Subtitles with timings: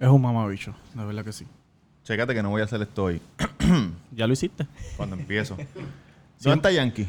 [0.00, 1.46] Es un mamabicho, de verdad que sí.
[2.04, 3.20] Chécate que no voy a hacer esto hoy.
[4.12, 4.66] Ya lo hiciste.
[4.96, 5.56] Cuando empiezo.
[6.40, 7.06] ¿Dónde está Yankee?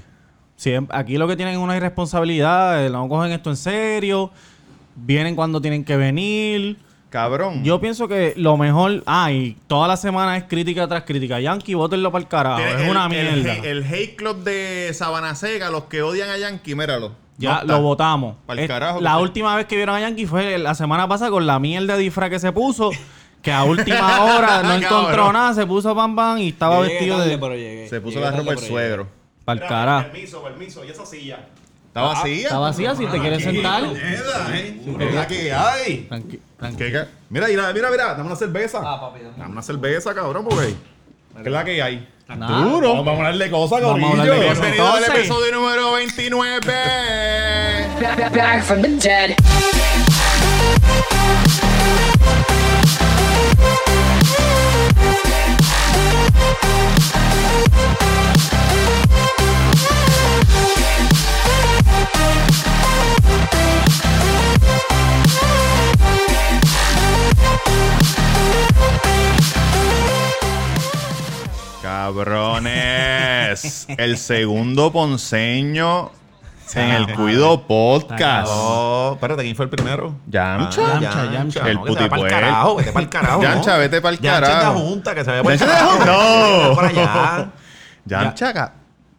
[0.58, 4.30] Sí, aquí lo que tienen es una irresponsabilidad, eh, no cogen esto en serio,
[4.96, 6.78] vienen cuando tienen que venir.
[7.10, 7.64] Cabrón.
[7.64, 11.40] Yo pienso que lo mejor, ah, y toda la semana es crítica tras crítica.
[11.40, 13.56] Yankee, bótenlo para el carajo, es una el mierda.
[13.68, 17.14] El, hate club de Sabana Seca, los que odian a Yankee, míralo.
[17.42, 18.36] Ya No lo votamos.
[18.56, 18.70] Es-
[19.02, 22.04] la última vez que vieron a Yankee fue la semana pasada con la mierda de
[22.04, 22.92] disfraz que se puso,
[23.42, 27.18] que a última hora no encontró nada, se puso pam pam y estaba Llegué vestido
[27.18, 27.38] tarde, de...
[27.38, 27.90] pero llegué.
[27.90, 29.08] Se puso Llegué la ropa del suegro.
[29.44, 30.12] Para el carajo.
[30.12, 30.86] Permiso, permiso.
[30.86, 31.40] ¿Y esa silla?
[31.88, 32.44] ¿Está vacía?
[32.44, 33.84] Está vacía si te quieres sentar.
[35.28, 36.08] ¿Qué que hay?
[37.30, 38.06] Mira, mira, mira, mira.
[38.14, 38.80] Dame una cerveza.
[38.84, 39.34] Ah, papi, dame.
[39.38, 40.76] Dame una cerveza, cabrón, porque...
[41.44, 42.08] ¿Qué es la que hay?
[42.28, 42.64] Nada.
[42.64, 42.94] Duro.
[42.96, 44.22] Vamos a hablarle cosas, Vamos a Corillo.
[44.34, 44.62] hablarle cosas.
[44.62, 46.60] Bienvenido al Entonces- episodio número 29.
[48.02, 49.36] Back, back, back from the dead.
[71.82, 73.86] Cabrones.
[73.98, 76.12] el segundo ponceño
[76.76, 78.50] en el Cuido Podcast.
[78.52, 80.16] Oh, espérate, ¿quién fue el primero?
[80.28, 80.82] Yamcha.
[80.86, 81.68] Ah, Yamcha, Yamcha.
[81.68, 82.32] El no, vaya pa'l putipuer.
[82.32, 83.42] carajo, vete pa'l carajo.
[83.42, 83.80] Yamcha, ¿no?
[83.80, 84.74] vete pa'l Yamcha es carajo.
[84.74, 85.98] de junta, que se vaya pa'l Yamcha es de carajo.
[85.98, 86.68] junta.
[86.70, 86.76] No.
[86.76, 87.50] Para allá.
[88.06, 88.74] Yamcha.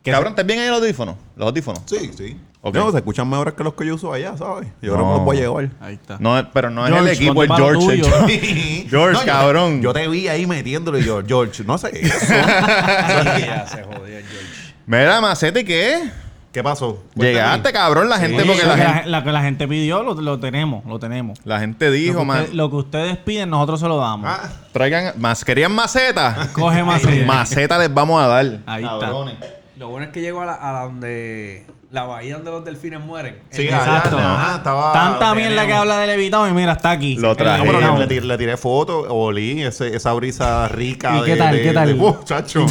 [0.04, 1.16] Cabrón, ¿estás bien ahí los audífonos?
[1.36, 1.82] Los audífonos.
[1.86, 2.40] Sí, sí.
[2.64, 2.76] Ok.
[2.76, 4.68] No, se escuchan mejores que los que yo uso allá, ¿sabes?
[4.80, 5.02] Yo creo No.
[5.02, 5.68] que me los voy a llevar.
[5.80, 6.16] Ahí está.
[6.20, 7.80] No, pero no es George, el equipo, es George.
[8.02, 8.04] tuyo.
[8.28, 9.82] el George, No, yo- cabrón.
[9.82, 12.14] Yo te vi ahí metiéndolo y yo, George, no sé eso.
[12.34, 14.74] Ya se el George.
[14.86, 16.08] Mira, Macete, ¿qué?
[16.52, 17.02] ¿Qué pasó?
[17.14, 20.02] Llegaste, cabrón, la gente, Sí, porque lo la que gente, la que la gente pidió,
[20.02, 21.38] lo, lo tenemos, lo tenemos.
[21.44, 24.28] la gente dijo, lo, que man, usted- lo que ustedes piden, nosotros se lo damos.
[24.30, 26.48] Ah, traigan, más, ¿querían maceta?
[26.52, 27.02] Coge más.
[27.26, 28.58] maceta les vamos a dar.
[28.66, 28.98] Ahí está.
[29.00, 29.34] Cabrones.
[29.78, 31.66] Lo bueno es que llego a la, a la donde...
[31.92, 33.36] La bahía donde los delfines mueren.
[33.50, 34.16] sí, Exacto.
[34.16, 34.92] allá, ajá, estaba...
[34.94, 37.16] Tanta mierda que habla de Levitado y mira, está aquí.
[37.16, 37.58] Lo traje.
[37.58, 41.18] No, pero Eh, le, le tiré, le tiré fotos, olí ese- esa brisa rica.
[41.18, 41.88] ¿Y de, qué tal, de- qué tal?
[41.88, 42.64] de- ¡Uh, chacho!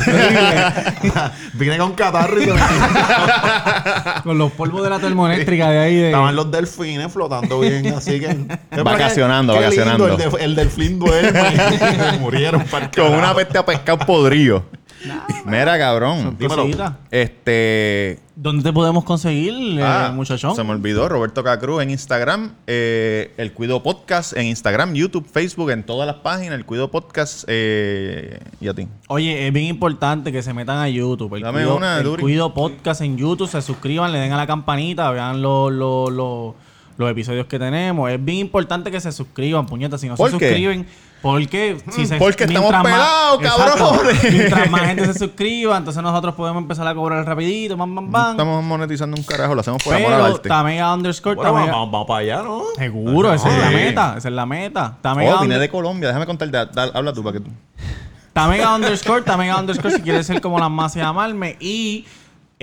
[1.54, 2.48] Vine con catarro y
[4.24, 6.06] Con los polvos de la termoeléctrica de ahí de...
[6.08, 8.36] Estaban los delfines flotando bien, así que...
[8.84, 10.08] Vacacionando, Qué vacacionando.
[10.08, 11.40] lindo, el, de- el delfín duerme.
[12.20, 12.64] Murieron
[12.96, 14.66] Con una peste a pescar podrido.
[15.46, 16.36] Mira, cabrón.
[16.40, 16.96] Dímelo.
[17.12, 18.20] Este.
[18.44, 20.56] ¿Dónde te podemos conseguir, eh, ah, muchachón?
[20.56, 21.08] Se me olvidó.
[21.08, 22.54] Roberto Cacruz en Instagram.
[22.66, 26.56] eh, el Cuido Podcast en Instagram, YouTube, Facebook, en todas las páginas.
[26.56, 27.44] El Cuido Podcast.
[27.48, 28.88] eh, y a ti.
[29.10, 31.36] Oye, es bien importante que se metan a YouTube.
[31.36, 32.22] El, Dame Cuido, una, el Duri.
[32.24, 36.56] Cuido Podcast en YouTube, se suscriban, le den a la campanita, vean los los- los-
[36.98, 38.10] los episodios que tenemos.
[38.10, 40.02] Es bien importante que se suscriban, puñetas.
[40.02, 40.48] Si no ¿Por se qué?
[40.50, 40.88] suscriben,
[41.22, 43.90] porque si se Porque estamos pelados, Exacto.
[43.92, 44.24] cabrones.
[44.32, 48.12] mientras más gente se suscriba, entonces nosotros podemos empezar a cobrar rapidito, bam, bam, No
[48.12, 48.32] bam.
[48.32, 49.54] estamos monetizando un carajo.
[49.56, 50.50] Lo hacemos por amor al Pero arte.
[50.50, 52.64] Tamega underscore, Bueno, Tamega- vamos, vamos para allá, ¿no?
[52.76, 54.98] Seguro, esa es la meta, esa es la meta.
[55.02, 56.08] Tamega, Oh, vine de Colombia.
[56.08, 56.58] Déjame contarte.
[56.58, 57.52] Da- da- habla tú para que tú.
[58.34, 61.58] Tamega underscore, Tamega underscore, si quieres ser como las más y llamarme.
[61.60, 62.06] Y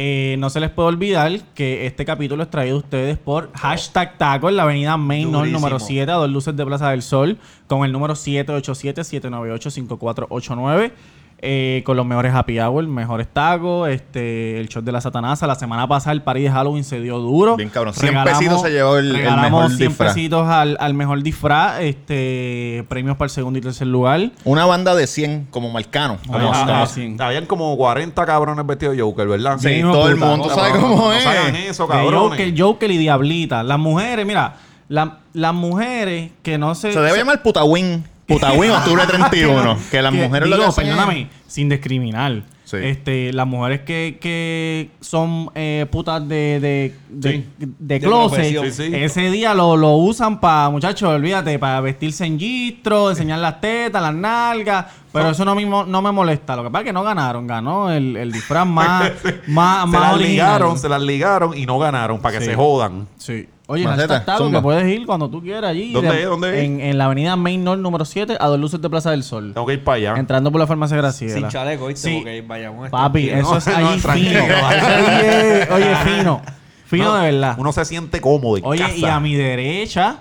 [0.00, 4.16] eh, no se les puede olvidar que este capítulo es traído a ustedes por hashtag
[4.16, 7.36] taco en la avenida Main North número 7, a dos luces de Plaza del Sol,
[7.66, 10.92] con el número 787-798-5489.
[11.40, 15.46] Eh, con los mejores happy hour, mejores tacos, este, el shot de la satanasa.
[15.46, 17.56] La semana pasada el party de Halloween se dio duro.
[17.56, 17.94] Bien cabrón.
[17.94, 20.14] 100 pesitos se llevó el- el mejor 100 disfraz.
[20.14, 24.30] pesitos al, al mejor disfraz, este, premios para el segundo y tercer lugar.
[24.44, 26.18] Una banda de 100 como Marcano.
[26.26, 27.16] Como Ah, está, ah, sí.
[27.18, 29.58] Habían como 40 cabrones vestidos de Joker, ¿verdad?
[29.58, 31.24] Sí, todo el mundo sabe cómo no, es.
[31.24, 32.30] No eso, cabrones.
[32.30, 33.62] Joker, Joker y Diablita.
[33.62, 34.56] Las mujeres, mira,
[34.88, 36.92] la- las mujeres que no se...
[36.92, 38.04] Se debe llamar Putawin.
[38.28, 39.78] Putawin, octubre 31.
[39.90, 42.42] que las mujeres digo, lo que hacen es- perdóname, sin discriminar.
[42.64, 42.76] Sí.
[42.82, 47.44] Este, las mujeres que, que son eh, putas de, de, de, Sí.
[47.56, 48.66] de De closet, profesión.
[48.70, 48.94] Sí, sí.
[48.94, 54.02] ese día lo, lo usan para, muchachos, olvídate, para vestirse en gistro, enseñar las tetas,
[54.02, 54.84] las nalgas.
[55.10, 56.54] Pero eso no, mismo, no me molesta.
[56.56, 57.46] Lo que pasa es que no ganaron.
[57.46, 59.12] Ganó el, el disfraz más,
[59.46, 60.18] más, se más las original.
[60.28, 62.50] ligaron, se las ligaron y no ganaron para que Sí.
[62.50, 63.08] se jodan.
[63.16, 63.48] Sí.
[63.70, 64.58] Oye, taco, zumba.
[64.58, 65.92] que puedes ir cuando tú quieras allí.
[65.92, 66.26] ¿Dónde De- es?
[66.28, 66.64] ¿Dónde es?
[66.64, 69.52] En, en la avenida Main North número 7, a dos luces de Plaza del Sol.
[69.52, 70.14] Tengo que ir para allá.
[70.16, 71.34] Entrando por la farmacia Graciela.
[71.34, 72.08] Sin chaleco, ¿viste?
[72.08, 72.16] Sí.
[72.16, 75.74] Porque Bayamón Papi, eso es No, no, tranquilo, fino.
[75.74, 76.42] oye, fino.
[76.86, 77.54] Fino No, de verdad.
[77.58, 78.96] Uno se siente cómodo en Oye, casa.
[78.96, 80.16] y a mi derecha,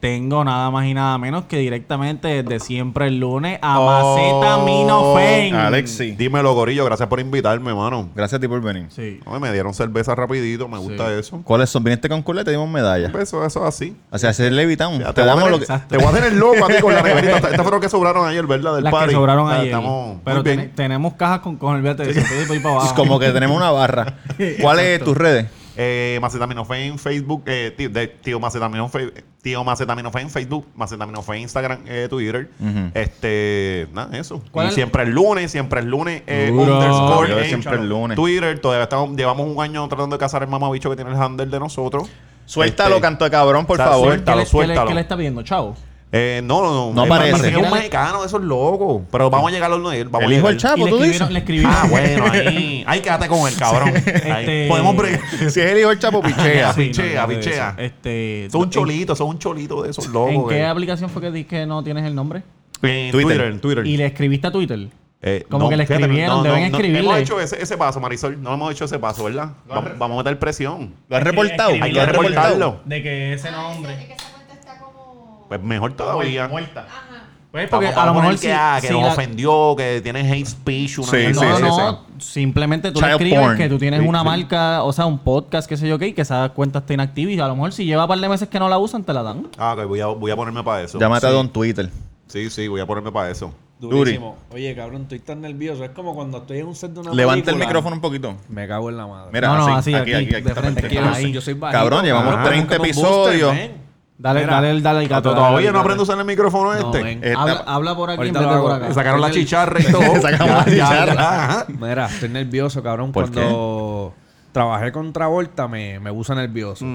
[0.00, 4.16] tengo nada más y nada menos que directamente desde siempre el lunes a Oh,
[4.46, 5.54] Macetaminofen.
[5.54, 6.12] Alexi.
[6.12, 6.84] Dímelo, Gorillo.
[6.84, 8.08] Gracias por invitarme, mano.
[8.14, 8.86] Gracias a ti por venir.
[8.90, 9.20] Sí.
[9.26, 10.68] Ay, me dieron cerveza rapidito.
[10.68, 11.40] Me gusta eso.
[11.44, 11.82] ¿Cuáles son?
[11.84, 13.10] Viniste con culo y te dimos medalla.
[13.20, 13.96] Eso, eso así.
[14.10, 14.98] O sea, hacer Levitown.
[15.00, 15.86] Ya, Te voy a damos tener- lo que...
[15.88, 17.36] Te voy a tener loco a ti con la neverita.
[17.38, 18.74] Estas fueron que sobraron ayer, ¿verdad?
[18.76, 19.08] Del Las party.
[19.08, 19.66] que sobraron ayer.
[19.66, 20.58] Estamos Pero muy bien.
[20.60, 22.94] ten- tenemos cajas con, con el vete de siempre para ir para abajo.
[22.94, 24.14] Como que tenemos una barra.
[24.60, 25.04] ¿Cuáles Exacto.
[25.06, 25.46] tus redes?
[25.76, 29.12] Eh, Macetaminofe en Facebook, eh, tío, de, tío Macetaminofe,
[29.42, 32.50] tío Macetaminofe en Facebook, Macetaminofe en Instagram, eh, Twitter.
[32.58, 32.90] Ujú.
[32.94, 34.42] Este, nada, eso.
[34.50, 36.78] ¿Cuál Y es- siempre el lunes, siempre el lunes, eh, Duro.
[36.78, 38.16] underscore Yo en siempre el lunes.
[38.16, 38.58] Twitter.
[38.58, 41.58] Todavía estamos, llevamos un año tratando de cazar el mamabicho que tiene el handle de
[41.60, 42.08] nosotros.
[42.46, 44.08] Suéltalo, Este, canto de cabrón, por favor.
[44.08, 44.88] ¿Qué suéltalo, le, qué le- suéltalo.
[44.88, 45.42] qué le está pidiendo?
[45.42, 45.76] Chavo.
[46.12, 46.92] Eh, no, no, no.
[46.94, 47.32] No parece.
[47.32, 49.02] parece que es un mexicano de esos locos.
[49.10, 50.08] Pero vamos a llegar al de él.
[50.08, 51.30] Vamos El a hijo del le tú dices.
[51.30, 51.72] le escribieron.
[51.76, 52.84] Ah, bueno, ahí.
[52.86, 53.88] Ahí quédate con el cabrón.
[53.96, 55.20] Este- Podemos bregar.
[55.38, 56.72] Si es el hijo del chapo, pichea.
[56.74, 56.80] Sí.
[56.84, 57.68] pichea, pichea.
[57.70, 57.80] eso.
[57.80, 60.32] Este, Son un ¿en- cholito, son un cholito de esos locos.
[60.34, 60.66] ¿En qué eh.
[60.66, 62.42] aplicación fue que di que no tienes el nombre?
[62.82, 63.26] En Twitter.
[63.36, 63.40] Twitter.
[63.52, 63.86] en Twitter.
[63.86, 64.88] Y le escribiste a Twitter.
[65.22, 67.00] Eh, Como que le escribieron, deben escribirle.
[67.00, 68.40] hemos hecho ese, ese paso, Marisol.
[68.40, 69.50] No hemos hecho ese paso, ¿verdad?
[69.66, 70.94] Vamos, vamos a meter presión.
[71.08, 71.70] Lo has reportado.
[71.80, 72.80] Hay que reportarlo.
[72.84, 73.92] De que ese nombre.
[73.94, 75.35] ese- que esa cuenta está como...
[75.48, 76.48] Pues mejor todavía.
[76.48, 76.86] Muerta.
[76.88, 77.22] Ajá.
[77.52, 80.98] Pues porque Vamos, a lo mejor que, ah, nos la- ofendió, que tiene hate speech,
[80.98, 81.98] una Sí, mierda sí, no, de sí, no, esa.
[82.18, 83.56] simplemente tú le Child escribes porn.
[83.56, 84.24] que tú tienes Sí, una sí.
[84.26, 87.30] marca, o sea, un podcast, qué sé yo qué, y que esa cuenta está inactiva
[87.30, 89.12] y a lo mejor si lleva un par de meses que no la usan, te
[89.14, 89.46] la dan.
[89.56, 90.98] Ah, ok, voy a, voy a ponerme para eso.
[90.98, 91.30] Llámate a.
[91.30, 91.88] Don Twitter.
[92.26, 93.54] Sí, sí, voy a ponerme para eso.
[93.80, 94.36] Durísimo.
[94.52, 95.82] Oye, cabrón, estoy tan nervioso.
[95.84, 97.66] Es como cuando estoy en un set de una Levanta el película.
[97.66, 98.34] micrófono un poquito.
[98.48, 99.30] Me cago en la madre.
[99.32, 101.08] Mira, No, no, así, así, aquí, aquí, aquí, aquí, de está frente, perfecto.
[101.08, 101.32] aquí.
[101.32, 101.78] yo soy bajito.
[101.78, 103.54] Cabrón, llevamos Ajá, 30 búscame un booster, episodios.
[103.54, 103.85] man.
[104.18, 105.34] Dale, Mira, dale, dale, el gato.
[105.34, 107.32] Todavía dale, no aprendo a usar el micrófono No, este.
[107.32, 108.94] Eh, Habla, por aquí en vez de por acá.
[108.94, 110.20] Sacaron la chicharra y todo.
[110.22, 111.66] Sacamos la chicharra.
[111.68, 113.12] Mira, estoy nervioso, cabrón.
[113.12, 114.14] ¿Por Cuando
[114.52, 116.86] trabajé con Travolta me, me puso nervioso.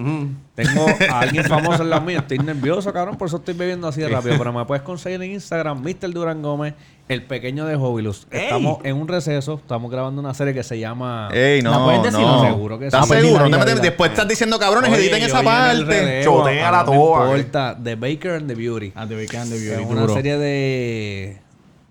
[0.56, 2.19] Tengo a alguien famoso en la mía.
[2.19, 3.18] Estoy nervioso, cabrón.
[3.18, 4.35] Por eso estoy bebiendo así de rápido.
[4.39, 6.12] Pero me puedes conseguir en Instagram, Mr.
[6.12, 6.73] Durán Gómez,
[7.11, 8.25] el pequeño de Hobilus.
[8.31, 9.55] Estamos en un receso.
[9.55, 11.29] Estamos grabando una serie que se llama...
[11.33, 12.39] Ey, no, ¿La puedes decir no.
[12.39, 12.49] o no?
[12.53, 12.87] Seguro que sí.
[12.95, 13.49] ¿Estás pues seguro?
[13.49, 13.81] No te metes-.
[13.81, 15.83] Después estás diciendo, cabrones, Oye, editen yo esa el parte.
[15.83, 17.77] relevo, Chotea la no me toa, importa.
[17.83, 18.93] The Baker and the Beauty.
[18.95, 20.13] Ah, The Big and the Es Beauty, una duro.
[20.13, 21.37] serie de,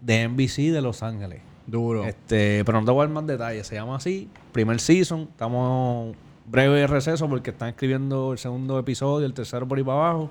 [0.00, 1.40] de NBC de Los Ángeles.
[1.66, 2.04] Duro.
[2.04, 3.66] Este, pero no te voy a dar más detalles.
[3.66, 4.28] Se llama así.
[4.52, 5.28] Primer season.
[5.30, 10.30] Estamos breve receso porque están escribiendo el segundo episodio, el tercero por ahí para abajo.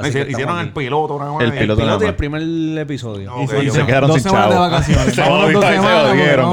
[0.00, 1.52] Así que Hicieron el piloto, una El vez.
[1.52, 2.14] El piloto nada y el más.
[2.16, 3.34] primer episodio.
[3.34, 3.74] Ok, Y ok.
[3.74, 4.70] se quedaron dos sin semanas de chavo.
[4.70, 5.14] vacaciones.
[5.14, 6.50] Se Vámonos dos jodieron, se semanas, porque jodieron.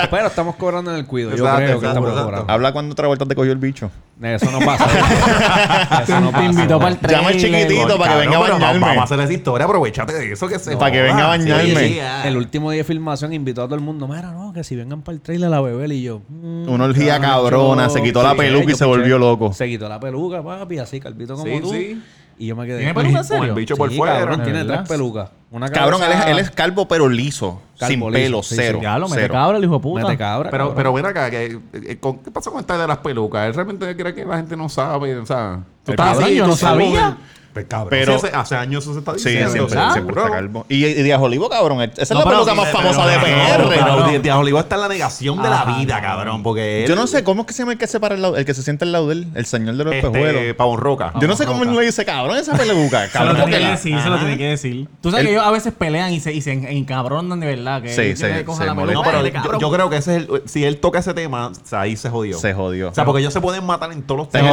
[0.10, 1.30] Pero estamos cobrando en el cuido.
[1.30, 2.24] Yo Exacto, creo que exacto, estamos exacto.
[2.30, 2.52] cobrando.
[2.52, 3.90] Habla cuando otra vuelta te cogió el bicho.
[4.22, 4.86] Eso no pasa.
[6.02, 6.44] Eso no Te pasa.
[6.44, 7.68] invitó para el Llama al trailer.
[7.68, 8.80] chiquitito para que venga a pero bañarme.
[8.80, 11.74] Vamos a hacer esa historia, aprovechate de eso que se Para que venga a bañarme.
[11.88, 11.98] sí.
[12.24, 14.06] El último día de filmación invitó a todo el mundo.
[14.08, 15.90] Mira, no, que si vengan para el trailer a beber.
[15.92, 16.20] Y yo.
[16.28, 19.52] mm, Una orgía cabrón, cabrona, se quitó la peluca y yo se volvió loco.
[19.54, 21.70] Se quitó la peluca, papi, así, calvito como Sí, tú.
[21.70, 22.02] sí.
[22.40, 22.78] Y yo me quedé.
[22.78, 23.40] ¿Tiene peluca en serio?
[23.42, 24.18] Con el bicho por Sí, fuera.
[24.18, 25.30] cabrón, ¿de tiene tres pelucas.
[25.50, 27.60] Una Cabrón, él es, él es calvo pero liso.
[27.78, 28.78] Calvo sin liso, pelo, sí, cero.
[28.78, 28.84] sí.
[28.84, 29.34] Ya lo mete cero.
[29.34, 30.02] cabra el hijo de puta.
[30.04, 30.50] Mete cabra.
[30.50, 30.76] Pero, cabrón.
[30.76, 33.46] pero ven acá, que, eh, ¿con ¿qué pasa con esta de las pelucas?
[33.46, 35.60] Él realmente cree que la gente no sabe, o sea...
[35.84, 37.18] Tú El cabrón, yo tú no sabía.
[37.52, 39.50] Pues, cabrón, Pero- sí, hace, hace años eso se está Sí, diciendo.
[39.52, 39.92] siempre, ¿verdad?
[39.92, 40.40] siempre está Seguro.
[40.40, 40.66] calvo.
[40.68, 41.80] Y, y Díaz Olivo, cabrón.
[41.82, 43.68] Esa es No, la pero peluca sí, más pero- famosa de pero- PR.
[43.68, 44.22] Pero Cabrón.
[44.22, 46.88] Díaz Olivo está en la negación de la vida, cabrón, porque él...
[46.88, 48.44] Yo no sé cómo es que se llama el que se para el lado, el
[48.44, 50.42] que se siente al lado de él, el señor de los espejuelos.
[50.42, 51.12] Este, Pavón Roca.
[51.20, 53.08] Yo no sé cómo él le dice, cabrón, esa peluca.
[53.08, 54.88] Se lo Cabrón, tiene que decir, se lo tiene que decir.
[55.00, 57.82] Tú sabes que ellos a veces pelean y se, y se en- encabronan de verdad.
[57.82, 58.24] Que Sí.
[58.40, 59.60] No, peluca pero yo, cabrón.
[59.60, 62.38] yo creo que ese es el, si él toca ese tema, ahí se jodió.
[62.38, 62.90] Se jodió.
[62.90, 64.52] O sea, porque ellos se pueden matar en todos los Está en el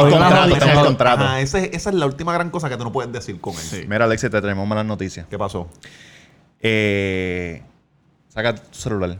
[0.84, 3.86] contrato, ese- esa es la última gran cosa que tú no puedes decir con él.
[3.86, 5.26] Mira, Alexis, te tenemos malas noticias.
[5.28, 5.68] ¿Qué pasó?
[6.60, 7.62] Eh,
[8.28, 9.18] saca tu celular.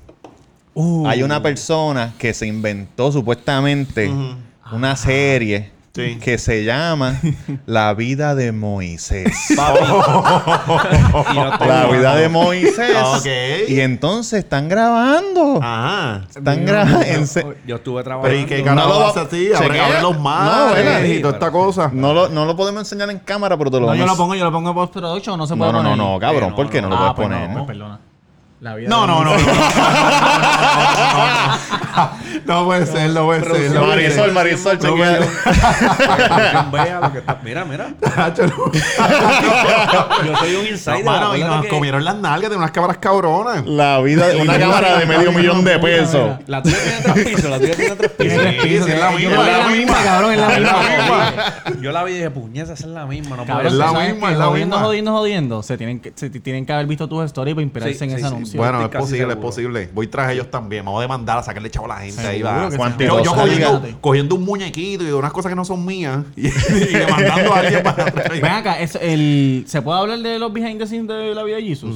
[0.74, 1.06] Uh.
[1.06, 4.10] Hay una persona que se inventó supuestamente
[4.72, 6.16] una serie Sí.
[6.22, 7.18] que se llama
[7.66, 9.32] La vida de Moisés.
[9.58, 12.96] No La vida de Moisés.
[13.16, 13.26] Ok.
[13.68, 15.58] Y entonces están grabando.
[15.62, 16.26] Ajá.
[16.34, 17.54] Están grabando.
[17.66, 18.28] Yo estuve trabajando.
[18.28, 19.52] Pero ¿y qué No lo va- hace así?
[19.52, 21.04] Abre, los No, mares ¿verdad?
[21.04, 21.90] y toda esta cosa.
[21.92, 24.22] No lo, no lo podemos enseñar en cámara, pero te lo No, yo vamos lo
[24.24, 26.06] pongo, yo lo pongo en post-production, no se No, puede no, no, poner.
[26.06, 26.52] no, cabrón.
[26.52, 27.48] Eh, ¿Por qué no, lo Ah, puedes pues poner?
[27.50, 28.00] no, pues perdona.
[28.60, 29.38] La vida No, no, no, no.
[32.44, 33.70] No puede ser, no puede ser.
[33.72, 34.20] no puede ser.
[34.30, 35.16] Marisol, Marisol, No chequea.
[35.18, 37.88] Producción, vea lo que está- Mira, mira.
[40.24, 41.04] Yo soy un insider.
[41.04, 43.66] No, mano, y nos que- comieron las nalgas de unas cabras cabronas.
[43.66, 46.38] La vida de una cámara de medio millón de pesos.
[46.46, 47.50] La tuya tiene tres pisos.
[47.50, 48.88] La tuya tiene tres pisos.
[48.88, 51.34] es la yo misma, es la cabrón, es la misma.
[51.82, 53.36] Yo la vi y dije, puñeta, esa es la misma.
[53.36, 53.78] No Es la ¿tú ser.
[53.78, 54.86] sabes misma, es la jodiendo, misma.
[54.86, 58.10] jodiendo, jodiendo, se tienen que, se tienen que haber visto tus stories para inspirarse en
[58.12, 58.34] ese sí.
[58.56, 58.60] Anuncio.
[58.60, 59.90] Bueno, es posible, es posible.
[59.94, 60.84] Voy tras ellos también.
[60.84, 62.26] Vamos a demandar a sacarle chavo a la gente.
[62.26, 62.68] ahí va.
[62.98, 67.10] Yo, yo cogiendo, cogiendo un muñequito y unas cosas que no son mías y, y
[67.10, 68.28] mandando a alguien para atrás.
[68.30, 71.56] Ven acá, es el, ¿se puede hablar de los behind the scenes de la vida
[71.56, 71.94] de Jesus?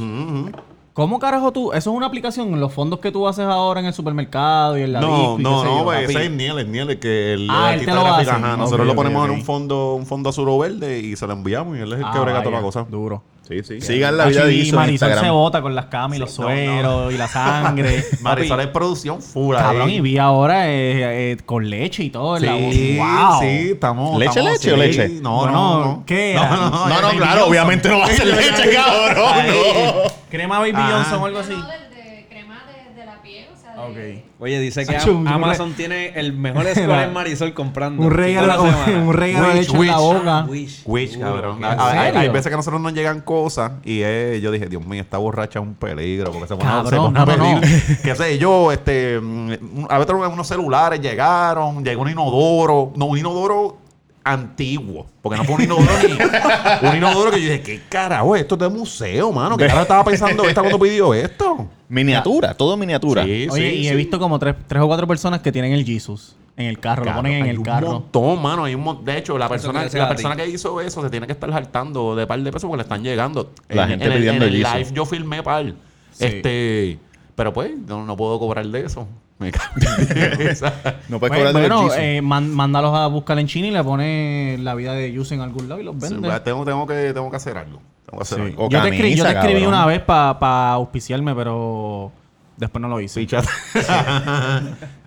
[0.94, 1.72] ¿Cómo carajo tú?
[1.72, 4.92] Eso es una aplicación, los fondos que tú haces ahora en el supermercado y en
[4.92, 7.48] la No, y no, no, yo, pues, ese es Niel, es Niel, el que el
[7.50, 8.30] Ah, el él te artista lo hace.
[8.30, 8.52] ajá.
[8.52, 11.32] Ok, Nosotros lo ponemos en un fondo, un fondo azul o verde y se lo
[11.32, 12.84] enviamos y él es el Ah, que brega toda la cosa.
[12.90, 13.22] Duro.
[13.48, 13.80] Sí, sí.
[13.80, 15.34] Sigan la vida de en Marisol se Instagram.
[15.34, 16.50] bota con las camas y los no, no.
[16.54, 18.04] sueros y la sangre.
[18.20, 19.62] Marisol es producción full ahí.
[19.62, 22.36] Cabrón, y vi ahora eh, eh, con leche y todo.
[22.36, 23.40] en la Sí, wow.
[23.40, 24.18] sí, estamos.
[24.18, 24.80] ¿Leche, estamos, leche o sí.
[24.80, 25.08] leche?
[25.20, 26.04] No, Bueno, no, no.
[26.06, 29.46] ¿qué No, no, No, no, Baby claro, obviamente no va a ser leche, cabrón.
[29.48, 30.02] no.
[30.30, 30.72] Crema Baby.
[30.76, 31.52] Johnson o algo así.
[31.52, 32.62] No, del de crema
[32.94, 33.71] de, de la piel, o sea, de...
[33.82, 33.96] Ok.
[34.38, 38.02] Oye, dice que Amazon tiene el mejor score en Marisol comprando.
[38.02, 40.14] Un regalo, un regalo leche en la wish.
[40.18, 40.46] boca.
[40.48, 40.82] Wish.
[40.86, 41.58] Wish, Duro, cabrón.
[41.58, 41.66] ¿qué?
[41.66, 45.02] Hay, hay- veces que a nosotros nos llegan cosas y eh, yo dije, Dios mío,
[45.02, 47.98] esta borracha es un peligro porque se pone, Cabrón, se pone a pedir.
[48.02, 53.18] Qué sé yo, este, mm, a veces unos celulares llegaron, llegó un inodoro, no, un
[53.18, 53.78] inodoro
[54.24, 56.12] antiguo, porque no fue un inodoro ni
[56.88, 58.36] un inodoro que yo dije, ¿qué carajo?
[58.36, 59.56] Esto es de museo, mano.
[59.56, 61.66] ¿Qué carajo estaba pensando esta cuando pidió esto?
[61.92, 63.22] Miniatura, todo miniatura.
[63.24, 65.84] Sí, Oye, sí, y he visto como tres, tres o cuatro personas que tienen el
[65.84, 67.92] Jesus en el carro, lo ponen en hay el un carro.
[67.92, 68.64] montón, mano.
[68.64, 71.32] Hay un mon- De hecho, la persona, la persona que hizo eso se tiene que
[71.32, 73.52] estar saltando de par de pesos porque le están llegando.
[73.68, 74.78] La En- gente en el- pidiendo en el Jesus.
[74.78, 75.66] live yo filmé par.
[76.12, 76.24] Sí.
[76.26, 76.98] Este,
[77.34, 79.06] pero pues, no, no puedo cobrar de eso.
[79.38, 79.54] Me en.
[81.08, 84.56] No puedes Pues, cobrar de bueno, eh, mándalos a buscar en China y le pone
[84.60, 86.28] la vida de Jesus en algún lado y los vende.
[86.44, 87.80] tengo, tengo, que, tengo que hacer algo.
[88.22, 88.34] Sí.
[88.56, 89.68] O Yo te, escribí, yo te camisa, escribí cabrón.
[89.80, 92.12] una vez para auspiciarme, pero
[92.56, 93.26] después no lo hice.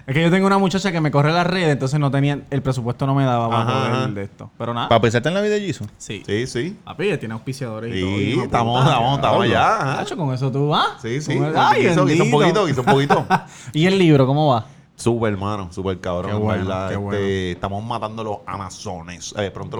[0.07, 2.61] Es que yo tengo una muchacha que me corre las redes, entonces no tenía, el
[2.61, 4.51] presupuesto no me daba para Ajá, poder de esto.
[4.55, 4.87] Pero nada.
[4.87, 5.87] Para pensarte en la vida de Jesus.
[5.97, 6.21] Sí.
[6.23, 6.77] Sí, sí.
[6.83, 8.09] Papi, tiene auspiciadores y todo.
[8.15, 9.47] Sí, estamos, estamos, estamos.
[9.49, 11.01] Tacho, con eso tú vas.
[11.01, 11.31] Sí, sí.
[11.33, 13.25] El- Ay, Hizo- hizo un poquito, hizo un poquito.
[13.73, 14.65] ¿Y el libro cómo va?
[14.97, 16.87] Súper, hermano, súper cabrón, Qué en bueno, verdad.
[16.87, 17.19] qué Este, bueno.
[17.19, 19.33] Estamos matando los Amazones.
[19.37, 19.77] Eh, pronto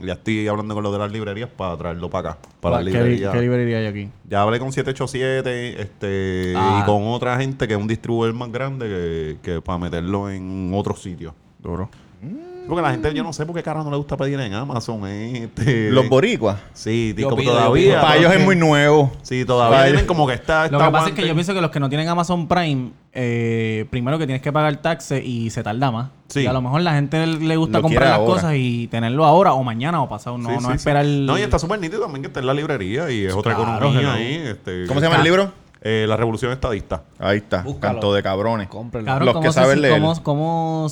[0.00, 2.84] lo- ya estoy hablando con los de las librerías para traerlo para acá, para ¿Qué,
[2.84, 3.32] li- librerías.
[3.32, 4.08] ¿Qué librería hay aquí?
[4.28, 6.80] Ya hablé con 787 este, Ah.
[6.82, 10.70] y con otra gente que es un distribuidor más grande que, que para meterlo en
[10.74, 11.34] otros sitios.
[11.58, 11.88] Duro.
[12.68, 15.02] Porque la gente, yo no sé por qué carajo no le gusta pedir en Amazon.
[15.06, 16.58] eh, Este, Los boricuas.
[16.72, 18.00] Sí, Yo como pido, yo todavía.
[18.00, 19.10] Para ellos es muy nuevo.
[19.22, 20.68] Sí, todavía Para tienen ellos- como que está.
[20.68, 23.86] Lo que pasa es que yo pienso que los que no tienen Amazon Prime, eh,
[23.90, 26.10] primero que tienes que pagar taxes y se tarda más.
[26.28, 26.40] Sí.
[26.42, 28.34] Y a lo mejor la gente le gusta Lo comprar quiere las ahora.
[28.42, 30.38] cosas y tenerlo ahora o mañana o pasado.
[30.38, 31.04] No, Sí, no esperar.
[31.04, 33.76] No, y está súper nítido también que está en la librería y es otra Claro,
[33.76, 34.12] economía hello.
[34.12, 34.34] ahí.
[34.50, 35.52] Este, ¿Cómo se llama el libro?
[35.84, 37.02] Eh, la Revolución Estadista.
[37.18, 37.62] Ahí está.
[37.62, 37.94] Búscalo.
[37.94, 38.68] Canto de cabrones.
[38.68, 39.04] Cómprelo.
[39.04, 39.94] Cabrón, los ¿cómo que se- saben leer.
[40.00, 40.86] cómo- cómo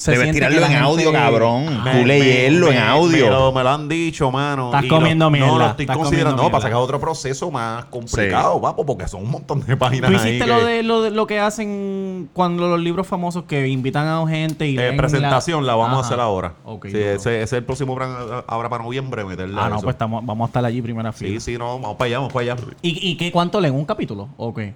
[0.00, 1.84] se Debes tirarlo en gente- audio, cabrón.
[1.84, 3.24] Me- Tú leerlo me- en audio.
[3.26, 4.66] Me lo, me lo han dicho, mano.
[4.68, 6.36] Estás y lo- comiendo No, mierda, lo estoy estás considerando.
[6.36, 6.78] comiendo No, pasa mierda.
[6.78, 10.28] que es otro proceso más complicado, papo, porque son un montón de páginas ¿Tú ahí
[10.36, 14.06] hiciste que- lo de, lo de lo que hacen cuando los libros famosos que invitan
[14.06, 16.54] a gente y Eh, leen presentación la, vamos a hacer ahora.
[16.64, 18.10] Ok, sí, ese, ese es el próximo plan
[18.46, 19.84] ahora para noviembre meterle Ah, no, eso.
[19.84, 21.38] pues estamos, vamos a estar allí primera fila.
[21.38, 22.62] Sí, sí, no, vamos para allá, vamos para allá.
[22.80, 23.74] ¿Y, y qué, cuánto leen?
[23.74, 24.30] ¿Un capítulo?
[24.38, 24.74] ¿O qué?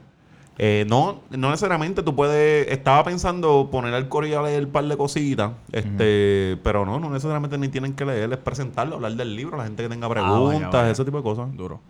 [0.56, 2.68] Eh, no, no necesariamente tú puedes.
[2.68, 7.10] Estaba pensando poner al corillo a leer un par de cositas, este, pero no, no
[7.10, 10.62] necesariamente ni tienen que leer, es presentarlo, hablar del libro, la gente que tenga preguntas,
[10.62, 10.90] vaya, vaya.
[10.90, 11.54] ese tipo de cosas.
[11.56, 11.80] Duro.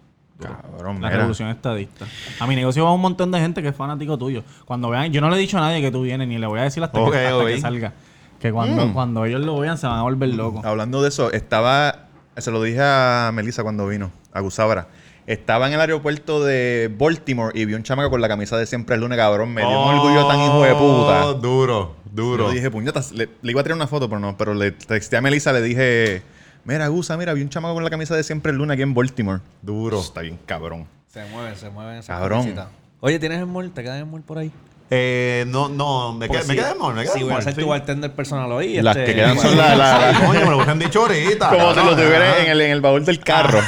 [0.41, 1.17] Cabrón, La mira.
[1.19, 2.07] revolución estadista.
[2.41, 4.43] A mi negocio va un montón de gente que es fanático tuyo.
[4.65, 6.59] Cuando vean, yo no le he dicho a nadie que tú vienes, ni le voy
[6.59, 7.93] a decir hasta, Ok, que, hasta que salga.
[8.41, 8.93] Que cuando, Mm.
[8.93, 10.65] cuando ellos lo vean se van a volver locos.
[10.65, 12.07] Hablando de eso, estaba,
[12.37, 14.89] se lo dije a Melissa cuando vino, a Gusabra.
[15.27, 18.95] Estaba en el aeropuerto de Baltimore y vi un chamaco con la camisa de siempre
[18.97, 19.55] el lunes, cabrón.
[19.55, 21.27] Me dio un orgullo tan hijo de puta.
[21.27, 22.49] Oh, Duro, duro.
[22.49, 24.37] Yo dije, puñetas, le, le iba a tirar una foto, pero no.
[24.37, 26.23] Pero le texté a Melissa, le dije,
[26.65, 28.93] mira, Gusa, mira, vi un chamaco con la camisa de siempre el lunes aquí en
[28.93, 29.41] Baltimore.
[29.63, 29.99] Duro.
[30.01, 30.87] Está bien, cabrón.
[31.09, 31.95] Se mueven, se mueven.
[31.97, 32.55] esas Cabrón.
[33.01, 33.71] Oye, ¿tienes el mall?
[33.71, 34.53] ¿Te quedas en mall por ahí?
[34.91, 36.61] Eh, no, no, me, Pues quedé, me sí.
[36.61, 38.81] me quedé Sí, en voy a tu bartender personal hoy.
[38.83, 41.49] Las este, que quedan son bueno, la- la- Ay, coño, me lo hubieran dicho ahorita.
[41.49, 42.39] Como si lo cabrón, tuviera ajá.
[42.43, 43.61] en el, en el baúl del carro.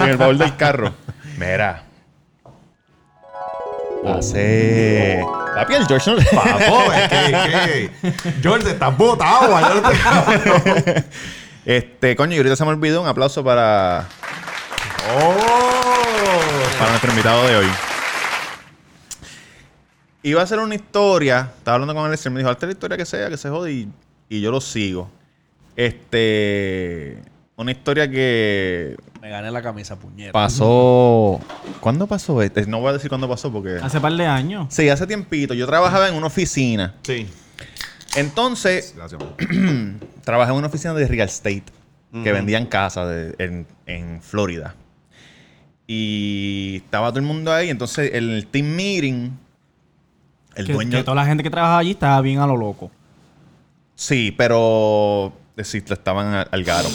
[0.00, 0.92] en el baúl del carro.
[1.38, 1.82] Mira.
[4.06, 5.24] Hace.
[5.54, 7.90] Papi, el George no le- Papo, es que,
[8.22, 9.58] que George, estás botado.
[10.74, 11.04] te-
[11.64, 14.06] Este, coño, y ahorita se me olvidó un aplauso para,
[15.18, 15.34] Oh.
[16.78, 17.66] para nuestro invitado de hoy.
[20.26, 21.52] Iba a hacer una historia.
[21.56, 23.72] Estaba hablando con Alex y me dijo, hazte la historia que sea, que se jode.
[23.72, 23.88] Y,
[24.28, 25.08] y yo lo sigo.
[25.76, 27.22] Este.
[27.54, 30.32] Una historia que Me gané la camisa, puñeta.
[30.32, 31.40] pasó.
[31.78, 32.66] ¿Cuándo pasó este?
[32.66, 33.78] No voy a decir cuándo pasó porque.
[33.80, 34.66] Hace par de años.
[34.70, 35.54] Sí, hace tiempito.
[35.54, 36.96] Yo trabajaba en una oficina.
[37.04, 37.28] Sí.
[38.16, 39.22] Entonces, Gracias.
[40.24, 41.62] trabajé en una oficina de real estate
[42.24, 44.74] que vendían casas en, en Florida.
[45.86, 47.70] Y estaba todo el mundo ahí.
[47.70, 49.30] Entonces, en el team meeting,
[50.56, 50.90] El que, dueño.
[50.90, 52.90] que toda la gente que trabajaba allí estaba bien a lo loco.
[53.94, 56.88] Sí, pero eh, sí, estaban al, al garo.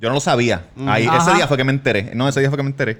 [0.00, 0.66] Yo no lo sabía.
[0.86, 2.12] Ahí, ese día fue que me enteré.
[2.14, 2.98] No, ese día fue que me enteré.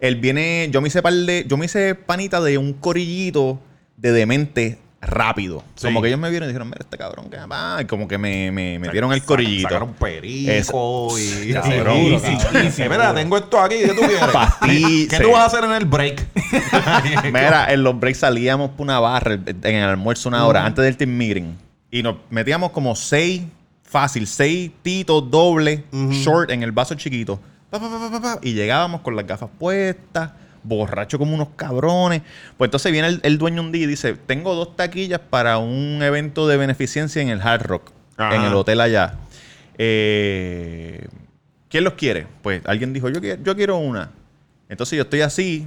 [0.00, 3.60] Él viene, yo me hice par de, yo me hice panita de un corillito
[3.96, 5.62] de demente rápido.
[5.76, 5.86] Sí.
[5.86, 7.78] Como que ellos me vieron y dijeron, mira, este cabrón que va.
[7.80, 9.68] Y como que me, me, me dieron el corillito.
[9.68, 11.52] Sacaron perico y...
[11.52, 11.96] Cabrón.
[11.96, 12.82] Sí, Sí, sí, sí.
[12.82, 13.76] Mira, tengo esto aquí.
[13.76, 15.08] ¿Qué tú quieres?
[15.08, 16.26] ¿Qué tú vas a hacer en el break?
[17.24, 20.96] Mira, en los breaks salíamos por una barra en el almuerzo una hora antes del
[20.96, 21.54] team meeting.
[21.90, 23.42] Y nos metíamos como seis,
[23.82, 27.40] fácil, seis titos doble, short en el vaso chiquito.
[27.70, 32.22] Pa, pa, pa, y llegábamos con las gafas puestas, borracho como unos cabrones.
[32.56, 36.00] Pues entonces viene el, el dueño un día y dice: Tengo dos taquillas para un
[36.02, 38.34] evento de beneficencia en el Hard Rock, Ajá.
[38.36, 39.14] en el hotel allá.
[39.78, 41.06] Eh,
[41.68, 42.26] ¿Quién los quiere?
[42.42, 44.10] Pues alguien dijo: Yo quiero, yo quiero una.
[44.68, 45.66] Entonces yo estoy así,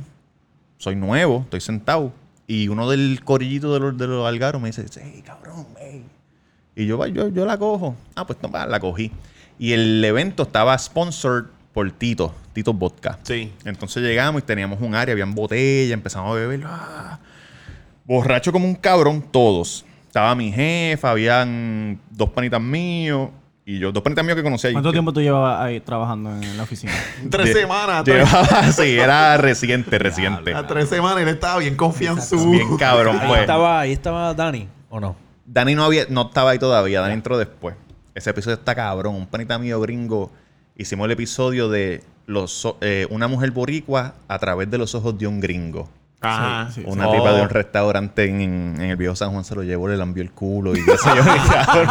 [0.77, 2.13] soy nuevo, estoy sentado.
[2.47, 6.03] Y uno del corillito de los, de los algaros me dice, hey, cabrón, hey.
[6.75, 7.95] Y yo, "Va, yo, yo la cojo.
[8.15, 9.11] Ah, pues no, la cogí.
[9.57, 13.17] Y el evento estaba sponsored por Tito, Tito Vodka.
[13.23, 13.51] Sí.
[13.65, 16.61] Entonces llegamos y teníamos un área, habían botellas, empezamos a beber.
[16.65, 17.19] ah.
[18.05, 19.85] Borracho como un cabrón, todos.
[20.07, 23.29] Estaba mi jefa, habían dos panitas míos
[23.65, 24.71] y yo, dos panitas míos que conocía.
[24.73, 26.91] ¿Cuánto que- tiempo tú llevabas ahí trabajando en la oficina?
[27.31, 28.03] Tres de- semanas.
[28.03, 30.53] Tres, Llevaba, sí, era reciente, reciente.
[30.53, 32.51] a tres semanas y él estaba bien confianzudo.
[32.51, 33.41] Bien cabrón, Ahí pues.
[33.41, 35.15] estaba, ahí estaba Dani, ¿o no?
[35.45, 37.75] Dani no había, no estaba ahí todavía, Dani entró después.
[38.13, 39.15] Ese episodio está cabrón.
[39.15, 40.31] Un panita mío gringo.
[40.77, 45.27] Hicimos el episodio de los eh, una mujer boricua a través de los ojos de
[45.27, 45.89] un gringo.
[46.21, 46.69] Ajá.
[46.71, 47.11] Sí, sí, Una Oh.
[47.13, 50.21] tipa de un restaurante en, en el viejo San Juan se lo llevó, le lambió
[50.23, 51.23] el culo y qué sé yo.
[51.65, 51.89] cabrón.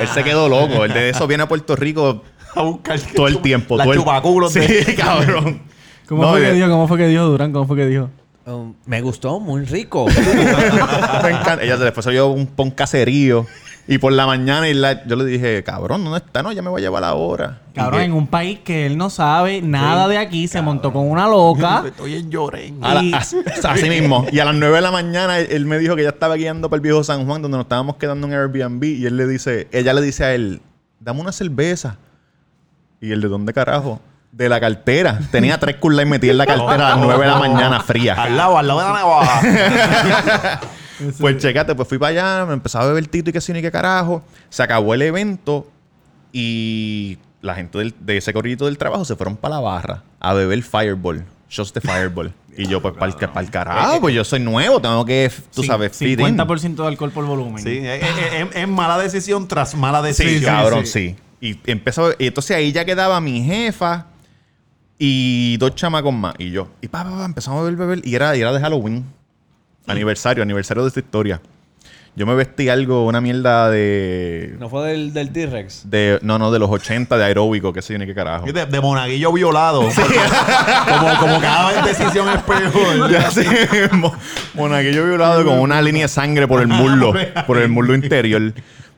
[0.00, 0.84] Él se quedó loco.
[0.84, 2.22] Él de eso viene a Puerto Rico
[2.54, 3.76] A buscar todo el tiempo.
[3.76, 5.62] La todo el- chupaculos Sí, de- cabrón.
[6.08, 6.68] ¿Cómo No, fue que dijo?
[6.68, 7.52] ¿Cómo fue que dijo Durán?
[7.52, 8.10] ¿Cómo fue que dijo?
[8.46, 10.06] Um, me gustó, muy rico.
[11.22, 11.58] Me encanta.
[11.62, 13.46] Ella después se llevó un, caserío.
[13.88, 16.42] Y por la mañana y la- yo le dije, cabrón, ¿dónde está?
[16.44, 17.62] No, ya me voy a llevar ahora.
[17.72, 21.10] Y Cabrón, en un país que él no sabe nada de aquí, se montó con
[21.10, 21.82] una loca.
[21.86, 22.80] Estoy en Lloren.
[22.80, 24.26] La- Y- así mismo.
[24.30, 26.68] Y a las 9 de la mañana él, él me dijo que ya estaba guiando
[26.70, 28.84] para el viejo San Juan, donde nos estábamos quedando en Airbnb.
[28.84, 30.62] Y él le dice, ella le dice a él,
[31.00, 31.96] dame una cerveza.
[33.00, 33.98] Y él, ¿de dónde carajo?
[34.30, 35.18] De la cartera.
[35.32, 38.14] Tenía tres Light metidas en la cartera a las 9 de la mañana fría.
[38.14, 40.60] Al lado, al lado de la navaja.
[41.18, 43.62] Pues checate, pues fui para allá, me empezaba a beber tito y qué sí ni
[43.62, 44.22] qué carajo.
[44.48, 45.70] Se acabó el evento
[46.32, 50.34] y la gente del- de ese corrillito del trabajo se fueron para la barra a
[50.34, 52.32] beber Fireball, shots de Fireball.
[52.56, 53.06] y yo, pues, para
[53.40, 56.36] el, carajo, pues yo soy nuevo, tengo que, tú Cin- sabes, fit in.
[56.36, 57.62] 50% de alcohol por volumen.
[57.62, 60.54] sí, es, es- es- es mala decisión tras mala Sí, decisión.
[60.54, 61.16] cabrón, sí.
[61.40, 64.06] Y empezó, y entonces ahí ya quedaba mi jefa
[64.98, 66.34] y dos chamacos más.
[66.38, 68.06] Y yo, y pa, pa, pa, empezamos a beber, beber.
[68.06, 69.04] Y era, y era de Halloween.
[69.86, 71.40] Aniversario, aniversario de esta historia.
[72.16, 74.56] Yo me vestí algo, una mierda de.
[74.58, 75.88] ¿No fue del, del T-Rex?
[75.88, 78.46] de no, no, de los 80 de aeróbico, que sé yo ni qué carajo.
[78.50, 79.80] De, de monaguillo violado.
[79.82, 83.10] como, como cada vez decisión es peor.
[83.10, 83.42] Ya sí.
[84.54, 87.12] Monaguillo violado con una línea de sangre por el muslo,
[87.46, 88.54] por el muslo interior.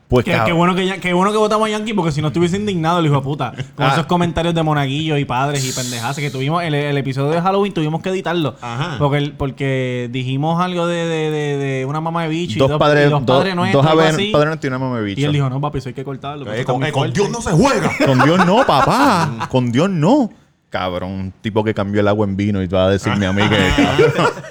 [0.09, 2.57] Pues qué bueno que ya- qué bueno que votamos a Yankee porque si no estuviese
[2.57, 3.93] indignado el hijo de puta con Ah.
[3.93, 7.73] esos comentarios de monaguillos y padres y pendejadas que tuvimos el, el episodio de Halloween
[7.73, 8.97] tuvimos que editarlo Ajá.
[8.99, 12.71] porque el- porque dijimos algo de, de, de, de una mamá de bicho dos y
[12.71, 14.31] dos, padres, y dos dos, padres nuestros dos algo haber- así.
[14.31, 15.21] padres nuestros y una mamá de bicho.
[15.21, 17.19] y él dijo no papi eso hay que cortarlo Eh, con, eh, con fuerte".
[17.19, 17.91] Dios no se juega.
[18.05, 19.47] Con Dios no, papá.
[19.49, 20.29] Con Dios no.
[20.69, 23.31] Cabrón, un tipo que cambió el agua en vino y tú vas a decirme a
[23.31, 23.57] mí que...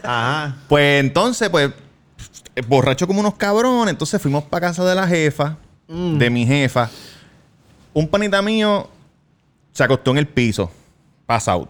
[0.04, 0.54] Ajá.
[0.68, 1.70] Pues entonces, pues,
[2.66, 3.92] borracho como unos cabrones.
[3.92, 5.56] Entonces fuimos para casa de la jefa,
[5.88, 6.90] de mi jefa.
[7.92, 8.88] Un panita mío
[9.72, 10.70] se acostó en el piso,
[11.26, 11.68] pasado,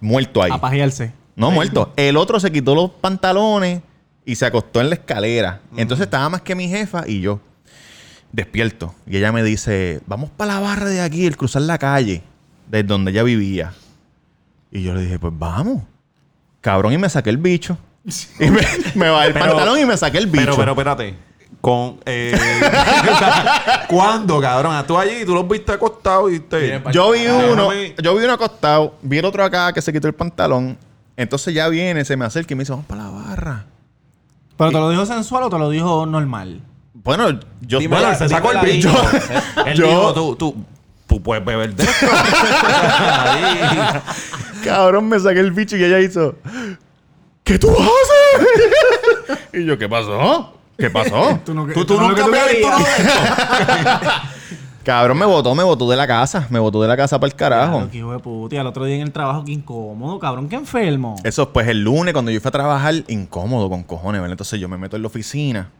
[0.00, 0.50] muerto ahí.
[0.52, 1.92] a pajearse No, muerto.
[1.96, 3.82] El otro se quitó los pantalones
[4.24, 5.60] y se acostó en la escalera.
[5.76, 7.40] Entonces estaba más que mi jefa y yo.
[8.32, 8.94] Despierto.
[9.06, 12.22] Y ella me dice, vamos para la barra de aquí, el cruzar la calle,
[12.68, 13.72] desde donde ella vivía.
[14.70, 15.82] Y yo le dije, pues vamos.
[16.60, 17.78] Cabrón, y me saqué el bicho.
[18.38, 18.60] Y me,
[18.94, 20.44] me bajé el Pero- pantalón y me saqué el bicho.
[20.44, 21.14] Pero, pero, espérate.
[21.60, 22.38] Con, eh,
[23.88, 24.84] ¿Cuándo, cabrón?
[24.86, 26.80] Tú allí, tú los viste acostados y te...
[26.92, 30.06] yo vi uno, déjame- yo vi uno acostado, vi el otro acá que se quitó
[30.06, 30.78] el pantalón.
[31.16, 33.64] Entonces ya viene, se me acerca y me dice, vamos para la barra.
[34.56, 36.60] pero te lo dijo sensual o te lo dijo normal
[36.92, 38.90] Bueno, yo Dime Bueno, la- se sacó el bicho.
[39.66, 40.54] Él Yo- dijo, tú, tú,
[41.08, 42.06] tú puedes beber de esto.
[44.64, 46.36] Cabrón, me saqué el bicho y ella hizo.
[47.46, 49.38] ¿Qué tú haces?
[49.52, 50.52] y yo, ¿qué pasó?
[50.76, 51.38] ¿Qué pasó?
[51.44, 52.68] tú, no, Tú, tú nunca lo que me has visto.
[54.82, 56.48] Cabrón, me botó, me botó de la casa.
[56.50, 57.76] Me botó de la casa para el carajo.
[57.76, 58.56] Claro, que hijo de puta.
[58.56, 61.14] Y al otro día en el trabajo, qué incómodo, cabrón, qué enfermo.
[61.22, 64.32] Eso, pues el lunes, cuando yo fui a trabajar, incómodo con cojones, ¿verdad?
[64.32, 65.70] Entonces yo me meto en la oficina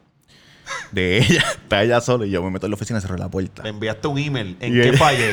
[0.93, 1.45] de ella.
[1.63, 3.63] Está ella sola y yo me meto en la oficina y cerro la puerta.
[3.63, 4.57] Le enviaste un email.
[4.61, 5.33] ¿En Y qué fallé?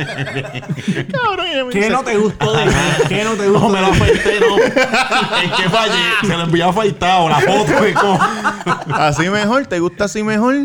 [1.12, 2.71] Cabrón, ella me ¿Qué dice- no te gustó de mí?
[3.08, 3.60] ¿Qué no te gustó?
[3.67, 4.58] No, me lo afeité, no.
[4.58, 5.93] ¿En qué fallé?
[6.21, 7.71] Se lo envió afeitado, la foto.
[7.99, 10.56] como- Así mejor, ¿te gusta así mejor?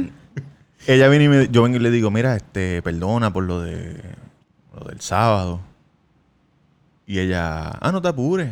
[0.87, 3.97] Ella viene y me, yo vengo y le digo, mira, este, perdona por lo de
[4.79, 5.61] lo del sábado.
[7.07, 8.51] Y ella, ah, no te apures.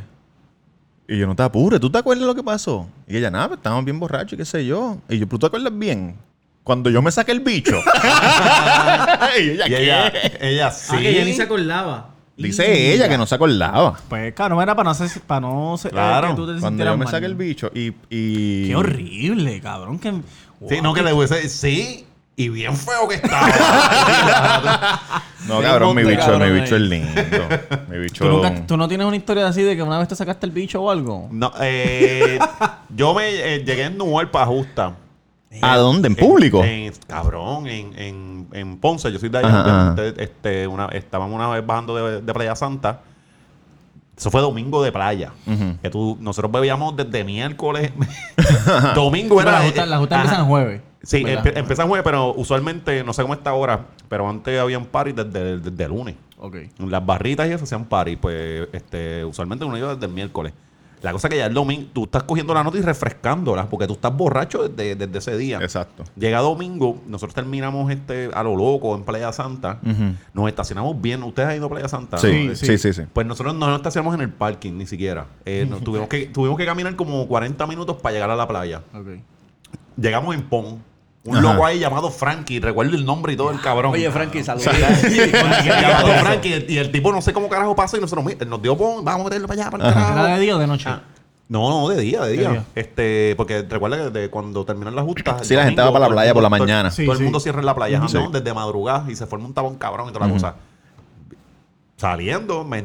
[1.12, 2.88] Y yo, no te apures, ¿tú te acuerdas lo que pasó?
[3.06, 4.96] Y ella, nada, pues, estábamos bien borrachos, y qué sé yo.
[5.10, 6.16] Y yo, ¿tú te acuerdas bien?
[6.64, 7.76] Cuando yo me saqué el bicho.
[9.38, 9.82] y ella, Y ¿qué?
[9.82, 10.94] ella, ella sí.
[10.96, 12.08] Ah, que ella ni se acordaba.
[12.36, 13.98] Dice ella que no se acordaba.
[14.08, 16.94] Pues, cabrón, era para no, ser, para no ser, Claro, que tú te Cuando sintieras
[16.94, 17.12] yo me mal.
[17.12, 17.70] saqué el bicho.
[17.74, 18.68] Y, y...
[18.68, 19.98] Qué horrible, cabrón.
[19.98, 20.14] Que...
[20.68, 21.46] Sí, no que le hubiese.
[21.48, 25.00] Sí, y bien feo que estaba.
[25.48, 27.20] No, cabrón, mi bicho, cabrón, mi bicho es lindo.
[27.88, 28.24] Mi bicho...
[28.24, 30.52] ¿Tú, nunca- tú no tienes una historia así de que una vez te sacaste el
[30.52, 31.28] bicho o algo?
[31.32, 32.38] no, eh,
[32.94, 34.94] yo me eh, llegué en Nueva para Justa.
[35.60, 36.06] ¿A dónde?
[36.08, 36.62] ¿En público?
[36.62, 39.48] En- cabrón, en, en, en Ponce, yo soy de allá.
[39.48, 39.88] Ajá, ajá.
[39.90, 43.00] Entonces, este, una, estábamos una vez bajando de, de Playa Santa.
[44.16, 45.32] Eso fue domingo de playa.
[45.82, 47.90] Que tú, nosotros bebíamos desde miércoles.
[48.94, 49.50] domingo era.
[49.52, 50.80] la justa, la justa empieza en jueves.
[51.02, 51.44] Sí, ¿verdad?
[51.44, 55.12] empe- empieza en jueves, pero usualmente, no sé cómo está ahora, pero antes habían party
[55.12, 56.14] desde, desde el lunes.
[56.38, 56.56] Ok.
[56.78, 60.52] Las barritas y eso hacían party, pues este, usualmente uno iba desde el miércoles.
[61.02, 63.94] La cosa que ya el domingo, tú estás cogiendo la nota y refrescándola, porque tú
[63.94, 65.58] estás borracho desde, desde ese día.
[65.60, 66.04] Exacto.
[66.16, 69.80] Llega domingo, nosotros terminamos este a lo loco en Playa Santa.
[69.84, 70.14] Ujú.
[70.32, 71.20] Nos estacionamos bien.
[71.24, 72.18] ¿Ustedes han ido a Playa Santa?
[72.18, 72.54] Sí, ¿no?
[72.54, 73.02] sí, sí, sí.
[73.12, 75.26] Pues nosotros no nos estacionamos en el parking ni siquiera.
[75.44, 78.82] Eh, nos tuvimos, que, tuvimos que caminar como 40 minutos para llegar a la playa.
[78.94, 79.08] Ok.
[79.96, 80.82] Llegamos en Pon.
[81.24, 81.52] Un Ajá.
[81.52, 82.58] loco ahí llamado Frankie.
[82.58, 83.92] Recuerdo el nombre y todo el cabrón.
[83.92, 84.66] Oye, Frankie, saludos.
[85.64, 86.66] llamado Frankie.
[86.68, 89.04] Y el tipo no sé cómo carajo pasó y nosotros nos dio Pon.
[89.04, 90.12] Vamos a meterlo para allá, para el carajo.
[90.26, 90.88] ¿Era de día o de noche?
[90.88, 91.02] Ah,
[91.48, 92.50] No, no, de día, de día.
[92.50, 92.64] día.
[92.74, 95.46] Este, porque recuerda que de cuando terminan las justas.
[95.46, 96.88] Sí, la gente va para la playa por la mañana.
[96.88, 98.14] Todo, Sí, todo el mundo cierra en la playa, Sí.
[98.16, 98.30] ¿no?
[98.30, 100.42] Desde madrugada y se forma un tabón cabrón y toda la Ujú.
[100.42, 100.56] cosa.
[101.96, 102.82] Saliendo, me.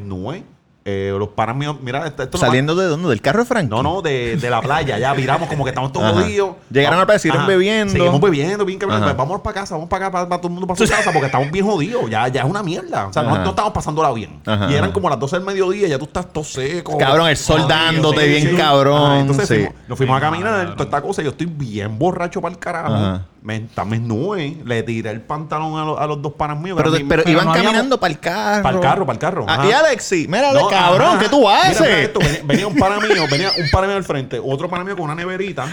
[0.90, 3.10] Eh, los panas míos, mira, esto, esto no ¿Saliendo de dónde?
[3.10, 3.68] ¿Del carro de Frank?
[3.68, 4.98] no, no, de, de la playa.
[4.98, 6.52] Ya viramos como que estamos todos jodidos.
[6.70, 7.92] Llegaron a la playa, siguieron bebiendo.
[7.92, 9.02] Seguimos bebiendo, bien cabrón.
[9.02, 11.12] Pues Vamos para casa, vamos para acá, para, para todo el mundo para su casa,
[11.12, 12.08] porque estamos bien jodidos.
[12.08, 13.06] Ya, ya es una mierda.
[13.08, 14.40] O sea, no, no estamos pasándola bien.
[14.46, 16.96] Ajá, y eran como las 12 del mediodía, ya tú estás todo seco.
[16.96, 18.56] Cabrón, el sol jodido, dándote sí, bien sí.
[18.56, 19.54] cabrón, Ajá, entonces sí.
[19.56, 21.22] fuimos- nos fuimos a caminar, toda esta cosa.
[21.22, 22.94] Yo estoy bien borracho para el carajo.
[22.94, 23.26] Ajá.
[23.48, 26.76] Me, me esnué, le tiré el pantalón a, los- a los dos panas míos.
[26.76, 28.62] Pero, pero iban no habíamos- caminando para el carro.
[28.62, 29.46] Para el carro, para el carro.
[29.48, 31.18] Ah, y Alexi, mira, No, cabrón, ajá.
[31.18, 31.80] ¿qué tú haces?
[31.80, 34.84] mira esto, venía, venía un pana mío, venía un pana mío al frente, otro pana
[34.84, 35.66] mío con una neverita.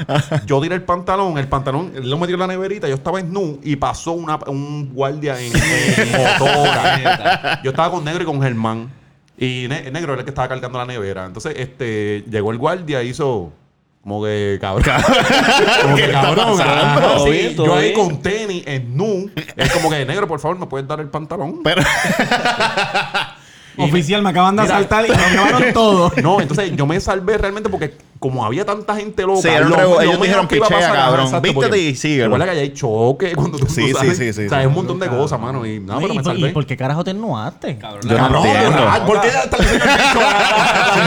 [0.46, 3.34] Yo tiré el pantalón, el pantalón, él lo metió en la neverita, yo estaba en
[3.34, 7.60] nu y pasó una, un guardia en, en motora.
[7.64, 8.90] yo estaba con negro y con Germán.
[9.38, 11.26] Y ne- el negro era el que estaba cargando la nevera.
[11.26, 13.52] Entonces, este, llegó el guardia y hizo.
[14.06, 14.86] Como que cabrón.
[15.82, 16.58] como que cabrón.
[17.24, 17.96] sí, bien, yo ahí bien.
[17.96, 19.32] con tenis, en nu.
[19.56, 21.64] Es como que negro, por favor, ¿me puedes dar el pantalón?
[21.64, 21.82] Pero,
[23.78, 24.76] Oficial, me acaban de Mira.
[24.76, 26.12] asaltar y me llevaron todo.
[26.22, 30.20] No, entonces yo me salvé realmente porque como había tanta gente loca, Sí, lo- ellos
[30.20, 32.24] dijeron, que iba a "Pichea, pasar, cabrón, exacto, vístete y síguelo".
[32.26, 34.18] Recuerda que allá hay choque cuando tú Sí, tú sabes.
[34.18, 35.64] sí, sí, sí, O sea, es un montón de cosas, mano.
[35.66, 36.50] Y nada, pero ¿Y, me por, salvé.
[36.50, 37.78] ¿Y por qué carajo te ennuaste?
[37.78, 38.88] Cabrón, Yo no entiendo.
[38.90, 39.80] ay, ¿Por qué enseño el?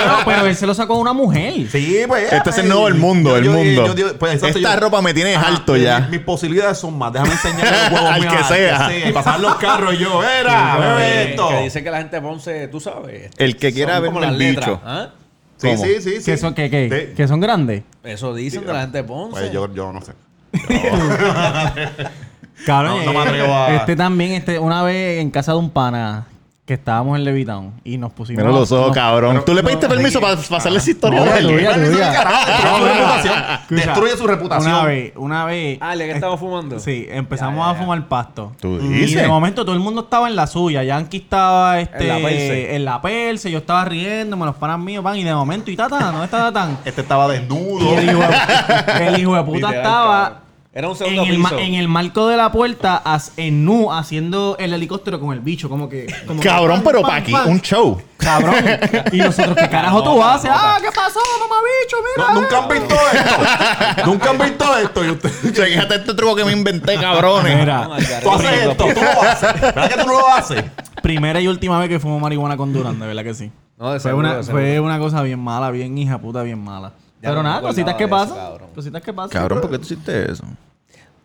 [0.06, 1.54] No, pero él se lo sacó a una mujer.
[1.70, 2.32] Sí, pues.
[2.32, 3.94] este es el nuevo el mundo, el mundo.
[4.18, 6.06] pues, Esta ropa me tiene alto ya.
[6.10, 7.12] Mis posibilidades son más.
[7.12, 8.90] Déjame enseñarle los huevos Al que sea.
[9.08, 11.48] Y pasar los carros y yo, era, Que- bebe esto.
[11.48, 13.30] Que dice que la gente de Ponce, tú sabes.
[13.38, 14.80] El que quiera las el letras, bicho.
[15.58, 15.84] Sí, ¿Cómo?
[15.84, 16.24] sí, sí, sí.
[16.24, 17.82] ¿Que son, que, que, De- que son grandes?
[18.04, 19.40] Eso dicen de la gente de Ponce.
[19.40, 20.12] Pues yo, yo no sé.
[22.66, 25.58] Cabrón, No, no me eh, atrevo a- Este también, este, una vez en casa de
[25.58, 26.26] un pana
[26.68, 28.44] que estábamos en Levitown y nos pusimos.
[28.44, 29.42] Mira los ojos, nos- cabrón.
[29.46, 31.46] ¿Tú le pediste no, permiso para hacerle esa historia No, a él?
[31.46, 31.88] tuya, tuya.
[31.88, 33.34] Destruye su reputación.
[33.38, 34.72] Escucha, Destruye su reputación.
[34.74, 35.78] Una vez, una vez.
[35.80, 36.78] Ah, ¿le que estamos fumando?
[36.78, 38.52] Sí, empezamos Ya, ya, a fumar pasto.
[38.60, 39.22] Tú Y dices.
[39.22, 40.82] de momento todo el mundo estaba en la suya.
[40.84, 42.76] Yankee estaba este, En la perse.
[42.76, 45.16] en la perse, yo estaba riéndome, los panas míos van.
[45.16, 46.02] Y de momento, ¿y Tatán?
[46.12, 46.76] ¿Dónde está Tatán?
[46.84, 47.98] Este estaba Y desnudo.
[47.98, 50.42] el hijo de, el hijo de puta estaba.
[50.72, 51.60] Era un en segundo el, ma- piso.
[51.60, 55.68] en el marco de la puerta, as- en nu, haciendo el helicóptero con el bicho.
[55.68, 56.06] Como que.
[56.26, 58.00] como Cabrón, pero pam, para aquí, un show.
[58.18, 58.54] Cabrón.
[59.12, 60.50] Y nosotros, ¿qué carajo tú haces?
[60.52, 61.96] Ah, ¿qué pasó, mamá bicho?
[62.16, 62.32] Mira.
[62.34, 64.06] No, Nunca han visto esto.
[64.06, 65.04] Nunca han visto esto.
[65.04, 65.30] Y usted,
[65.68, 67.56] Fíjate este truco que me inventé, cabrones.
[67.58, 67.88] Mira.
[68.22, 68.84] tú haces esto.
[68.94, 69.60] Tú lo haces.
[69.60, 70.64] ¿Verdad que tú no lo haces?
[71.02, 73.50] Primera y última vez que fumo marihuana con Durán, de verdad que sí.
[73.78, 74.62] No, de Fue seguro, una, de seguro.
[74.64, 76.92] fue una cosa bien mala, bien hija puta, bien mala.
[77.20, 78.36] Ya Pero no nada, cositas que pasan.
[78.36, 78.68] cabrón.
[78.74, 79.30] Cositas que pasan.
[79.30, 80.44] Cabrón, ¿por qué tú hiciste eso?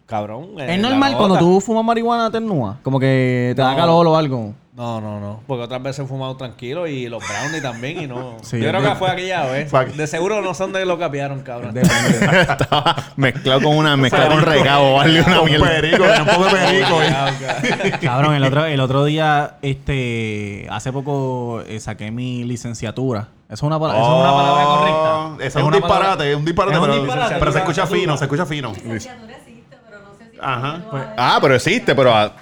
[0.05, 0.49] Cabrón.
[0.59, 2.77] eh, Es normal cuando tú fumas marihuana te ennúa.
[2.83, 3.77] Como que te da No.
[3.77, 4.53] calor o algo.
[4.75, 5.39] No, no, no.
[5.45, 8.37] Porque otras veces he fumado tranquilo y los brownies también y no.
[8.41, 9.69] Sí, Yo creo que fue aquella vez.
[9.69, 11.73] Fue De seguro no son de lo que capiaron, cabrón.
[11.75, 12.17] Depende.
[12.41, 15.67] Estaba mezclado con una, mezclado con recabo o algo, una Con mierda.
[15.67, 17.01] perico, un poco de perico.
[17.03, 17.91] eh.
[18.01, 23.27] Cabrón, el otro, el otro día, este, hace poco eh, saqué mi licenciatura.
[23.53, 25.15] ¿Eso es una, pala- eso es una palabra correcta?
[25.15, 27.35] Oh, Eso es un una disparate, palabra- es un disparate, Es un pero, disparate.
[27.39, 28.69] pero se escucha fino, se escucha fino.
[28.73, 30.37] Licenciatura existe, pero no sé si...
[30.41, 32.15] Ajá, pues, Ah, pero existe, pero...
[32.15, 32.33] ah,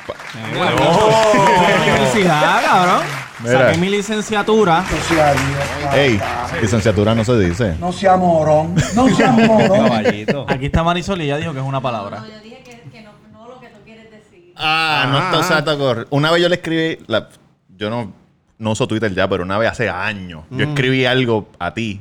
[1.98, 3.06] Felicidad, cabrón.
[3.44, 3.60] Mira.
[3.68, 4.84] Saqué mi licenciatura.
[5.94, 6.22] Ey,
[6.62, 7.76] licenciatura no se dice.
[7.80, 9.88] No sea morón, no sea morón.
[9.88, 10.46] Caballito.
[10.48, 12.20] Aquí está Marisol y ella dijo que es una palabra.
[12.20, 14.54] no, yo dije que, que no, no lo que tú quieres decir.
[14.56, 15.78] Ah, no está exacto.
[15.78, 17.30] corre- Una vez yo le escribí, la-
[17.76, 18.14] yo no,
[18.62, 22.00] no uso Twitter ya, pero una vez hace años, yo escribí algo a ti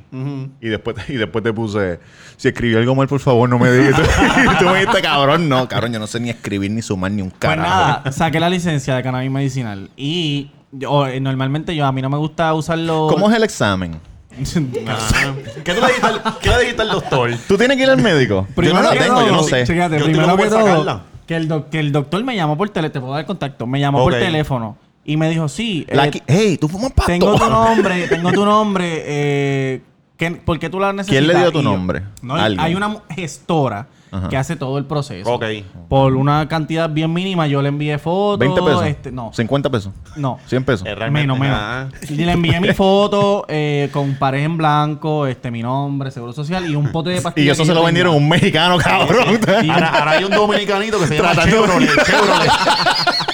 [0.61, 1.99] y, después, y después te puse,
[2.37, 3.99] si escribí algo mal, por favor, no me digas.
[4.55, 7.23] y tú me dijiste, cabrón, no, cabrón, yo no sé ni escribir ni sumar ni
[7.23, 7.69] un Pues carajo.
[7.69, 9.89] nada, saqué la licencia de cannabis medicinal.
[9.97, 13.09] Y yo, eh, normalmente yo, a mí no me gusta usarlo.
[13.09, 13.99] ¿Cómo es el examen?
[14.45, 17.31] ¿Qué tú le dijiste al, qué le dijiste al doctor?
[17.49, 18.47] ¿Tú tienes que ir al médico?
[18.55, 19.65] yo no la que tengo, todo, yo no sé.
[19.65, 23.01] Fíjate, Yo primero que todo, que el, que el doctor me llamó por teléfono, te
[23.01, 26.93] puedo dar contacto, me llamó por teléfono y me dijo, sí, eh, hey, tú fumas
[26.93, 27.11] pasto.
[27.13, 29.83] tengo tu nombre, tengo tu nombre, eh,
[30.17, 31.19] ¿qué- ¿por qué tú la necesitas?
[31.25, 32.03] ¿Quién le dio tu yo- nombre?
[32.23, 32.61] No, Alguien.
[32.61, 34.29] hay una gestora Ajá.
[34.29, 35.31] que hace todo el proceso.
[35.33, 35.45] Ok.
[35.89, 38.39] Por una cantidad bien mínima, yo le envié fotos.
[38.39, 38.85] 20 pesos.
[38.87, 39.93] Este, no, 50 pesos.
[40.17, 40.39] no.
[40.47, 40.87] 100 pesos.
[40.87, 41.59] Es realmente- Menos, menos.
[41.61, 41.89] Ah.
[42.09, 46.69] Y le envié mi foto eh, con pared en blanco, este, mi nombre, seguro social
[46.69, 47.47] y un pote de pastillas.
[47.47, 49.39] Y eso se lo vendieron a un mexicano, cabrón.
[49.63, 51.89] Y- Ahora, ahora hay un dominicanito que se llama Chevrolet.
[52.07, 52.51] Chevrolet.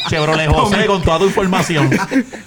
[0.08, 1.90] Chevrolet José con toda tu información.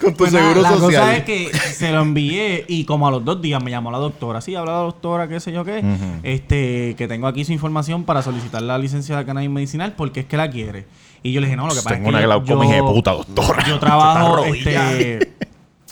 [0.02, 1.02] Con tu Pues nada, seguro la social.
[1.02, 3.98] cosa es que se lo envié y como a los dos días me llamó la
[3.98, 4.40] doctora.
[4.40, 5.84] Sí, habla la doctora, qué sé yo qué.
[6.24, 10.26] Este, que tengo aquí su información para solicitar la licencia de cannabis medicinal porque es
[10.26, 10.86] que la quiere.
[11.24, 12.82] Y yo le dije, no, lo que pasa Tengo es que una glaucoma, yo- de
[12.94, 13.66] puta, doctora.
[13.68, 15.34] Yo trabajo, este...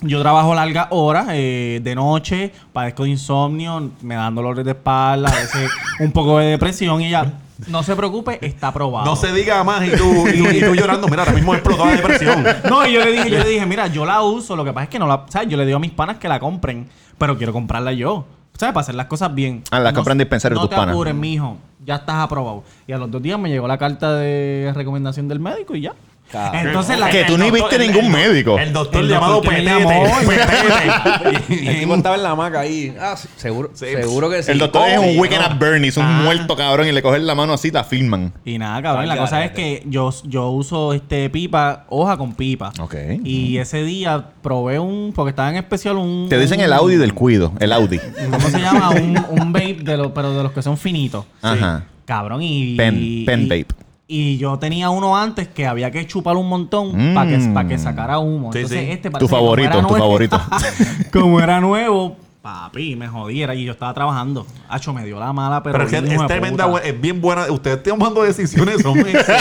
[0.00, 5.28] Yo trabajo largas horas eh, de noche, padezco de insomnio, me dan dolores de espalda,
[5.28, 7.32] a veces un poco de depresión y ella,
[7.66, 9.04] no se preocupe, está aprobado.
[9.04, 11.08] No se diga más y tú, y tú, y tú llorando.
[11.08, 12.44] Mira, ahora mismo explotó la depresión.
[12.70, 14.84] No, y yo le dije, yo le dije, mira, yo la uso, lo que pasa
[14.84, 15.48] es que no la, ¿sabes?
[15.48, 16.88] Yo le digo a mis panas que la compren,
[17.18, 18.24] pero quiero comprarla yo.
[18.56, 18.72] ¿Sabes?
[18.74, 19.64] Para hacer las cosas bien.
[19.72, 20.92] Ah, la No- compran en dispensario No tus te panas.
[20.94, 21.56] apures, mijo.
[21.88, 22.64] Ya estás aprobado.
[22.86, 25.94] Y a los dos días me llegó la carta de recomendación del médico y ya.
[26.30, 26.66] Cabrón.
[26.66, 28.58] Entonces la Que tú ni doctor- viste el- ningún el- médico.
[28.58, 29.72] El doctor El llamado Petete.
[31.48, 32.94] El tipo estaba en la hamaca ahí.
[33.00, 34.50] Ah, sí, seguro, seguro que sí.
[34.50, 35.20] El doctor es un no.
[35.22, 38.32] weekend at Bernie's, un muerto cabrón, y le cogen la mano así, la filman.
[38.44, 39.08] Y nada, cabrón.
[39.08, 42.72] La cosa es que yo, yo uso este pipa, hoja con pipa.
[42.80, 42.94] Ok.
[43.24, 46.26] Y ese día probé un, porque estaba en especial un.
[46.28, 47.98] Te dicen el Audi del cuido, el Audi.
[48.30, 48.90] ¿Cómo se llama?
[48.90, 51.24] un, un vape de los, pero de los que son finitos.
[51.42, 51.84] Ajá.
[52.04, 52.76] Cabrón, y.
[52.76, 53.66] Pen- y- pen y- vape.
[54.10, 57.14] Y yo tenía uno antes que había que chupar un montón Mm.
[57.14, 58.50] para que, pa' que sacara humo.
[58.54, 58.90] Sí, Entonces, sí.
[58.90, 60.40] este Tu como favorito, tu nuevo- favorito.
[61.12, 63.54] como era nuevo, papi, me jodiera.
[63.54, 64.46] Y yo estaba trabajando.
[64.70, 65.74] Hacho, me dio la mala, pero.
[65.76, 67.52] Pero es es tremenda, es bien buena.
[67.52, 69.34] Ustedes tomando decisiones son excelentes.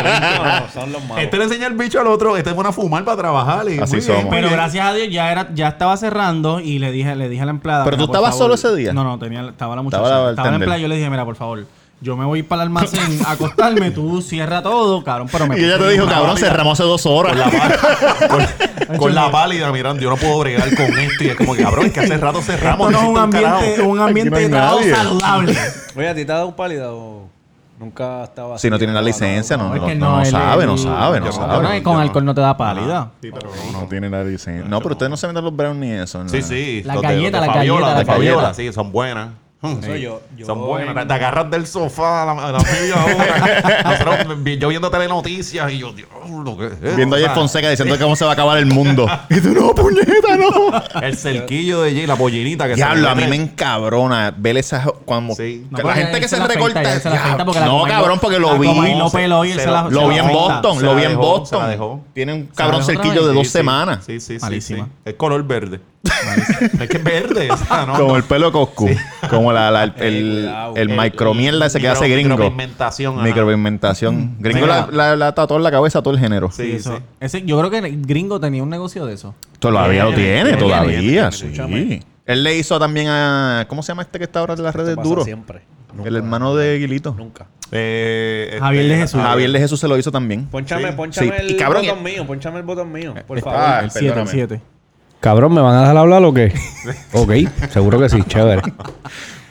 [0.44, 1.24] No, son los malos.
[1.24, 3.70] Este le enseña el bicho al otro, este es buena a fumar para trabajar.
[3.72, 4.26] y Así muy somos.
[4.30, 4.52] Pero bien.
[4.52, 7.52] gracias a Dios ya era, ya estaba cerrando y le dije, le dije a la
[7.52, 7.86] empleada.
[7.86, 8.58] ¿Pero "Mira, tú estabas favor".
[8.58, 8.92] solo ese día?
[8.92, 10.04] No, no, tenía, estaba la muchacha.
[10.04, 11.66] Estaba la Estaba, la empleada y yo le dije, mira, por favor,
[12.00, 15.64] yo me voy para el almacén a acostarme, tú cierra todo, cabrón, pero me Y
[15.64, 16.48] ella te dijo, cabrón, válida.
[16.48, 17.32] cerramos hace dos horas.
[17.34, 18.48] Con la,
[18.88, 21.24] pál- con la pálida, mirando, yo no puedo bregar con esto.
[21.24, 22.92] Y es como que, cabrón, es que hace rato cerramos.
[22.92, 25.58] Esto no es un ambiente, un ambiente de saludable.
[25.96, 27.28] Oye, ¿a ti te ha dado pálida o
[27.80, 28.68] nunca estaba así?
[28.68, 31.82] Si no tiene la licencia, no, no, no, sabe, no sabe, no sabe.
[31.82, 32.36] Con alcohol no.
[32.36, 33.12] te da pálida.
[33.22, 34.70] Sí, pero No, tiene la licencia.
[34.70, 36.24] No, pero ustedes no se venden los brownies ni eso.
[36.24, 36.30] ¿no?
[36.30, 36.84] Sí, sí.
[36.86, 38.56] Las galletas, las galletas, de las Fabiola, galletas.
[38.58, 39.30] sí, son buenas.
[39.60, 40.96] Eso yo, yo Son buenas.
[40.96, 43.82] en- Te agarras del sofá a la, a la media hora.
[44.06, 46.08] Nosotros, yo viendo telenoticias y yo, Dios,
[46.46, 46.96] lo que es.
[46.96, 49.08] Viendo a o sea, Fonseca diciendo cómo se va a acabar el mundo.
[49.32, 51.02] y tú, no, puñeta, no.
[51.02, 54.86] El cerquillo de Jay, la pollinita que Diablo, se a mí me encabrona ver esas.
[55.06, 55.66] Cuando, Sí.
[55.76, 57.00] que No, la gente que se, la recorta.
[57.00, 58.68] se la porque no, cabrón, porque lo vi.
[58.68, 59.52] Lo Se- se la vi
[60.20, 60.28] en.
[60.32, 62.04] Boston, lo vi en Boston.
[62.14, 64.04] Tiene un cabrón cerquillo de dos semanas.
[64.06, 64.86] Sí, sí, sí, Malísima.
[64.86, 64.92] sí.
[65.06, 65.80] Es color verde.
[66.04, 67.52] Es que es verde.
[67.52, 68.18] o sea, no, Como no.
[68.18, 68.90] el pelo de Coscu.
[69.30, 70.74] Como la, la- el, cuidado.
[70.78, 72.36] el micromierda ese que micro- hace gringo.
[72.38, 73.14] Micropigmentación.
[73.16, 73.24] ajá.
[73.24, 74.36] Micropigmentación.
[74.40, 74.88] Gringo Mira.
[74.92, 76.52] la, la, la tatuó en la cabeza todo el género.
[76.52, 76.98] Sí, Eso.
[76.98, 77.04] sí.
[77.20, 79.36] Ese, yo creo que el gringo tenía un negocio de eso.
[79.60, 81.46] Todavía lo Tiene, todavía, sí.
[81.46, 82.02] escúchame.
[82.26, 83.66] Él le hizo también a.
[83.70, 85.24] ¿Cómo se llama este que está ahora en las redes duro?
[85.24, 85.62] siempre.
[85.94, 87.16] Nunca, El hermano de Guilito.
[87.18, 87.48] Nunca.
[87.72, 89.22] Eh, este, Javier de Jesús.
[89.22, 90.46] Javier de Jesús se lo hizo también.
[90.48, 90.94] Ponchame, Sí.
[90.96, 93.84] ponchame Sí, el y cabrón, botón eh, mío, ponchame el botón mío, por Ah, favor.
[93.86, 94.32] El 7, el perdóname.
[94.32, 94.62] 7.
[95.20, 96.54] Cabrón, ¿me van a dejar hablar o qué?
[97.14, 97.32] ok,
[97.70, 98.62] seguro que sí, chévere.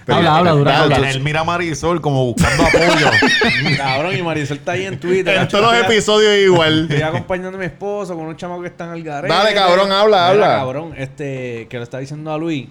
[0.09, 1.11] Habla, habla, habla.
[1.11, 3.11] Él mira a Marisol como buscando apoyo.
[3.77, 5.37] Cabrón, y Marisol está ahí en Twitter.
[5.37, 6.83] En todos los estoy- episodios igual.
[6.89, 9.35] Estoy acompañando a mi esposo con unos chamacos que están al garete.
[9.35, 10.47] Dale, cabrón, habla, Mira, habla.
[10.59, 12.69] cabrón, este, que le está diciendo a Luis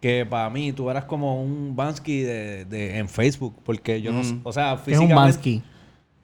[0.00, 3.54] que para mí tú eras como un Bansky de, de- en Facebook.
[3.64, 5.14] Porque yo no sé, o sea, Es un físicamente...
[5.14, 5.62] Bansky.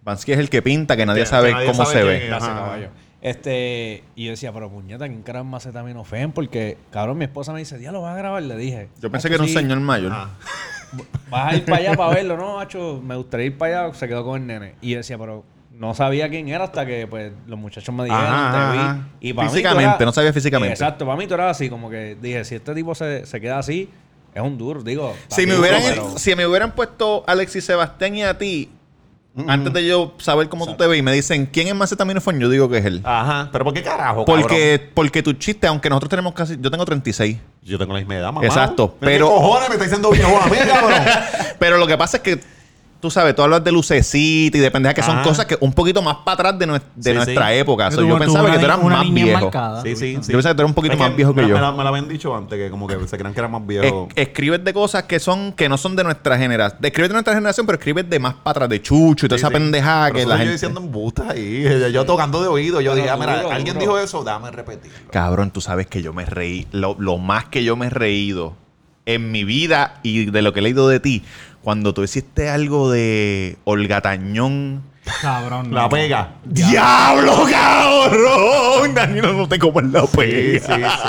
[0.03, 2.27] Bansky es el que pinta, que nadie Que- sabe que nadie cómo sabe se ve.
[2.27, 2.89] Gracias, caballo.
[3.23, 6.33] Este, y yo decía, pero puñeta, ¿quién carajo macetaminofen?
[6.33, 8.89] Porque, cabrón, mi esposa me dice, ya lo vas a grabar, le dije.
[9.01, 10.13] Yo pensé "Hacho, que era un sí, señor mayor.
[11.31, 13.01] Vas a ir para allá para verlo, ¿no, macho?
[13.03, 14.75] Me gustaría ir para allá, se quedó con el nene.
[14.83, 18.27] Y yo decía, pero no sabía quién era hasta que pues los muchachos me dijeron,
[18.27, 18.83] Ajá, te vi.
[18.85, 19.09] ajá.
[19.21, 20.73] Y para mí tú Físicamente, no sabía físicamente.
[20.75, 23.59] Exacto, para mí tú eras así, como que dije, si este tipo se, se queda
[23.59, 23.89] así,
[24.35, 25.15] es un duro, digo.
[25.29, 28.69] Si me, hubieran, pero- si me hubieran puesto Alexis Sebastián y a ti,
[29.47, 32.39] antes de yo saber cómo tú te ves, y me dicen, ¿quién es Macetaminofón?
[32.39, 33.01] Yo digo que es él.
[33.05, 33.49] Ajá.
[33.53, 36.57] Pero ¿por qué carajo, Porque, porque tu chiste, aunque nosotros tenemos casi...
[36.61, 37.37] Yo tengo 36.
[37.37, 37.53] cabrón?
[37.63, 38.47] Yo tengo la misma edad, mamá.
[38.47, 41.03] Exacto, ¿Pero pero- ¿Qué cojones me está diciendo viejo a mí, cabrón?
[41.59, 42.41] Pero lo que pasa es que,
[43.03, 46.01] tú sabes, tú hablas de lucecita y de pendejas que son cosas que un poquito
[46.03, 47.55] más para atrás de, nues- de Sí, nuestra sí.
[47.57, 47.91] época.
[47.91, 49.29] Tú- yo tú pensaba una que tú eras más viejo.
[49.39, 49.83] enmarcada.
[49.83, 50.31] Sí, sí, sí.
[50.33, 51.55] Yo pensaba que tú eras un poquito Es más viejo que me, yo.
[51.57, 53.61] Me la, me la habían dicho antes, que como que se crean que era más
[53.63, 54.09] Es- viejo.
[54.15, 56.79] escribes de cosas que son que no son de nuestra generación.
[56.83, 59.43] Escribes de nuestra generación, pero escribes de más para atrás, de chucho y toda Sí,
[59.43, 59.53] esa sí.
[59.55, 60.53] pendejada Pero que la yo gente.
[60.53, 61.63] diciendo embustas ahí.
[61.65, 62.81] Yo, yo tocando de oído.
[62.81, 65.11] Yo dije, ah, mira, alguien dijo eso, dame repetirlo.
[65.11, 66.69] Cabrón, tú sabes que yo me reí.
[66.71, 68.55] Lo, lo más que yo me he reído
[69.05, 71.25] en mi vida y de lo que he leído de ti,
[71.63, 74.83] cuando tú hiciste algo de Olga Tañón.
[75.21, 75.75] Cabrón.
[75.75, 76.35] La pega.
[76.45, 78.95] ¡Diablo, cabrón!
[78.95, 80.59] Danilo, no te comas la pega.
[80.61, 81.09] sí, sí.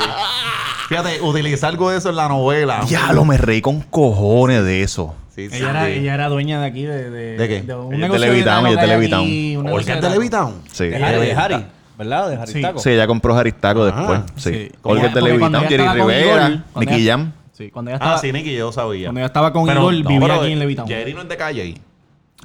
[0.90, 2.82] Fíjate, utilizar algo de eso en la novela.
[2.88, 5.16] Diablo, me reí con cojones de eso.
[5.34, 5.58] Sí, sí.
[5.58, 5.92] Ella era, sí.
[5.94, 7.10] ella era dueña de aquí, de...
[7.10, 7.62] ¿De, ¿De qué?
[7.64, 9.22] De un Ella es negocio de Levitown, de ella es de tacos que hay Levitown.
[9.24, 10.18] aquí, un negocio Olga de de tacos.
[10.18, 10.54] Levitown.
[10.72, 10.86] Sí.
[10.86, 11.66] De Harry, de Harry,
[11.98, 12.30] ¿verdad?
[12.30, 12.62] De Harry Sí.
[12.62, 12.80] Taco.
[12.80, 13.98] Sí, ella compró Jaristaco Ajá.
[13.98, 14.20] después.
[14.36, 14.52] Sí.
[14.54, 14.72] Sí.
[14.84, 17.32] Olga es de Porque Levitown, cuando ella Jerry Rivera, Nicky ella- Jam.
[17.64, 19.08] Sí, cuando ella estaba, Ah, sí, Nicky, yo sabía.
[19.08, 20.88] cuando ella estaba con Pero, Igor, no, vivía pero aquí en Levitown.
[20.88, 21.76] Jerry no es de calle.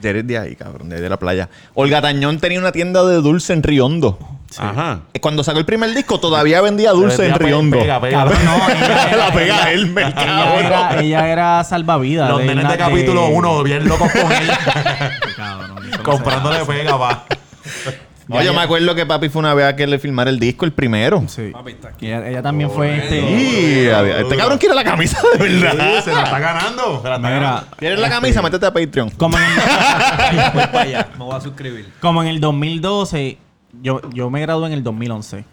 [0.00, 1.48] Jerry es de ahí, cabrón, de la playa.
[1.74, 4.16] Olga Tañón tenía una tienda de dulce en Riondo.
[4.56, 5.00] Ajá.
[5.12, 7.80] Eh, Cuando sacó el primer disco, todavía vendía dulce en Vendía Riondo.
[7.80, 8.18] pega, pega.
[8.18, 12.30] Cabrón, no, ella era, La pega ella- él, me ella era, ella era salvavidas.
[12.30, 14.22] Los nenes de capítulo de- 1 bien locos con
[15.96, 17.24] no comprándole pega, va.
[18.28, 20.64] No, yo me acuerdo que papi fue una vez a que le filmara el disco,
[20.66, 21.24] el primero.
[21.28, 21.50] Sí.
[21.52, 22.06] Papi, está aquí.
[22.06, 23.18] Y ella, ella también fue este.
[23.20, 26.04] Y había- este cabrón quiere la camisa de Sí, verdad.
[26.04, 27.00] se la está ganando.
[27.02, 27.66] Se la está Mira, ganando.
[27.78, 28.42] ¿Quieres la camisa?
[28.42, 29.10] Métete a Patreon.
[29.10, 29.50] como en, el,
[30.54, 31.88] Voy para allá, me voy a suscribir.
[32.00, 33.38] como en el 2012,
[33.82, 35.44] yo, yo me gradué en el 2011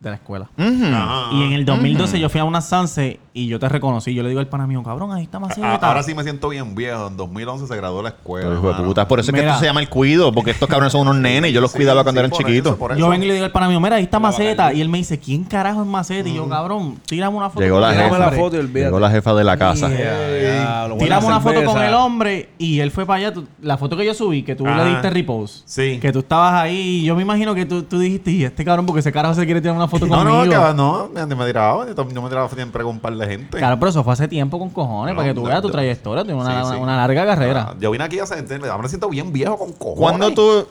[0.00, 0.48] de la escuela.
[0.56, 1.28] Ajá.
[1.32, 4.14] Y en el 2012 yo fui a una Sanse y yo te reconocí.
[4.14, 5.74] Yo le digo al pana mío, cabrón, ahí está Maceta.
[5.74, 7.08] A- Ahora sí me siento bien viejo.
[7.08, 8.54] En 2011 se graduó de la escuela.
[8.54, 10.92] Hijo de puta, Por eso es que esto se llama el cuido, porque estos cabrones
[10.92, 12.76] son unos nenes y yo los Sí, cuidaba cuando sí, eran chiquitos.
[12.76, 14.72] eso, Yo vengo y le digo al pana mío, mira, ahí está Maceta.
[14.72, 16.28] Y él me dice, ¿quién carajo es Maceta?
[16.30, 17.60] Y yo, cabrón, tírame una foto.
[17.60, 18.04] Llegó la jefa.
[18.06, 18.18] hombre".
[18.20, 18.66] Dame la foto y.
[18.68, 19.88] Llegó la jefa de la casa.
[19.88, 23.34] Bueno, Tiramos una foto con el hombre y él fue para allá.
[23.34, 24.82] Tú- la foto que yo subí, que tú Ajá.
[24.84, 25.62] le diste repost.
[25.68, 25.98] Sí.
[26.00, 28.86] Que tú estabas ahí y yo me imagino que tú, tú dijiste, y este cabrón,
[28.86, 30.44] porque ese carajo se quiere tirar una foto No, conmigo.
[30.44, 31.86] no, que no, me, me tiraba.
[31.94, 33.58] Yo me tiraba siempre con un par de gente.
[33.58, 35.68] Claro, pero eso fue hace tiempo con cojones, No, para que tú no, veas tu
[35.68, 36.24] yo- trayectoria.
[36.24, 36.76] Tiene una, Sí, sí.
[36.80, 37.66] una larga carrera.
[37.70, 38.68] Ah, Yo vine aquí a sentirme.
[38.68, 39.98] Ahora me siento bien viejo con cojones.
[39.98, 40.66] ¿Cuándo tú...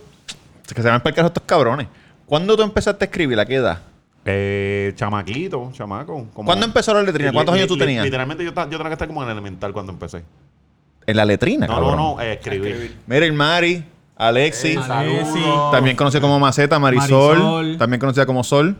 [0.65, 1.87] Es que se van a explicar estos cabrones.
[2.25, 3.39] ¿Cuándo tú empezaste a escribir?
[3.39, 3.79] ¿A qué edad?
[4.25, 6.27] Eh, chamaquito, chamaco.
[6.33, 7.31] como- ¿Cuándo empezó la letrina?
[7.31, 8.03] ¿Cuántos años tú tenías?
[8.03, 10.23] Literalmente yo, yo tenía que estar como en el elemental cuando empecé.
[11.07, 11.95] En la letrina, No, cabrón.
[11.97, 12.97] no, no, eh, escribir.
[13.07, 13.83] Mira, el Mari,
[14.15, 15.43] Alexis, Eh, Alexis.
[15.71, 17.77] también conocida como Maceta, Marisol, Marisol.
[17.79, 18.75] también conocida como Sol,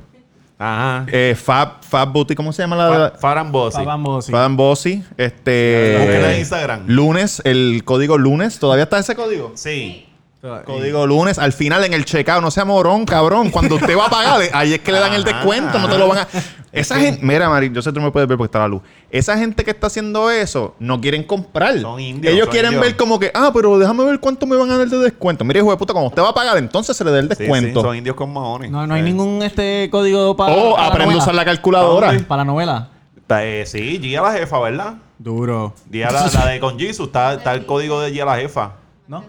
[0.59, 1.05] Ajá.
[1.09, 3.13] eh, Fab, Fab Booty, ¿cómo se llama la?
[3.51, 4.31] Bossy.
[4.31, 5.95] Fab and Bossy, este...
[5.99, 6.83] Búsquenla en Instagram.
[6.87, 9.53] Lunes, el código lunes, ¿todavía está ese código?
[9.55, 10.08] Sí.
[10.65, 13.49] Código lunes, al final en el checkout, no sea morón, cabrón.
[13.49, 16.07] Cuando usted va a pagar, ahí es que le dan el descuento, no te lo
[16.07, 16.27] van a.
[16.71, 18.81] Esa gente, mira, Mari, yo sé que tú me puedes ver porque está la luz.
[19.11, 21.77] Esa gente que está haciendo eso no quieren comprar.
[21.81, 22.85] Son indios, Ellos son quieren indios.
[22.85, 25.43] ver como que, ah, pero déjame ver cuánto me van a dar de descuento.
[25.43, 27.35] Mire, hijo de puta, cuando usted va a pagar, entonces se le da el Sí,
[27.35, 27.81] sí, descuento.
[27.81, 28.71] son indios con mahones.
[28.71, 30.53] No, no hay ningún este código para.
[30.53, 32.17] o para aprende a usar la calculadora.
[32.27, 32.89] Para la novela.
[33.29, 34.93] eh, sí, Gia la jefa, ¿verdad?
[35.17, 35.73] Duro.
[35.91, 38.73] Gia la, la de con Jesus, está, está el código de Gia la jefa.
[39.07, 39.23] ¿No?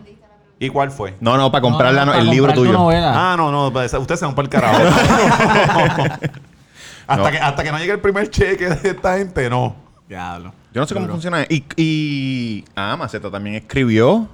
[0.61, 1.17] ¿Y cuál fue?
[1.21, 2.79] No, no, para comprar la no- para el libro comprar tu tuyo.
[2.79, 3.33] novela.
[3.33, 4.79] Ah, no, no, pues, usted se va para el carajo.
[7.07, 7.31] hasta, No.
[7.31, 9.75] Que, hasta que no llegue el primer cheque de esta gente, no.
[10.09, 10.53] Diablo.
[10.73, 11.45] Yo no sé cómo funciona.
[11.49, 12.65] Y, y.
[12.77, 14.29] Ah, Maceta también escribió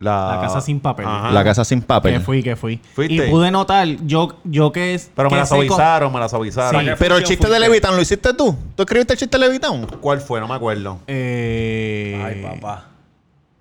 [0.00, 1.06] La casa sin papel.
[1.06, 1.30] Ajá.
[1.32, 2.14] La casa sin papel.
[2.14, 2.80] Que fui, que fui.
[2.94, 3.14] ¿Fuiste?
[3.26, 5.10] Y pude notar, yo, yo que es.
[5.14, 6.84] Pero me que co- avisaron, me las avisaron.
[6.84, 6.90] Sí.
[6.98, 7.68] Pero el chiste de fuiste?
[7.68, 8.56] Levitan, ¿lo hiciste tú?
[8.74, 9.86] ¿Tú escribiste el chiste de Levitan?
[10.00, 10.40] ¿Cuál fue?
[10.40, 10.98] No me acuerdo.
[11.06, 12.86] Eh, Ay, papá.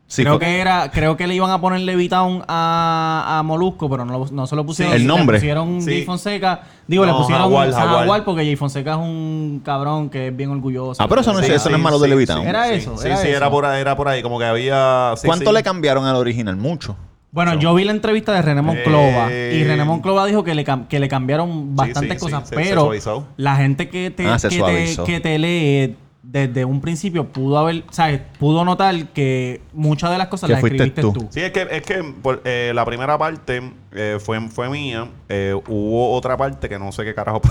[0.09, 3.89] Sí, creo fue- que era, creo que le iban a poner Levitown a, a Molusco,
[3.89, 4.93] pero no, no se lo pusieron.
[4.95, 5.35] Sí, el nombre.
[5.35, 5.89] Le pusieron Sí.
[5.91, 6.61] Jay Fonseca.
[6.87, 8.23] Digo, le pusieron Jaguar, Jaguar, Jaguar.
[8.23, 11.03] porque Jay Fonseca es un cabrón que es bien orgulloso.
[11.03, 12.41] Ah, pero eso no, es, eso no es sí, malo de Levitown.
[12.43, 12.47] sí.
[12.47, 13.37] Era Sí, eso, Sí, era sí, eso.
[13.37, 14.21] era por ahí, era por ahí.
[14.21, 15.13] Como que había.
[15.17, 15.53] sí, ¿Cuánto sí.
[15.55, 16.55] le cambiaron al original?
[16.55, 16.95] Mucho.
[17.31, 19.59] Bueno, yo vi la entrevista de René Monclova Eh.
[19.59, 22.61] y René Monclova dijo que le, cam- que le cambiaron bastantes sí, cosas, se- se
[22.61, 22.89] pero
[23.35, 25.97] la gente que te, Ah, que, te, que te lee
[26.29, 28.19] desde un principio pudo haber, ¿sabes?
[28.37, 31.13] Pudo notar que muchas de las cosas Que las fuiste escribiste tú.
[31.13, 31.27] tú.
[31.31, 33.61] Sí, es que, es que por, eh, la primera parte
[33.93, 35.07] eh, fue, fue mía.
[35.29, 37.41] Eh, hubo otra parte que no sé qué carajo.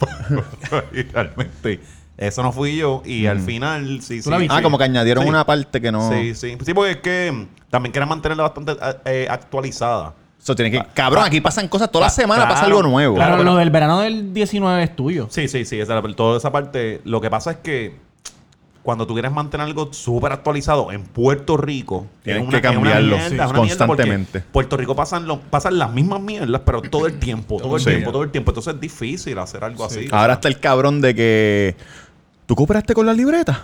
[1.12, 1.80] realmente.
[2.16, 3.02] Eso no fui yo.
[3.04, 4.46] Y al final, sí, ¿Tú sí.
[4.50, 5.28] Ah, como que añadieron Sí.
[5.30, 6.10] una parte que no.
[6.10, 6.56] Sí, sí.
[6.64, 10.14] Sí, porque es que también quieren mantenerla bastante eh, actualizada.
[10.42, 10.84] Eso tiene que.
[10.94, 11.90] Cabrón, aquí pasan cosas.
[11.90, 13.14] Toda la Ah, semana pasa algo nuevo.
[13.14, 15.28] Claro, Claro, lo pero- del verano del 19 es tuyo.
[15.30, 15.78] Sí, sí, sí.
[15.78, 17.00] Esa, toda esa parte.
[17.04, 18.07] Lo que pasa es que
[18.88, 23.16] cuando tú quieres mantener algo súper actualizado en Puerto Rico, Tienes es que una cambiarlo,
[23.18, 24.40] mierda, sí, una constantemente.
[24.40, 27.90] Puerto Rico pasan, lo- pasan las mismas mierdas, pero todo el tiempo, todo el Sí.
[27.90, 28.50] tiempo, todo el tiempo.
[28.52, 30.08] Entonces es difícil hacer algo así.
[30.10, 31.76] Ahora está el cabrón de que.
[32.46, 33.62] ¿Tú cooperaste con la libreta?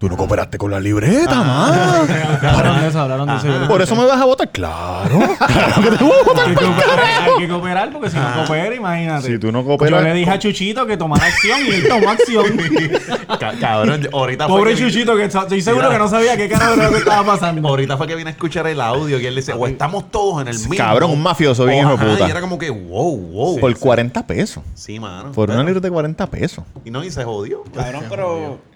[0.00, 2.08] Tú no cooperaste con la libreta, man.
[2.42, 3.68] Hablaron de eso, hablaron de eso.
[3.68, 4.48] Por eso me vas a votar.
[4.50, 5.18] Claro.
[5.50, 6.48] Claro que te voy a votar.
[6.48, 9.26] Hay que cooperar, hay que cooperar porque si no coopera, imagínate.
[9.26, 12.08] Si tú no cooperas- Yo le dije a Chuchito que tomara acción y él tomó
[12.08, 12.46] acción.
[13.38, 16.88] Ca- Cabrón, ahorita fue Pobre Chuchito, que estoy seguro que no sabía qué carajo era
[16.88, 17.68] que estaba pasando.
[17.68, 20.48] Ahorita fue que vine a escuchar el audio y él dice, o estamos todos en
[20.48, 20.76] el mismo.
[20.78, 22.26] Cabrón, un mafioso bien hijo puta.
[22.26, 23.60] Y era como que, wow, wow.
[23.60, 24.62] Por 40 pesos.
[24.74, 25.32] Sí, mano.
[25.32, 26.64] Por una libreta de 40 pesos.
[26.86, 27.64] Y no, y se jodió.
[27.74, 28.69] Cabrón, pero.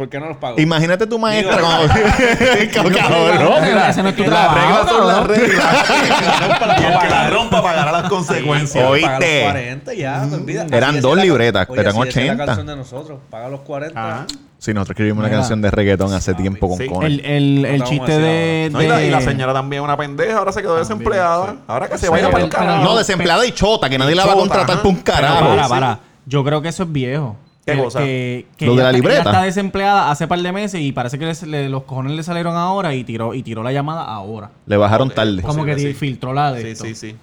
[0.00, 0.58] ¿Por qué no los pago?
[0.58, 1.94] Imagínate tu maestra Digo- cuando...
[2.98, 3.64] cabrón.
[3.90, 5.74] Ese no es tu las reglas son las reglas.
[6.80, 8.82] y el que la rompa pagará las consecuencias.
[8.88, 9.06] Oíste.
[9.06, 10.72] Paga los 40 ya, olvidas.
[10.72, 12.34] Eran dos libretas, Oye, eran así decía 80.
[12.34, 13.18] la canción de nosotros.
[13.28, 14.26] Paga los 40.
[14.56, 16.86] Sí, nosotros escribimos una canción de reggaetón hace tiempo con Sí.
[16.86, 17.04] Conor.
[17.04, 20.38] El, el, el chiste de, No, y, la, y la señora también es una pendeja,
[20.38, 21.56] ahora se quedó desempleada.
[21.66, 22.84] Ahora que se Sí, vaya para el carajo.
[22.84, 25.46] No, desempleada y chota, que nadie la va a contratar por un Pero carajo.
[25.46, 25.98] para, para.
[26.24, 27.36] Yo creo que eso es viejo.
[27.70, 27.98] ¿Qué que, cosa?
[28.00, 29.20] Que, que Lo de la está- libreta.
[29.22, 32.22] ella está desempleada hace par de meses y parece que les- le- los cojones le
[32.22, 34.50] salieron ahora y tiró, y tiró la llamada ahora.
[34.66, 35.42] Le bajaron tarde.
[35.42, 35.94] Como que sí.
[35.94, 36.84] filtró la de Sí, esto.
[36.84, 37.16] sí, sí.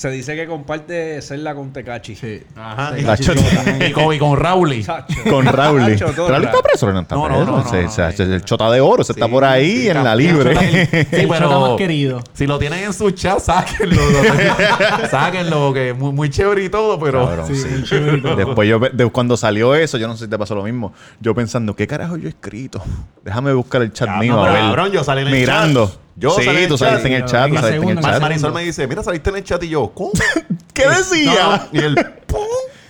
[0.00, 2.16] Se dice que comparte celda con Tecachi.
[2.16, 2.42] Sí.
[2.56, 2.94] Ajá.
[2.98, 4.82] Y con, y con Rauli.
[5.28, 6.90] Con todo ¿Raúl está preso?
[6.90, 8.06] No, está No, no, preso.
[8.22, 10.54] el chota de oro, se está por ahí sí, en la libre.
[10.54, 12.22] chota- El Sí, chota pero más querido.
[12.32, 14.00] si lo tienen en su chat, sáquenlo.
[14.00, 17.26] lo- sáquenlo, que es muy, muy chévere y todo, pero...
[17.26, 18.36] Cabrón, Sí, chévere y todo.
[18.36, 20.94] Después yo, de- cuando salió eso, yo no sé si te pasó lo mismo.
[21.20, 22.82] Yo pensando, ¿qué carajo yo he escrito?
[23.22, 24.60] Déjame buscar el chat mío a ver.
[24.62, 25.88] cabrón, yo salí en el Mirando.
[25.88, 25.96] chat.
[26.16, 28.10] Yo sí, salí tú saliste en el chat, tú saliste en el segundo, chat.
[28.10, 28.20] segundo.
[28.28, 30.10] Marisol me dice, mira, saliste en el chat y yo, ¿cómo?
[30.74, 31.68] ¿Qué decía?
[31.72, 31.94] Y él,
[32.26, 32.40] ¡pum!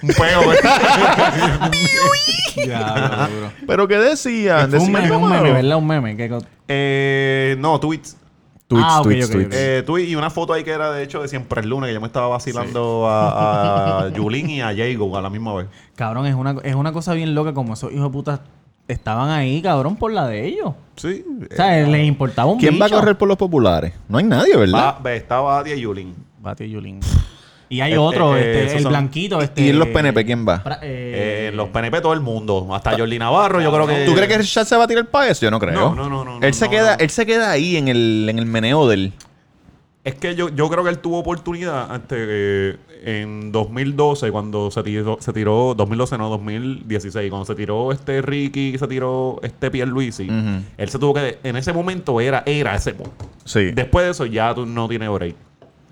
[0.03, 0.43] Un peo.
[0.45, 0.59] güey.
[2.67, 3.53] Ya, bro.
[3.67, 4.67] ¿Pero qué decía?
[4.69, 5.77] Fue un meme, un meme, ¿verdad?
[5.79, 6.17] Un meme.
[6.69, 8.17] eh, no, tweets.
[8.67, 9.55] Tweets, Ah, tweets, tweets.
[9.57, 11.95] Eh, tweet y una foto ahí que era de hecho de siempre el lunes, que
[11.95, 15.67] yo me estaba vacilando a, a Yulín y a Jago a la misma vez.
[15.97, 18.41] Cabrón, es una, es una cosa bien loca como esos hijos de puta
[18.93, 20.73] estaban ahí, cabrón, por la de ellos.
[20.97, 21.25] Sí.
[21.51, 23.93] O sea, les importaba un ¿Quién va a correr por los populares?
[24.09, 24.79] No hay nadie, ¿verdad?
[24.79, 26.15] Va, ve, estaba Adia y Yulín.
[26.41, 27.01] Bati Yulín.
[27.73, 29.63] Y hay Este, otro, eh, este, esos el son- blanquito, este.
[29.63, 30.61] ¿Y en los PNP quién va?
[30.65, 34.13] Pra- Eh, eh, los PNP todo el mundo, hasta Jordi Navarro, yo creo que ¿Tú
[34.13, 35.43] crees que chat se va a tirar para eso?
[35.47, 35.95] Yo no creo.
[35.95, 36.99] No, no, no, no, Él se no, queda, no.
[37.05, 39.13] él se queda ahí en el, en el meneo del.
[40.03, 44.83] Es que yo, yo creo que él tuvo oportunidad este, eh, en 2012 cuando se
[44.83, 50.25] tiró, se tiró 2012 no, 2016, cuando se tiró este Ricky, se tiró este Pierluisi,
[50.25, 50.63] Ujú.
[50.77, 53.27] él se tuvo que, en ese momento era, era ese punto.
[53.45, 53.73] Sí.
[53.73, 55.35] Después de eso ya tú no tienes break.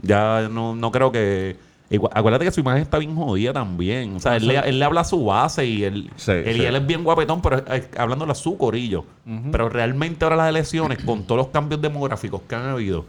[0.02, 1.56] Ya no, no creo que...
[1.90, 4.16] igual- acuérdate que su imagen está bien jodida también.
[4.16, 6.62] O sea, él le, él le habla a su base y él, Sí, él, sí.
[6.62, 9.04] y él es bien guapetón, pero es- hablándole a su corillo.
[9.50, 13.04] Pero realmente ahora las elecciones, con todos los cambios demográficos que han habido,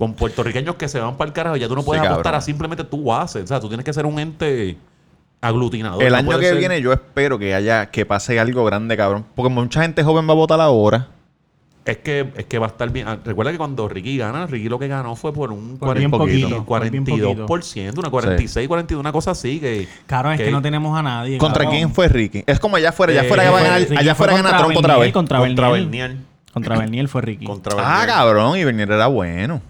[0.00, 2.38] con puertorriqueños que se van para el carajo, ya tú no puedes Sí, apostar cabrón.
[2.38, 3.42] a simplemente tu base.
[3.42, 4.78] O sea, tú tienes que ser un ente
[5.42, 6.02] aglutinador.
[6.02, 9.24] El no año que ser- viene yo espero que haya, que pase algo grande, cabrón.
[9.34, 11.08] Porque mucha gente joven va a votar ahora.
[11.84, 13.08] Es que, es que va a estar bien.
[13.08, 16.10] Ah, Recuerda que cuando Ricky gana, Ricky lo que ganó fue por un Por bien
[16.10, 19.88] 40, poquito, por bien 42%, una 46, 42, una cosa así que...
[20.06, 21.38] Cabrón, es que no tenemos a nadie.
[21.38, 21.76] ¿Contra cabrón.
[21.78, 22.44] quién fue Ricky?
[22.46, 24.42] Es como allá afuera, allá Eh, afuera que va a ganar, Ricky allá fue afuera
[24.42, 25.12] gana Trump otra vez.
[25.12, 26.08] Contra Contra Bernier.
[26.10, 26.16] Bernier.
[26.52, 27.44] Contra Bernier fue Ricky.
[27.46, 29.62] Contra Ah, cabrón, y Bernier era bueno.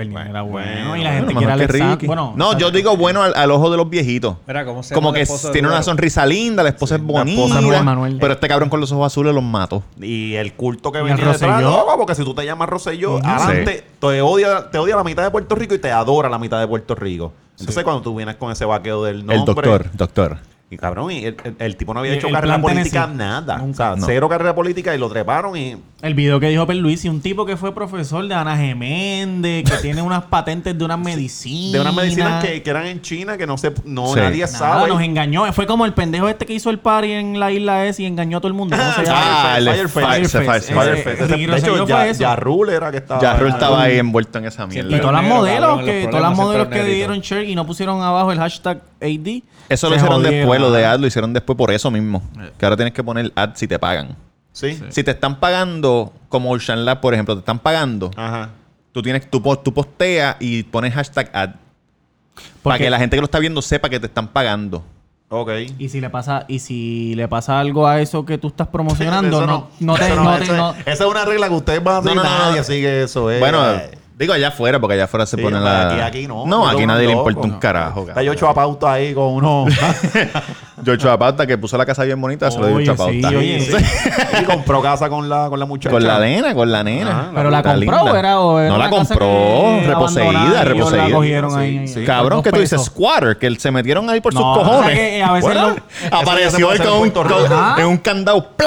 [0.00, 0.50] Era bueno.
[0.50, 2.06] bueno, y la Bueno, gente mejor quiere Ricky.
[2.06, 4.36] Bueno, no, yo digo bueno al, al ojo de los viejitos.
[4.46, 7.42] Mira, ¿cómo se Como que tiene una sonrisa linda, la esposa es la bonita.
[7.42, 8.18] esposa Manuel.
[8.20, 9.82] Pero este cabrón con los ojos azules los mato.
[10.00, 13.84] Y el culto que ¿Y venía detrás, loco, porque si tú te llamas Rosselló, adelante,
[13.98, 16.68] te odia, te odia la mitad de Puerto Rico y te adora la mitad de
[16.68, 17.32] Puerto Rico.
[17.58, 19.36] Entonces, cuando tú vienes con ese vaqueo del nombre...
[19.36, 20.38] El doctor, doctor.
[20.70, 23.02] Y cabrón, y el, el- el tipo no había Y hecho el carrera plan política,
[23.06, 23.16] Tennessee.
[23.18, 23.56] nada.
[23.56, 23.92] Nunca.
[23.92, 24.06] o sea, No.
[24.06, 25.76] cero carrera política y lo treparon y.
[26.02, 30.02] El video que dijo Perluisi, un tipo que fue profesor de Ana Geméndez, que tiene
[30.02, 31.72] unas patentes de unas medicinas.
[31.72, 34.20] De unas medicinas que, que eran en China que no se, no Sí.
[34.20, 34.88] nadie Nada, sabe.
[34.90, 35.50] nos engañó.
[35.54, 38.36] Fue como el pendejo este que hizo el party en la isla S y engañó
[38.36, 38.76] a todo el mundo.
[38.76, 39.54] ¿Cómo se llama?
[39.54, 39.94] Ah, el Firefest.
[39.94, 40.68] Firefest, Firefest.
[40.68, 40.68] Firefest.
[40.68, 41.30] Ese- Firefest.
[41.32, 43.20] Ricky De hecho, Rosselló ya, Rule era que estaba.
[43.22, 45.00] Ya Rule estaba ahí en envuelto en esa Y mierda.
[45.00, 48.30] todas las modelos, que, los todas las modelos que dieron share y no pusieron abajo
[48.32, 49.42] el hashtag AD.
[49.70, 50.48] Eso lo hicieron jodieron.
[50.58, 52.22] Después, lo de ad lo hicieron después por eso mismo.
[52.58, 54.16] Que ahora tienes que poner ad si te pagan.
[54.52, 54.78] Sí.
[54.88, 58.50] Si te están pagando, como Ocean Lab, por ejemplo, te están pagando, Ajá.
[58.92, 61.50] tú tienes, tú, po- tú posteas y pones hashtag ad.
[62.62, 64.84] Para que la gente que lo está viendo sepa que te están pagando.
[65.30, 65.50] Ok.
[65.78, 69.46] Y si le pasa, y si le pasa algo a eso que tú estás promocionando,
[69.46, 71.96] no, no te, eso no te- eso- no- Esa es una regla que ustedes van
[71.96, 72.60] a hacer No, no, no, nadie, no.
[72.62, 73.38] así que eso es.
[73.38, 76.06] Bueno, eh, digo allá afuera, porque allá afuera se sí, pone aquí- la.
[76.06, 76.44] Aquí, no.
[76.46, 78.06] No, Aquí aquí nadie le importa un carajo.
[78.08, 79.66] Está yo ocho a pauta ahí con uno.
[80.84, 83.28] George Apauta, que puso la casa bien bonita, se lo dio Oye, George Apauta.
[83.30, 83.76] sí, oye, Sí.
[84.40, 85.90] y compró casa con la, con la muchacha.
[85.90, 87.10] Con la nena, con la nena.
[87.10, 88.18] Ajá, Pero la Está compró linda.
[88.20, 91.08] era, o era No la compró, reposeída, reposeída.
[91.08, 91.56] La cogieron Sí,
[91.96, 92.04] ahí.
[92.06, 94.96] Cabrón, que tú dices squatter, que se metieron ahí por No, sus cojones.
[94.96, 95.68] que a veces Bueno,
[96.10, 98.38] lo- apareció él con, un candado.
[98.56, 98.64] Sí,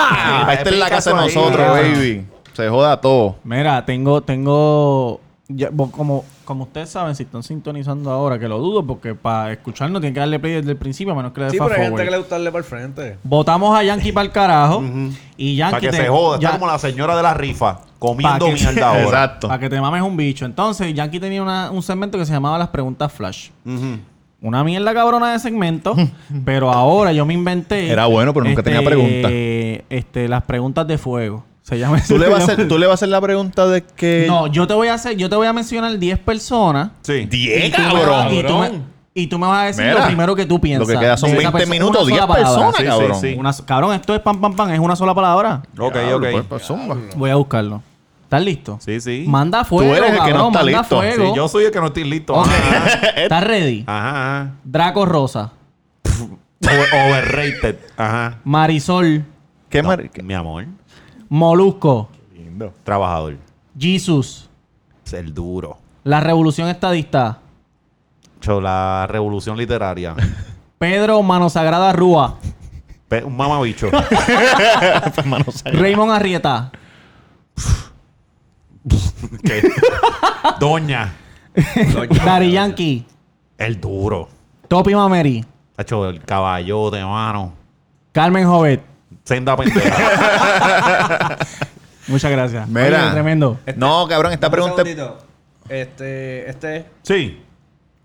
[0.52, 2.26] Esta es la casa de nosotros, baby.
[2.54, 3.36] Se joda todo.
[3.46, 5.21] Mira, tengo, tengo,
[5.56, 10.02] ya, como, como ustedes saben, si están sintonizando ahora, que lo dudo, porque para escucharnos
[10.02, 11.82] tienen que darle play desde el principio, a menos que le dé Sí, fast pero
[11.82, 12.06] hay gente forward.
[12.06, 13.18] que le gusta darle para el frente.
[13.24, 14.84] Votamos a Yankee para el carajo
[15.38, 16.36] y Yankee Para que te- se joda.
[16.38, 17.80] Está ya- como la señora de la rifa.
[18.00, 19.04] Comiendo Pa' que- mierda ahora.
[19.04, 19.48] Exacto.
[19.48, 20.46] Para que te mames un bicho.
[20.46, 23.50] Entonces, Yankee tenía una- un segmento que se llamaba las preguntas flash.
[24.44, 25.96] Una mierda cabrona de segmento,
[26.46, 27.92] pero ahora yo me inventé.
[27.92, 29.30] Era bueno, pero nunca tenía pregunta.
[29.32, 31.44] Este, las preguntas de fuego.
[31.72, 33.82] Se llama ¿Tú le, vas a hacer, tú le vas a hacer la pregunta de
[33.84, 34.26] que.
[34.28, 36.90] No, yo te voy a hacer, yo te voy a mencionar 10 personas.
[37.02, 37.26] Sí.
[37.26, 38.34] 10, y tú me vas- cabrón.
[38.34, 38.72] Y tú, me,
[39.14, 40.86] y tú me vas a decir Mira, lo primero que tú piensas.
[40.88, 41.74] Lo que queda son de esa 20 persona.
[41.74, 42.52] minutos, Una 10 sola palabra.
[42.72, 43.22] personas, Sí, cabrón.
[43.22, 43.36] sí.
[43.40, 44.70] Una so- cabrón, esto es pam, pam, pam.
[44.72, 45.64] Es una sola palabra.
[45.80, 46.26] Ok, ok.
[46.32, 46.98] pues, pues, zumba.
[47.16, 47.82] Voy a buscarlo.
[48.24, 48.78] ¿Estás listo?
[48.82, 49.26] Sí, sí.
[49.28, 50.98] Manda fuego, eres el que no está manda listo.
[50.98, 51.26] fuego.
[51.32, 52.34] Sí, yo soy el que no estoy listo.
[52.34, 52.48] Ok.
[52.48, 53.10] Ajá.
[53.16, 53.84] ¿Estás ready?
[53.88, 54.10] Ajá.
[54.40, 54.52] ajá.
[54.64, 55.52] Draco Rosa.
[56.62, 57.76] Over- overrated.
[57.98, 58.40] Ajá.
[58.44, 59.26] Marisol.
[59.70, 60.66] ¿Qué No, mar- mi amor.
[61.36, 62.10] Molusco.
[62.36, 62.74] Lindo.
[62.84, 63.38] Trabajador.
[63.80, 64.50] Jesus.
[65.06, 65.78] Es el duro.
[66.04, 67.40] La Revolución Estadista.
[68.42, 70.14] Cho, la revolución literaria.
[70.78, 72.36] Pedro Mano Sagrada Rúa.
[73.08, 73.90] Pe- un mamabicho.
[75.66, 76.70] Raymond Arrieta.
[79.44, 79.62] ¿Qué?
[80.60, 81.14] Doña.
[82.26, 83.06] Dari Yankee.
[83.58, 84.28] El duro.
[84.68, 85.46] Topi Mameri.
[85.78, 87.54] Hacho, el caballote, mano.
[88.12, 88.84] Carmen Jovet.
[89.24, 91.38] Senda pendeja.
[92.08, 92.68] Muchas gracias.
[92.68, 93.04] Mira.
[93.06, 93.60] Oye, tremendo.
[93.76, 94.76] No, cabrón, esta Un pregunta.
[94.84, 95.18] segundito.
[95.70, 96.86] Este, este.
[97.04, 97.44] sí.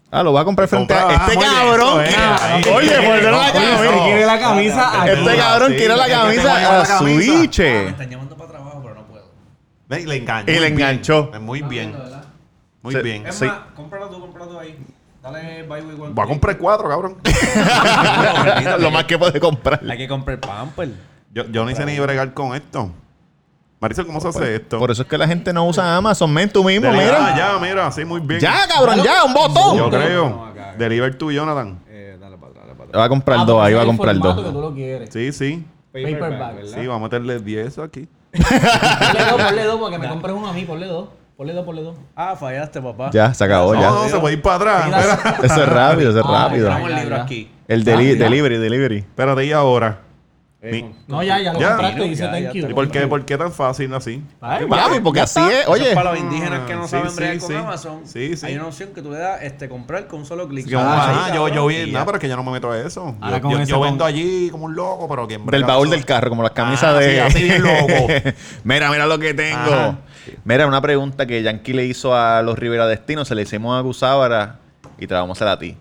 [0.09, 1.13] Ah, lo va a comprar frente a.
[1.13, 2.01] Este bien, cabrón.
[2.01, 2.63] ahí.
[2.73, 3.93] Oye, por la Oye, camisa.
[3.93, 5.07] si quiere la camisa.
[5.13, 6.99] Este cabrón Sí, quiere la a camisa a la camisa.
[6.99, 7.59] Switch.
[7.61, 10.01] están llamando para trabajo, pero no puedo.
[10.01, 10.53] Y le enganchó.
[10.53, 10.73] Y le muy bien.
[10.89, 11.31] enganchó.
[11.41, 11.97] Muy bien.
[12.83, 13.27] Muy bien.
[13.27, 13.47] Es Sí.
[13.47, 14.79] más, cómpralo tú, cómpralo tú ahí.
[15.27, 15.63] Dale.
[15.65, 17.17] Voy a comprar cuatro, cabrón.
[18.81, 19.81] Lo más que puede comprar.
[19.89, 20.91] Hay que comprar pamper.
[21.35, 22.91] Yo, yo no hice ni bregar con esto.
[23.81, 24.79] Marisol, ¿cómo se hace esto?
[24.79, 27.27] Por eso es que la gente no usa Amazon, men, tú mismo, Deliver- mira.
[27.27, 28.41] Ah, ya, mira, sí, muy bien.
[28.41, 29.77] Ya, cabrón, ya, un botón.
[29.77, 30.53] Yo creo.
[30.79, 31.79] Deliver tú, Jonathan.
[31.89, 34.45] Eh, dale para atrás, dale para Va a comprar dos, ahí va a comprar dos.
[34.45, 35.11] Que tú lo quieres.
[35.13, 35.67] Sí, sí.
[35.93, 36.67] Paperback.
[36.67, 38.09] Sí, vamos a meterle 10 aquí.
[38.33, 40.65] Ponle dos, ponle dos, porque me compres uno a mí.
[40.65, 41.09] Ponle dos.
[41.37, 41.97] Ponle dos, ponle dos.
[42.15, 43.11] Ah, fallaste, papá.
[43.13, 43.91] Ya, se acabó, No, ya.
[43.91, 44.87] no, se puede ir para atrás.
[44.87, 45.37] Mira.
[45.43, 46.69] Eso es rápido, eso es Ah, rápido.
[46.69, 47.51] Tenemos Ya, el libro aquí.
[47.69, 48.99] El deli- Ah, delivery, delivery.
[48.99, 50.01] Espérate, y ahora.
[50.63, 51.69] Mi- No, ya, ya lo Ya.
[51.77, 52.03] compraste.
[52.05, 52.61] Dice Ya, ya thank you.
[52.61, 52.71] está.
[52.71, 54.21] ¿Y por qué, por qué tan fácil así?
[54.41, 55.61] Ay, Papi, porque así es.
[55.61, 57.55] Eso Oye, es para los indígenas que no Sí, saben sí, bregar con sí.
[57.55, 58.01] Amazon.
[58.05, 58.47] Sí, sí.
[58.47, 60.67] Hay una opción que tú le das este, comprar con un solo clic.
[60.67, 62.05] Que, Ah, yo, yo vi, nada, ya.
[62.07, 63.15] pero es que yo no me meto a eso.
[63.21, 66.31] Ahora Yo, con con- vendo allí como un loco, pero quien del baúl del carro,
[66.31, 67.13] como las camisas Ah, de.
[67.13, 68.07] sí, así bien loco.
[68.65, 69.59] mira, mira lo que tengo.
[69.73, 69.99] Ajá.
[70.45, 73.81] Mira, una pregunta que Yankee le hizo a los Rivera Destino, se le hicimos a
[73.81, 74.59] Gusábara
[74.99, 75.77] y te la vamos a hacer a ti.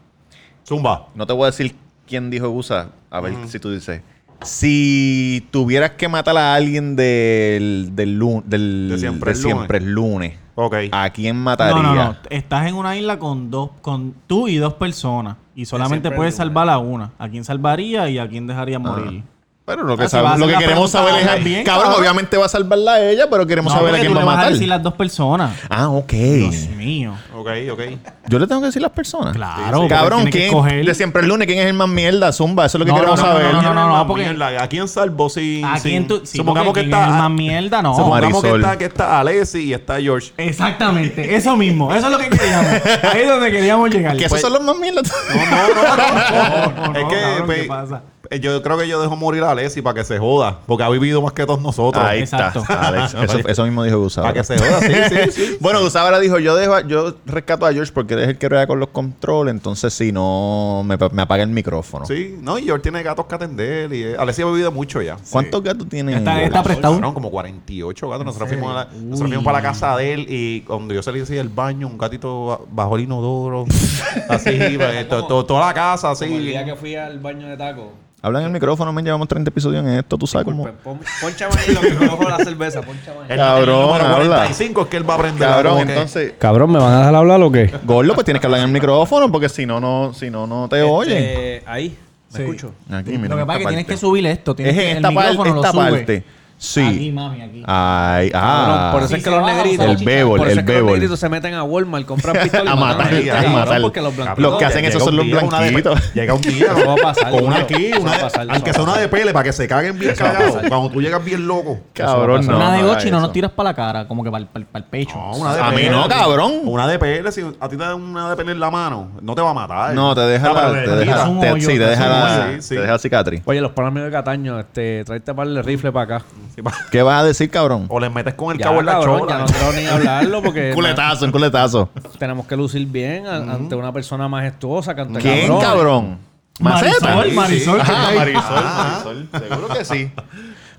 [0.68, 1.08] Zumba.
[1.16, 1.76] No te voy a decir
[2.08, 4.02] quién dijo Gusa, a ver si tú dices.
[4.42, 9.56] Si tuvieras que matar a alguien del, del, del, De siempre de el lunes.
[9.58, 10.76] siempre el lunes, Ok.
[10.92, 11.76] ¿a quién mataría?
[11.76, 12.16] No, no, no.
[12.30, 15.38] Estás en una isla con dos, con tú y dos personas.
[15.56, 17.12] Y solamente puedes salvar a una.
[17.18, 19.24] ¿A quién salvaría y a quién dejaría morir?
[19.66, 21.44] Pero lo que, Ah, sabe- lo que queremos saber es.
[21.44, 22.02] bien, cabrón, cabrón.
[22.02, 24.24] obviamente va a salvarla a ella, pero queremos No, saber a quién tú va le
[24.24, 24.54] a vas a matar.
[24.54, 25.56] decir las dos personas.
[25.70, 26.12] Ah, ok.
[26.12, 27.14] Dios mío.
[27.36, 27.82] Ok, ok.
[28.28, 29.34] Yo le tengo que decir las personas.
[29.36, 30.54] Claro, Cabrón, ¿quién?
[30.86, 32.32] De siempre el lunes, ¿quién es el más mierda?
[32.32, 33.54] Zumba, eso es lo que No, queremos no, no, saber.
[33.54, 34.62] no, no, no, porque- mierda.
[34.64, 35.64] ¿A quién salvo si...
[35.66, 36.22] ¿A si- quién tú?
[36.24, 36.98] Sí, supongamos que está...
[36.98, 37.96] ¿quién es el más mierda, no.
[37.96, 38.62] Supongamos que Marisol.
[38.62, 40.32] está, que está Alessi y está George.
[40.38, 42.72] Exactamente, eso mismo, eso es lo que queríamos.
[43.12, 44.16] Ahí es donde queríamos llegar.
[44.16, 45.12] Que Pues- esos son los más mierdas.
[45.34, 46.88] No, no, no, no.
[46.88, 48.02] No, no, es que cabrón, pues, ¿qué pasa?
[48.30, 50.60] Eh, yo creo que yo dejo morir a Alessi para que se joda.
[50.66, 52.04] Porque ha vivido más que todos nosotros.
[52.04, 52.60] Ahí Exacto.
[52.60, 52.88] está.
[52.88, 54.28] Alex, eso, eso mismo dijo Gustavo.
[54.28, 55.58] Para que se joda, sí, sí, sí.
[55.62, 58.38] Bueno, Gustavo ahora dijo, yo dejo, a- yo rescato a George porque él es el
[58.38, 62.06] que rueda con los controles, entonces si no, me, me apaga el micrófono.
[62.06, 63.94] Sí, no, y George tiene gatos que atender.
[63.94, 65.18] Y eh, Alessi ha vivido mucho ya.
[65.30, 66.16] ¿Cuántos gatos tiene?
[66.16, 66.94] Está- está prestado.
[66.96, 68.26] Cabrón, como 48 gatos.
[68.26, 71.22] Nosotros fuimos, a la- nosotros fuimos para la casa de él y cuando yo salí
[71.22, 73.66] así del baño, un gatito bajo el inodoro.
[74.30, 76.26] así, pues, to- to- toda la casa así.
[76.26, 77.94] Como el día que fui al baño de taco.
[78.26, 80.66] Habla en el micrófono, me llevamos 30 episodios en esto, tú sabes cómo.
[80.66, 82.82] Disculpen, pon- Poncha ahí lo que me cojo la cerveza.
[82.82, 83.18] Poncha ahí.
[83.30, 84.26] El, Cabrón, el habla.
[84.38, 85.48] 45 es que él va a aprender.
[85.48, 87.72] Cabrón, entonces, Cabrón, ¿me van a dejar hablar o qué?
[87.84, 90.68] Gordo, pues tienes que hablar en el micrófono porque si no, no, si no, no
[90.68, 91.18] te oyen.
[91.18, 91.96] Este, ahí,
[92.32, 92.42] me Sí.
[92.44, 92.72] escucho.
[92.92, 94.56] Aquí, Lo que pasa es que tienes que subir esto.
[94.56, 95.92] Tienes Es que, en el esta, parte, micrófono lo esta sube.
[95.92, 96.24] parte.
[96.58, 97.12] Aquí, Sí.
[97.12, 97.64] mami, aquí.
[97.68, 98.90] Ay, ah.
[98.94, 99.86] por eso Sí, es que los a negritos.
[99.86, 102.80] El eso el es que los negritos se meten a Walmart, compran pistolas A y
[102.80, 103.82] matar, gente, a cabrón, matar.
[103.82, 104.52] Porque los blanquitos.
[104.52, 106.14] Los que hacen eso son los blanquitos.
[106.14, 108.50] Llega un día va a pasar, con una aquí, una va a de- pasar, al
[108.56, 110.56] eso que va sea a una de pele para que se caguen bien a cagados.
[110.68, 111.80] Cuando tú llegas bien loco.
[111.94, 112.56] Cabrón, no.
[112.56, 114.84] Una de no haga gochi no nos tiras para la cara, como que para el
[114.86, 115.16] pecho.
[115.16, 116.54] No, una de A mí no, cabrón.
[116.64, 119.36] Una de pele, si a ti te dan una de pele en la mano, no
[119.36, 119.94] te va a matar.
[119.94, 123.42] No, te deja Ah, la, sí, te deja la, cicatriz.
[123.46, 126.26] Oye, los panas de Cataño, este, tráete par de rifle para acá.
[126.54, 127.86] Sí, ¿Qué vas a decir, cabrón?
[127.90, 129.32] O le metes con el Ya, cabo en la cabrón, chola.
[129.34, 131.90] ya no quiero ni hablarlo porque Un culetazo, un culetazo.
[132.20, 136.20] tenemos que lucir bien a- ante una persona majestuosa que ante ¿Quién, cabrón?
[136.60, 137.16] Marisol, Maceta.
[137.36, 138.16] Marisol, Ah, está ahí.
[138.18, 139.30] Marisol, Marisol.
[139.50, 140.12] Seguro que sí.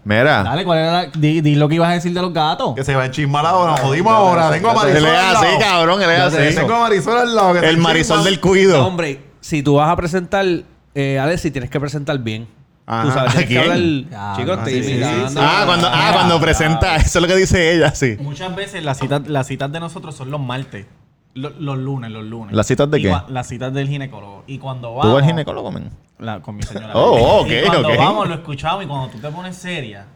[0.04, 0.42] Mira.
[0.44, 2.74] Dale, ¿cuál era la- di, di lo que ibas a decir de los gatos.
[2.76, 3.72] Que se va a enchismar ahora.
[3.72, 4.50] Nos jodimos ahora.
[4.52, 6.00] Tengo a Marisol Él es así, cabrón.
[6.02, 6.54] Él es así.
[6.56, 7.52] Tengo a Marisol al lado.
[7.54, 8.86] que El Marisol del cuido.
[8.86, 10.46] Hombre, si tú vas a presentar,
[10.94, 12.46] eh, Alexi, tienes que presentar bien.
[12.86, 13.02] Ajá.
[13.02, 14.36] Tú sabes, ¿A tienes que hablar...
[14.36, 15.28] Chicos, Ah, te sí, sí, imitando.
[15.28, 16.96] sí, Ah, cuando, ah, cuando presenta.
[16.96, 18.16] Eso es lo que dice ella, sí.
[18.20, 20.86] Muchas veces las citas, las citas de nosotros son los martes.
[21.34, 22.54] Lo- Los, lunes, los lunes.
[22.54, 23.10] ¿Las citas de Y qué?
[23.10, 24.44] cua- Las citas del ginecólogo.
[24.46, 25.02] Y cuando vamos...
[25.06, 25.90] ¿Tú vas al ginecólogo, men?
[26.18, 26.92] La- con mi señora.
[26.94, 27.98] Oh, ok, y cuando ok.
[27.98, 30.06] vamos, lo escuchamos y cuando tú te pones seria.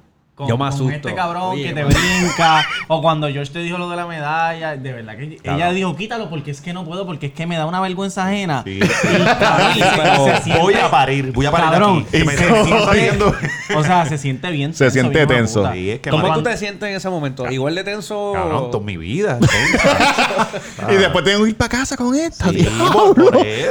[0.41, 0.91] Con, Yo me con asusto.
[0.95, 2.67] este cabrón Oye, que te brinca.
[2.89, 4.77] o cuando George te dijo lo de la medalla.
[4.77, 5.59] De verdad que Claro.
[5.59, 8.27] ella dijo, quítalo porque es que no puedo, porque es que me da una vergüenza
[8.27, 8.63] ajena.
[8.65, 11.33] Sí, Y, cabrón, y se- pero se siente- Voy a parir.
[11.33, 12.17] Voy a parir Cabrón, aquí.
[12.19, 12.51] y me se.
[13.77, 14.75] O sea, se siente bien.
[14.75, 15.61] Se siente tenso.
[15.61, 15.73] puta.
[15.75, 17.49] Sí, es que ¿Cómo tú te sientes en ese momento?
[17.51, 18.33] Igual de tenso...
[18.35, 19.39] Cabrón, toda mi vida.
[20.91, 22.47] Y después tengo que ir para casa con esta.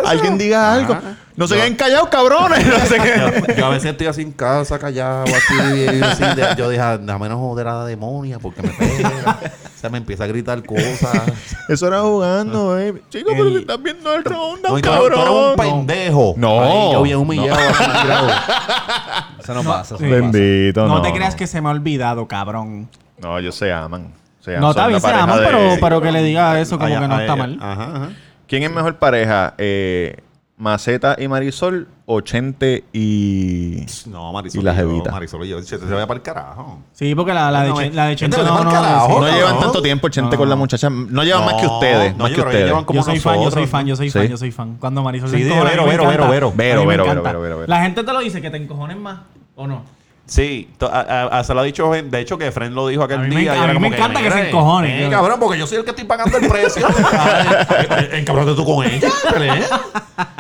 [0.06, 0.98] Alguien diga algo.
[1.36, 2.66] No se queden callados, cabrones.
[2.80, 6.44] No se queden- yo, yo a veces estoy así en casa, callado, así, así, de-
[6.60, 9.40] yo dije, "Ah, déjame no joder a la demonia porque me pega.
[9.76, 11.32] o sea, me empieza a gritar cosas.
[11.68, 13.02] Eso era jugando, baby.
[13.10, 15.56] Chico, pero si estás viendo el round, No, y tú, eres un cabrón.
[15.58, 16.34] pendejo.
[16.38, 16.62] No.
[16.62, 17.60] Ahí yo bien humillado.
[19.40, 19.96] Eso no pasa.
[19.96, 20.22] eso no pasa.
[20.22, 21.02] Bendito, No, no.
[21.02, 22.90] te creas que se me ha olvidado, cabrón.
[23.18, 24.14] No, ellos se aman.
[24.42, 24.62] Se aman.
[24.62, 27.08] No, está bien, se aman, de- pero, pero que le diga eso como Ay, que
[27.08, 27.58] no ay, está ay, mal.
[27.62, 28.10] Ajá, ajá.
[28.48, 29.54] ¿Quién es mejor pareja?
[29.58, 30.18] Eh,
[30.60, 33.86] Maceta y Marisol o Chente y...
[34.08, 34.60] No, Marisol.
[34.62, 35.10] Y la yo, jevita.
[35.12, 36.80] Marisol y yo, se, se vaya para el carajo.
[36.92, 38.64] Sí, porque la, la, de, No, Chen- me- la de Chente no, no.
[38.66, 39.60] No no, llevan no.
[39.62, 40.38] tanto tiempo Chente No.
[40.38, 40.90] con la muchacha.
[40.90, 42.12] No llevan más que ustedes.
[42.18, 42.66] no, más yo que ustedes.
[42.66, 44.20] llevan como Yo soy fan, yo soy fan, yo soy Sí.
[44.20, 44.76] fan, yo soy fan.
[44.78, 46.04] Cuando Marisol Sí, se de encojona, Vero, Vero.
[46.08, 46.52] Vero, Vero.
[46.56, 47.64] Vero, Vero, Vero.
[47.68, 49.20] La gente te lo dice, que te encojones más,
[49.56, 49.84] ¿o no?
[50.30, 53.42] Sí, se lo ha dicho, de hecho que Fren lo dijo aquel A mí me
[53.42, 53.64] día.
[53.64, 55.90] a mí me encanta que se mira, encojonen, eh, cabrón, porque yo soy el que
[55.90, 56.88] estoy pagando el precio.
[57.90, 59.08] Eh, Encabronate tú con ella.
[59.08, 59.64] ¿eh?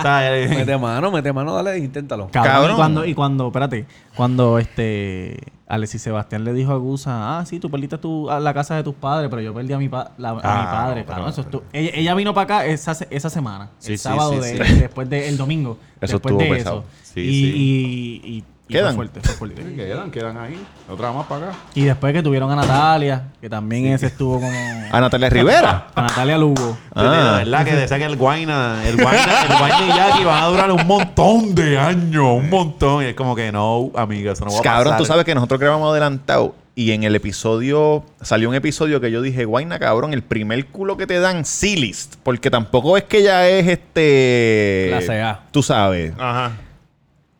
[0.05, 2.29] Eh, Mete mano, mete mano, dale, inténtalo.
[2.31, 2.71] Cabrón, Cabrón.
[2.71, 3.85] Y cuando, y cuando, espérate,
[4.15, 5.37] cuando este
[5.67, 8.83] Alexis Sebastián le dijo a Gusa, ah, sí, tú perdiste tu, a la casa de
[8.83, 11.05] tus padres, pero yo perdí a mi, pa- la- a Ah, mi padre.
[11.05, 13.97] cabrón, pero- eso estu- ella, ella vino para acá esa, se- esa semana, Sí, el
[13.97, 14.73] sí, sábado sí, de- sí.
[14.75, 15.77] después del domingo.
[16.01, 16.77] Eso después estuvo de pesado.
[16.79, 16.85] eso.
[17.13, 17.51] Sí, y, sí.
[17.55, 18.95] y, y, y Quedan.
[18.95, 19.75] fue fuerte, fue fuerte.
[19.75, 20.63] quedan, quedan ahí.
[20.87, 21.57] Otra más para acá.
[21.73, 24.49] Y después que tuvieron a Natalia, que también ese estuvo como...
[24.91, 25.87] A Natalia Rivera.
[25.95, 26.77] A Natalia Lugo.
[26.93, 27.03] Ah.
[27.03, 30.71] La verdad que decía que el Guayna, el Guayna, el y Jackie van a durar
[30.71, 33.03] un montón de años, un montón.
[33.03, 34.97] Y es como que no, amiga, eso no va a Cabrón, pasar.
[34.99, 39.21] tú sabes que nosotros grabamos adelantado y en el episodio salió un episodio que yo
[39.21, 42.15] dije, guayna, cabrón, el primer culo que te dan, C-list.
[42.23, 44.87] Porque tampoco es que ya es este.
[44.89, 45.41] Clase A.
[45.51, 46.13] Tú sabes.
[46.17, 46.51] Ajá.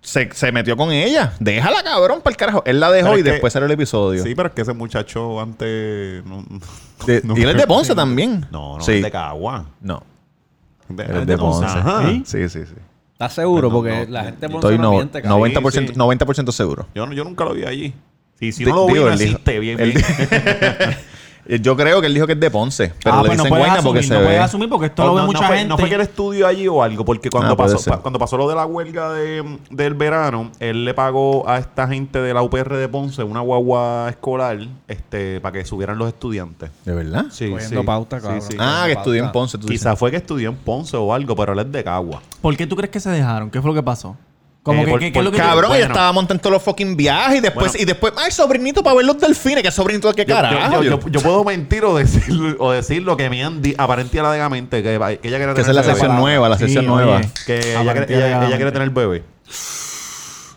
[0.09, 1.33] Se, se metió con ella.
[1.39, 2.63] Déjala, cabrón, para el carajo.
[2.65, 4.23] Él la dejó Pero y es que- después salió el episodio.
[4.23, 6.23] Sí, pero es que ese muchacho antes.
[6.25, 6.43] No,
[7.05, 8.45] De- no y él es de Ponce que- también.
[8.51, 8.93] No, no, Sí.
[8.93, 9.65] es de Cagua.
[9.81, 10.01] No.
[10.87, 11.65] De- Él es de Ponce.
[11.65, 12.01] Ajá.
[12.07, 12.73] Sí, sí, sí.
[13.13, 13.67] ¿Estás seguro?
[13.69, 15.51] No, Porque no, la gente Estoy no no- miente, cabrón.
[15.51, 15.99] 90%, Sí, sí.
[15.99, 16.87] 90 seguro.
[16.95, 17.93] Yo, no- yo nunca lo vi allí.
[18.39, 19.59] Y si no lo vi, no existe.
[19.59, 19.77] Bien.
[21.57, 23.65] Yo creo que él dijo que es de Ponce, pero Ah, le pues no puedes
[23.65, 24.25] Guayna porque asumir, se no ve.
[24.27, 25.69] puedes asumir porque esto lo ve no, mucha no fue, gente.
[25.69, 27.93] no fue que él estudió allí o algo, porque cuando, Ah, puede pasó, ser.
[27.93, 31.87] pa- cuando pasó lo de la huelga de- del verano, él le pagó a esta
[31.87, 36.69] gente de la UPR de Ponce una guagua escolar este, para que subieran los estudiantes.
[36.85, 37.25] ¿De verdad?
[37.31, 37.85] Sí, Cogiendo sí.
[37.85, 38.41] pauta, Sí, cabrón.
[38.43, 38.57] sí.
[38.59, 39.57] Ah, que estudió en Ponce.
[39.57, 39.81] tú dices.
[39.81, 42.21] Quizás fue que estudió en Ponce o algo, pero él es de Cagua.
[42.41, 43.49] ¿Por qué tú crees que se dejaron?
[43.49, 44.15] ¿Qué fue lo que pasó?
[44.69, 45.75] Como Eh, que, por- ¿qué- qué por es lo que tú- Cabrón, Bueno.
[45.83, 47.81] ella estaba montando todos los fucking viajes y después, Bueno.
[47.81, 49.63] y después, ay, sobrinito para ver los delfines.
[49.63, 50.83] ¿Qué sobrinito de qué Yo, yo- carajo?
[50.83, 54.17] yo- yo- yo puedo mentir o decir, o decir lo que me han dicho aparente
[54.17, 56.21] y alegadamente que, que ella quiere que esa es la tener sesión bebé.
[56.21, 57.03] nueva, la Sí, sesión oye.
[57.05, 57.21] nueva.
[57.45, 58.55] Que ella, quiere- ella- ella Alegadamente.
[58.57, 59.23] quiere tener bebé.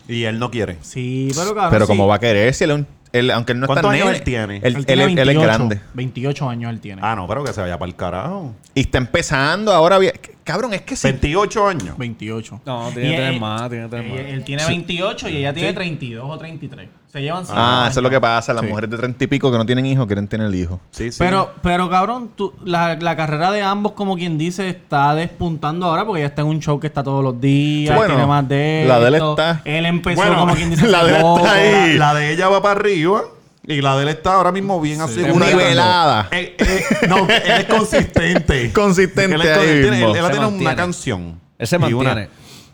[0.07, 0.77] Y él no quiere.
[0.81, 1.71] Sí, pero cabrón.
[1.71, 1.91] Pero sí.
[1.91, 4.05] como va a querer si él es un- él- aunque él no está ¿Cuántos años
[4.07, 4.57] nene, él tiene?
[4.57, 5.41] Él, Él él tiene es- él es 28.
[5.43, 5.81] grande.
[5.93, 7.01] 28 años él tiene.
[7.03, 8.53] Ah, no, pero que se vaya para el carajo.
[8.75, 9.97] Y está empezando ahora.
[9.99, 11.07] bien- Cabrón, es que sí.
[11.07, 11.97] 28 años.
[11.97, 12.59] 28.
[12.65, 14.19] No, tiene que tener más, tiene que tener más.
[14.19, 16.89] Él tiene 28 y ella tiene 32 o 33.
[17.13, 17.91] Se llevan cinco Ah, años.
[17.91, 18.53] eso es lo que pasa.
[18.53, 18.69] Las Sí.
[18.69, 20.79] mujeres de treinta y pico que no tienen hijos quieren tener hijos.
[20.89, 21.19] Sí, sí.
[21.19, 26.05] Pero, pero cabrón, tú- la, la carrera de ambos, como quien dice, está despuntando ahora
[26.07, 28.85] porque ya está en un show que está todos los días, Bueno, tiene más de
[28.87, 29.31] la de él esto.
[29.33, 31.47] está- Él empezó Bueno, como quien dice la de él está poco.
[31.47, 31.93] ahí.
[31.99, 33.21] la, la de ella va para arriba
[33.67, 35.21] y la de él está ahora mismo bien así.
[35.21, 36.29] Una nivelada.
[36.31, 38.71] Eh, eh, no, él es consistente.
[38.73, 40.09] Consistente Él, es ahí mismo.
[40.09, 40.75] Él, él Se tiene una mantiene.
[40.75, 41.39] canción.
[41.59, 42.23] Él se Y una- mantiene.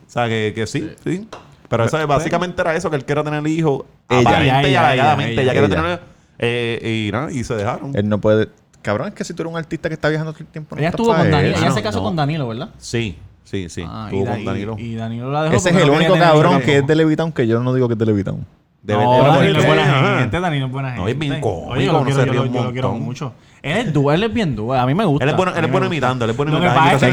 [0.07, 1.27] o sea, que, que sí, sí.
[1.69, 3.83] Pero eso es- básicamente era eso, que él quiere tener hijos.
[4.09, 4.19] Ella.
[4.41, 5.75] Ella, ella, ella, Ella, quiere ella.
[5.75, 6.01] tener...
[6.39, 7.95] eh, y, nada, y se dejaron.
[7.95, 8.49] Él no puede.
[8.81, 10.75] Cabrón, es que si tú eres un artista que está viajando todo el tiempo.
[10.75, 11.57] no Ella estuvo con Danilo.
[11.57, 12.03] Ella Ah, se no, casó no.
[12.05, 12.69] con Danilo, ¿verdad?
[12.77, 13.83] Sí, sí, sí.
[13.85, 14.75] Ah, Estuvo y, con Danilo.
[14.79, 15.55] Y, y Danilo la dejó.
[15.55, 17.87] Ese es el no único quería cabrón que es de Levitown que yo no digo
[17.87, 18.45] que es de Levitown.
[18.81, 21.01] De no, Danilo es de buena gente, Danilo es buena gente.
[21.03, 22.91] No, es bien cómico, Oye, yo lo no quiero, yo, lo- un yo lo quiero
[22.93, 23.33] mucho.
[23.61, 24.73] Él es dúo, él es bien dúo.
[24.73, 25.23] A mí me gusta.
[25.25, 26.93] Él es bueno, él es imitando, él es bueno Lo que imitando.
[26.95, 27.07] está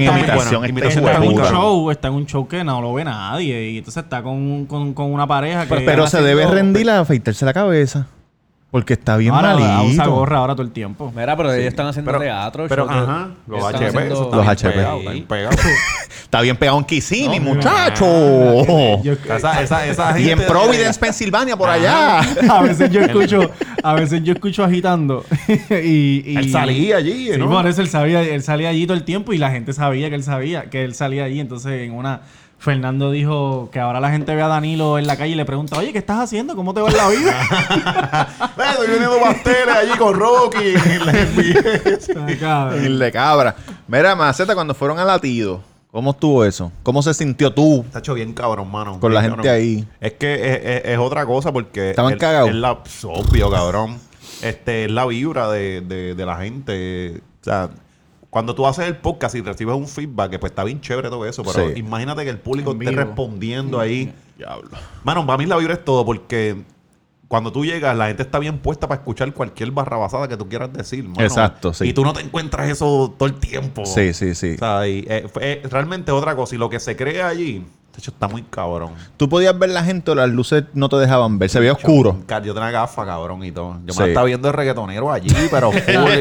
[1.16, 3.70] en- un show, está en un show que no lo ve nadie.
[3.70, 5.76] Y entonces está con, con, con una pareja que.
[5.80, 8.07] Pero se debe rendir a afeitarse la cabeza.
[8.77, 10.11] Porque está bien Ahora usa malito.
[10.12, 11.11] gorra ahora todo el tiempo.
[11.16, 12.66] Mira, pero ellos están haciendo Pero- teatro.
[12.68, 14.70] Pero, show de- ajá, los están HP, haciendo- Los bien HP.
[14.72, 15.57] pegado, pegado.
[16.27, 18.05] Está bien pegado en Kissimmee, No, muchacho.
[19.03, 22.18] Yo- Esa, esa, esa Y en Providence, Pensilvania, por allá.
[22.20, 23.51] a veces yo escucho,
[23.83, 25.24] a veces yo escucho agitando
[25.70, 27.49] y, y Él salía allí, Sí, ¿no?
[27.49, 30.16] por eso él sabía, él salía allí todo el tiempo y la gente sabía que
[30.16, 31.41] él sabía que él salía allí.
[31.41, 32.20] Entonces en una
[32.59, 35.76] Fernando dijo que ahora la gente ve a Danilo en la calle y le pregunta,
[35.78, 36.57] oye, ¿qué estás haciendo?
[36.57, 38.28] ¿Cómo te va en la vida?
[38.70, 40.59] Estoy vendiendo pasteles allí con Rocky.
[40.64, 41.98] y le envié.
[42.26, 42.82] Ay, cabrón.
[42.82, 43.54] Mil de cabra.
[43.86, 45.61] Mira, Maceta, cuando fueron a latido,
[45.92, 46.72] ¿cómo estuvo eso?
[46.82, 47.82] ¿Cómo se sintió tú?
[47.86, 48.98] Está hecho bien cabrón, mano.
[48.98, 49.54] Con la gente cabrón.
[49.54, 49.88] ahí.
[50.00, 51.90] Es que es, es- es otra cosa porque...
[51.90, 52.48] ¿Estaban es- cagados?
[52.50, 52.72] Es la,
[53.04, 53.98] obvio, cabrón.
[54.42, 57.22] Este, es la vibra de, de, de la gente.
[57.40, 57.70] O sea,
[58.37, 61.24] cuando tú haces el podcast y recibes un feedback, que pues está bien chévere todo
[61.24, 61.78] eso, pero Sí.
[61.80, 64.12] imagínate que el público esté respondiendo ahí.
[65.05, 66.62] Mano, para mí la vibra es todo porque
[67.29, 70.72] cuando tú llegas, la gente está bien puesta para escuchar cualquier barrabasada que tú quieras
[70.72, 71.05] decir.
[71.09, 71.20] mano.
[71.22, 71.89] Exacto, sí.
[71.89, 73.85] Y tú no te encuentras eso todo el tiempo.
[73.85, 74.55] Sí, sí, sí.
[74.55, 76.55] O sea, y, eh, fue- eh, realmente otra cosa.
[76.55, 78.93] Y lo que se crea allí, de hecho, está muy cabrón.
[79.16, 81.51] Tú podías ver la gente o las luces no te dejaban ver.
[81.51, 82.16] Se veía oscuro.
[82.45, 83.79] Yo tenía gafas, cabrón, y todo.
[83.87, 84.01] Yo Sí.
[84.03, 86.12] me estaba viendo el reggaetonero allí, pero full.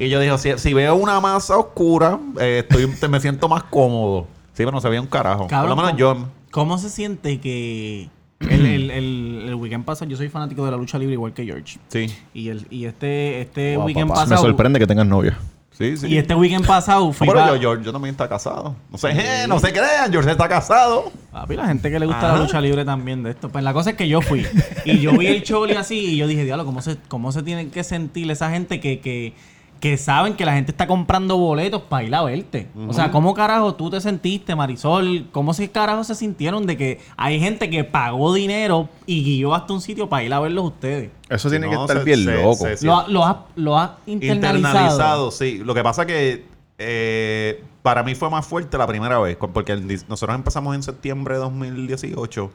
[0.00, 3.48] y, y yo dije, si, si veo una masa oscura, eh, estoy, te- me siento
[3.48, 4.28] más cómodo.
[4.52, 5.46] Sí, pero no se veía un carajo.
[5.48, 6.28] Cabrón, Por lo menos ¿cómo- yo...
[6.52, 8.10] ¿Cómo se siente que
[8.40, 11.44] el, el, el, el weekend pasado, yo soy fanático de la lucha libre igual que
[11.44, 11.78] George.
[11.88, 14.20] Sí, Y, el, y este, este weekend papá.
[14.24, 14.46] Me pasado...
[14.46, 15.38] sorprende que tengas novia.
[15.72, 16.06] sí, sí.
[16.08, 18.74] Y este weekend pasado No, fui pero pa- yo, yo, yo también está casado.
[18.90, 21.10] No sé, eh, no se crean, George está casado.
[21.32, 22.38] Papi, la gente que le gusta Ajá.
[22.38, 23.48] la lucha libre también de esto.
[23.50, 24.46] Pues la cosa es que yo fui.
[24.84, 25.98] y yo vi el show y así.
[25.98, 29.32] Y yo dije, diablo, ¿cómo se, cómo se tiene que sentir esa gente que, que,
[29.80, 32.68] que saben que la gente está comprando boletos para ir a verte?
[32.86, 35.26] O sea, ¿cómo carajo tú te sentiste, Marisol?
[35.32, 39.72] ¿Cómo se carajo se sintieron de que hay gente que pagó dinero y guió hasta
[39.72, 41.10] un sitio para ir a verlos ustedes?
[41.30, 42.66] Eso tiene No, que estar se- bien se- loco.
[42.76, 42.84] se-.
[42.86, 44.54] Lo, ha- lo has lo has internalizado.
[44.76, 45.58] Internalizado, sí.
[45.64, 46.44] Lo que pasa que
[46.78, 51.34] eh, para mí fue más fuerte la primera vez, porque el nosotros empezamos en septiembre
[51.34, 52.50] de 2018.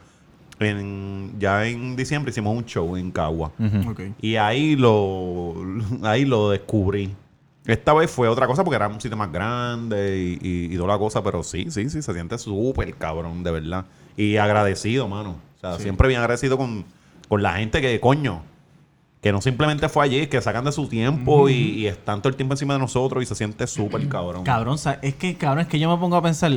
[0.58, 3.52] En, ya en diciembre hicimos un show en Cagua.
[4.20, 5.54] Y ahí lo,
[6.02, 7.14] ahí lo descubrí.
[7.66, 10.88] Esta vez fue otra cosa porque era un sitio más grande y, y- y toda
[10.88, 13.84] la cosa, pero sí, sí, sí, se siente súper cabrón, de verdad.
[14.16, 15.36] Y agradecido, mano.
[15.56, 16.84] O sea, siempre bien agradecido con,
[17.28, 18.42] con la gente que, coño,
[19.20, 22.36] que no simplemente fue allí, que sacan de su tiempo y, y están todo el
[22.36, 24.44] tiempo encima de nosotros y se siente súper cabrón.
[24.44, 26.52] Cabrón, es que cabrón, es que yo me pongo a pensar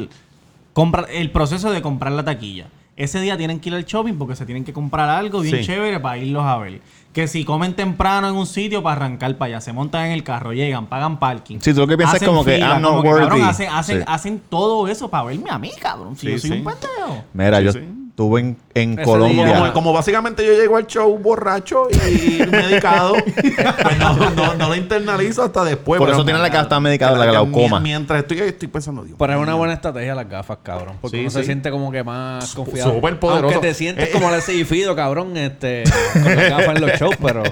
[0.73, 2.67] comprar el proceso de comprar la taquilla,
[2.99, 5.65] ese día tienen que ir al shopping porque se tienen que comprar algo bien Sí.
[5.65, 6.81] chévere para irlos a ver.
[7.13, 10.23] Que si comen temprano en un sitio para arrancar para allá, se montan en el
[10.23, 11.57] carro, llegan, pagan parking.
[11.59, 14.03] Sí, tú lo que piensas es como que, I'm not como cabrón, hacen, hacen, Sí.
[14.07, 16.15] hacen todo eso para verme a mí, cabrón.
[16.15, 16.57] Si Sí, yo soy sí.
[16.57, 17.23] un pendejo.
[17.33, 17.79] Mira, Sí, yo sí.
[18.19, 19.53] Estuve en, Colombia.
[19.53, 24.75] Como, como básicamente yo llego al show borracho y medicado, pues no, no, no lo
[24.75, 25.99] internalizo hasta después.
[25.99, 27.79] Por pero eso tiene la cara tan medicada, la que glaucoma.
[27.79, 30.97] Mientras estoy ahí, estoy pensando, Dios Pero es una buena estrategia las gafas, cabrón.
[30.99, 32.93] Porque Sí, uno se siente como que más confiado.
[32.93, 33.53] súper poderoso.
[33.53, 37.15] Aunque te sientes Eh, como el Fido, cabrón, este, con las gafas en los shows,
[37.21, 37.43] pero...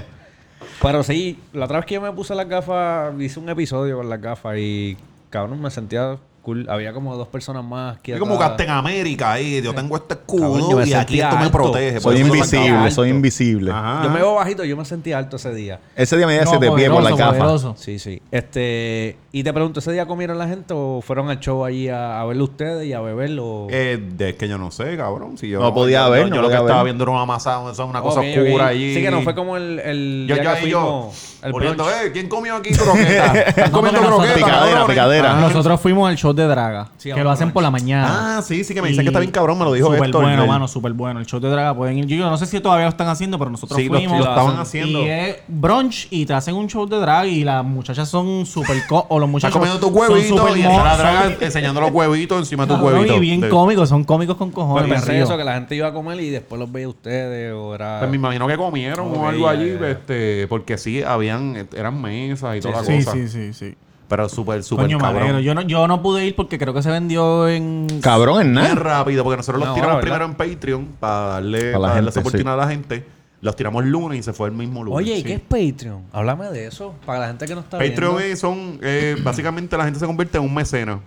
[0.82, 4.08] Pero sí, la otra vez que yo me puse las gafas, hice un episodio con
[4.08, 4.96] las gafas y,
[5.30, 6.66] cabrón, me sentía cool.
[6.68, 9.60] Había como dos personas más que Es como Captain América ahí.
[9.62, 11.52] Yo tengo este Cabrón, escudo yo me y aquí esto me alto.
[11.58, 12.00] protege.
[12.00, 13.70] por Soy eso invisible, soy invisible.
[13.70, 14.00] Ajá.
[14.04, 15.80] Yo me veo bajito, yo me sentí alto ese día.
[15.96, 17.38] Ese día me dio No, ese de pie por la poderoso, gafa.
[17.38, 17.74] poderoso.
[17.76, 18.20] Sí, sí.
[18.30, 22.20] Este, y te pregunto, ¿ese día comieron la gente o fueron al show allí a,
[22.20, 23.66] a verlo ustedes y a beberlo?
[23.70, 25.36] Eh, de que yo no sé, cabrón.
[25.38, 26.92] Si yo No podía yo- ver, Yo, no yo lo que podía estaba ver.
[26.92, 28.94] viendo era una masa, una cosa Ok, oscura allí.
[28.94, 31.84] Sí, que no fue como el, el Yo, día yo, que yo, fuimos, el oliendo,
[31.84, 31.98] brunch.
[32.06, 33.32] eh, ¿quién comió aquí croqueta?
[33.48, 34.34] ¿Están comiendo porque nosotros- croqueta?
[34.34, 34.86] Picadera, cabrones?
[34.88, 35.30] picadera.
[35.32, 35.40] Ajá.
[35.40, 37.54] Nosotros fuimos al show de Draga, Sí, que lo hacen brunch.
[37.54, 38.38] por la mañana.
[38.38, 40.22] Ah, sí, sí, que me dicen que está bien cabrón, me lo dijo Súper Héctor.
[40.24, 41.20] bueno, mano, súper bueno.
[41.20, 42.06] El show de Draga pueden ir.
[42.06, 44.18] Yo no sé si todavía lo están haciendo, pero nosotros Sí, lo, fuimos.
[44.18, 45.00] lo estaban haciendo.
[45.02, 48.84] Y es brunch y te hacen un show de drag y las muchachas son súper...
[48.88, 51.36] co- o los Estás muchachos comiendo tu son huevito súper y está la son- draga
[51.40, 53.16] enseñando los huevitos encima de tu Cabrón, huevito.
[53.16, 54.82] Y bien cómicos, son cómicos con cojones.
[54.82, 55.24] Pues me pensé río.
[55.24, 57.98] eso, que la gente iba a comer y después los veía ustedes o era...
[58.00, 59.88] Pues me imagino que comieron Ok, o algo ya, allí, ya, ya.
[59.90, 63.12] este, porque sí, habían, eran mesas y toda la Sí, cosa.
[63.12, 63.74] sí, sí, sí.
[64.08, 65.16] Pero súper, súper cabrón.
[65.22, 65.40] alegro.
[65.40, 67.86] Yo no, yo no pude ir porque creo que se vendió en...
[68.00, 68.74] Cabrón, en Bien nada.
[68.76, 72.10] rápido, porque nosotros los tiramos primero en Patreon para darle, Para la para darle gente,
[72.10, 73.04] esa oportunidad a la gente.
[73.42, 74.96] Los tiramos el lunes y se fue el mismo lunes.
[74.98, 75.24] Oye, ¿y Sí.
[75.24, 76.04] qué es Patreon?
[76.12, 78.18] Háblame de eso, para la gente que no está Patreon viendo.
[78.20, 81.00] es- son, eh, básicamente la gente se convierte en un mecena.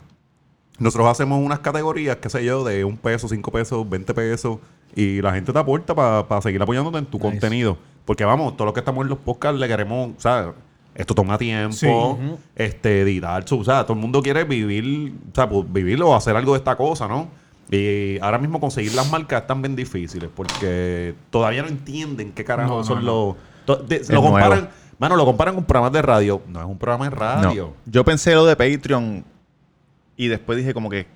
[0.77, 4.57] Nosotros hacemos unas categorías, qué sé yo, de un peso, cinco pesos, 20 pesos.
[4.95, 7.29] Y la gente te aporta para seguir apoyándote en tu Nice.
[7.29, 7.77] contenido.
[8.05, 10.53] Porque vamos, todos los que estamos en los podcasts le queremos, o sea,
[10.95, 11.87] esto toma tiempo, Sí.
[12.55, 16.35] Este, editar, o sea, todo el mundo quiere vivir, o sea, pues, vivir o hacer
[16.35, 17.29] algo de esta cosa, ¿no?
[17.69, 22.79] Y ahora mismo conseguir las marcas están bien difíciles porque todavía no entienden qué carajo
[22.79, 23.37] No, son no.
[23.65, 23.87] los...
[23.87, 24.67] de- lo comparan, nuevo.
[24.99, 26.41] mano, lo comparan con programas de radio.
[26.49, 27.63] No es un programa de radio.
[27.67, 27.73] No.
[27.91, 29.23] Yo pensé lo de Patreon
[30.17, 31.07] y después dije como que,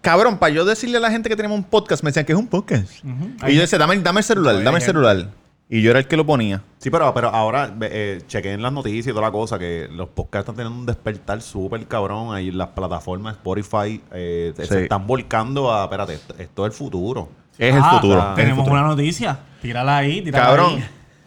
[0.00, 2.38] cabrón, para yo decirle a la gente que tenemos un podcast, me decían que es
[2.38, 3.04] un podcast.
[3.46, 5.28] Y yo decía, dame, dame el celular, dame el celular.
[5.70, 6.62] Y yo era el que lo ponía.
[6.78, 10.44] Sí, pero, pero ahora eh, chequeen las noticias y toda la cosa, que los podcasts
[10.48, 12.34] están teniendo un despertar súper cabrón.
[12.34, 14.68] Ahí las plataformas Spotify eh, se- Sí.
[14.68, 17.28] se están volcando a, espérate, esto, esto es el futuro.
[17.58, 18.28] Es el Ah, futuro.
[18.30, 18.80] el Tenemos futuro.
[18.80, 19.38] una noticia.
[19.60, 20.84] Tírala ahí, tírala Cabrón, ahí.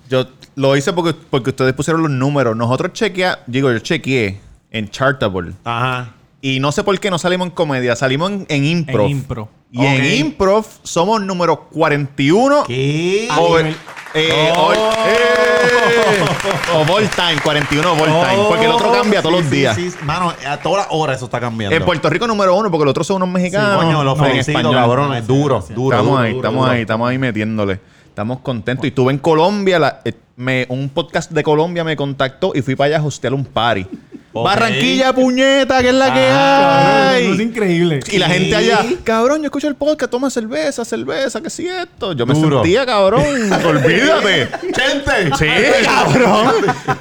[0.09, 2.55] yo lo hice porque, porque ustedes pusieron los números.
[2.55, 4.39] Nosotros chequea, digo, yo chequeé
[4.71, 5.51] en Chartable.
[5.63, 6.13] Ajá.
[6.41, 9.05] Y no sé por qué no salimos en comedia, salimos en, en improv.
[9.05, 9.49] En impro.
[9.71, 10.07] Y en Ok.
[10.19, 12.63] improv somos número 41.
[12.65, 13.27] ¿Qué?
[13.37, 13.75] Over,
[14.15, 18.43] eh, all, eh, of all time, 41 of all time.
[18.49, 19.75] Porque el otro cambia todos Oh, Sí, los sí, días.
[19.75, 19.91] sí.
[20.03, 21.75] Mano, a todas las horas eso está cambiando.
[21.75, 23.83] En Puerto Rico número uno, porque los otros son unos mexicanos.
[23.83, 24.75] Coño, los en felicito, español.
[24.75, 25.13] cabrón.
[25.15, 25.97] Es duro, duro.
[25.97, 26.71] estamos duro, ahí, duro, estamos duro.
[26.71, 27.79] ahí, estamos ahí metiéndole.
[28.07, 28.85] Estamos contentos.
[28.85, 32.75] Y estuve en Colombia, la- eh, me- un podcast de Colombia me contactó y fui
[32.75, 33.85] para allá a hostear un party.
[34.33, 37.23] Barranquilla, puñeta, que es la que Cabrón, hay.
[37.25, 37.99] eso es increíble.
[38.11, 42.13] Y la gente allá, cabrón, yo escucho el podcast, toma cerveza, cerveza, ¿qué es esto?
[42.13, 42.61] Yo me Duro.
[42.61, 43.23] sentía, cabrón,
[43.65, 44.47] olvídate.
[44.61, 45.35] ¡Gente!
[45.37, 45.45] Sí,
[45.85, 46.53] cabrón.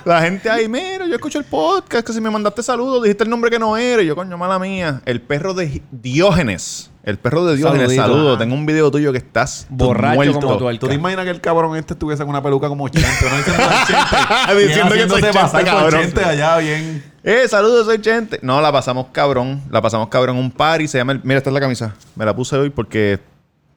[0.05, 3.31] La gente ahí, mira, yo escucho el podcast, que si me mandaste saludos, dijiste el
[3.31, 4.03] nombre que no era.
[4.03, 5.01] Y yo, coño, mala mía.
[5.05, 6.90] El perro de Diógenes.
[7.03, 8.03] El perro de Diógenes, Saludito.
[8.03, 8.39] saludo.
[8.39, 10.41] Tengo un video tuyo que estás Borracho muerto.
[10.41, 12.85] como tú, el ¿Tú te imaginas que el cabrón este estuviese con una peluca como
[12.85, 13.09] 80?
[13.09, 13.37] ¿no?
[13.39, 14.67] Diciendo el Chente.
[14.67, 16.01] Diciendo Y que soy Chente, por cabrón.
[16.03, 17.05] Chente allá bien.
[17.25, 18.39] Eh, saludos, soy Chente.
[18.43, 19.63] No, la pasamos cabrón.
[19.71, 20.89] La pasamos cabrón en un party.
[20.89, 21.95] Se llama el- Mira, esta es la camisa.
[22.17, 23.19] Me la puse hoy porque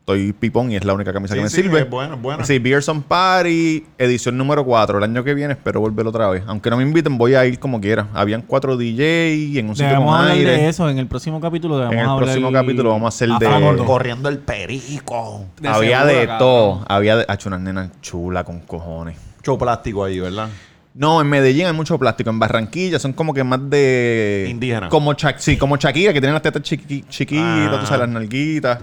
[0.04, 1.80] estoy pipón y es la única camisa Sí, que me sí, sirve.
[1.80, 2.44] es buena, es buena.
[2.44, 4.98] Sí, Beerson Party, edición número 4.
[4.98, 6.44] El año que viene espero volver otra vez.
[6.46, 8.08] Aunque no me inviten, voy a ir como quiera.
[8.14, 10.68] Habían cuatro DJ en un sitio con hablar de aire.
[10.68, 11.82] eso en el próximo capítulo.
[11.86, 13.78] En el hablar próximo capítulo vamos a hacer a de-.
[13.86, 15.46] Corriendo el perico.
[15.62, 16.84] De Había de todo.
[16.90, 17.26] Había de...
[17.30, 19.16] Ha hecho una nena chula con cojones.
[19.38, 20.50] Mucho plástico ahí, ¿verdad?
[20.96, 22.30] No, en Medellín hay mucho plástico.
[22.30, 24.48] En Barranquilla son como que más de...
[24.50, 24.90] Indígena.
[24.90, 27.78] Como Sha- sí, como Shakira, que tienen las tetas chiqui- chiquitas, Ah.
[27.80, 28.80] tú sabes, las nalguitas.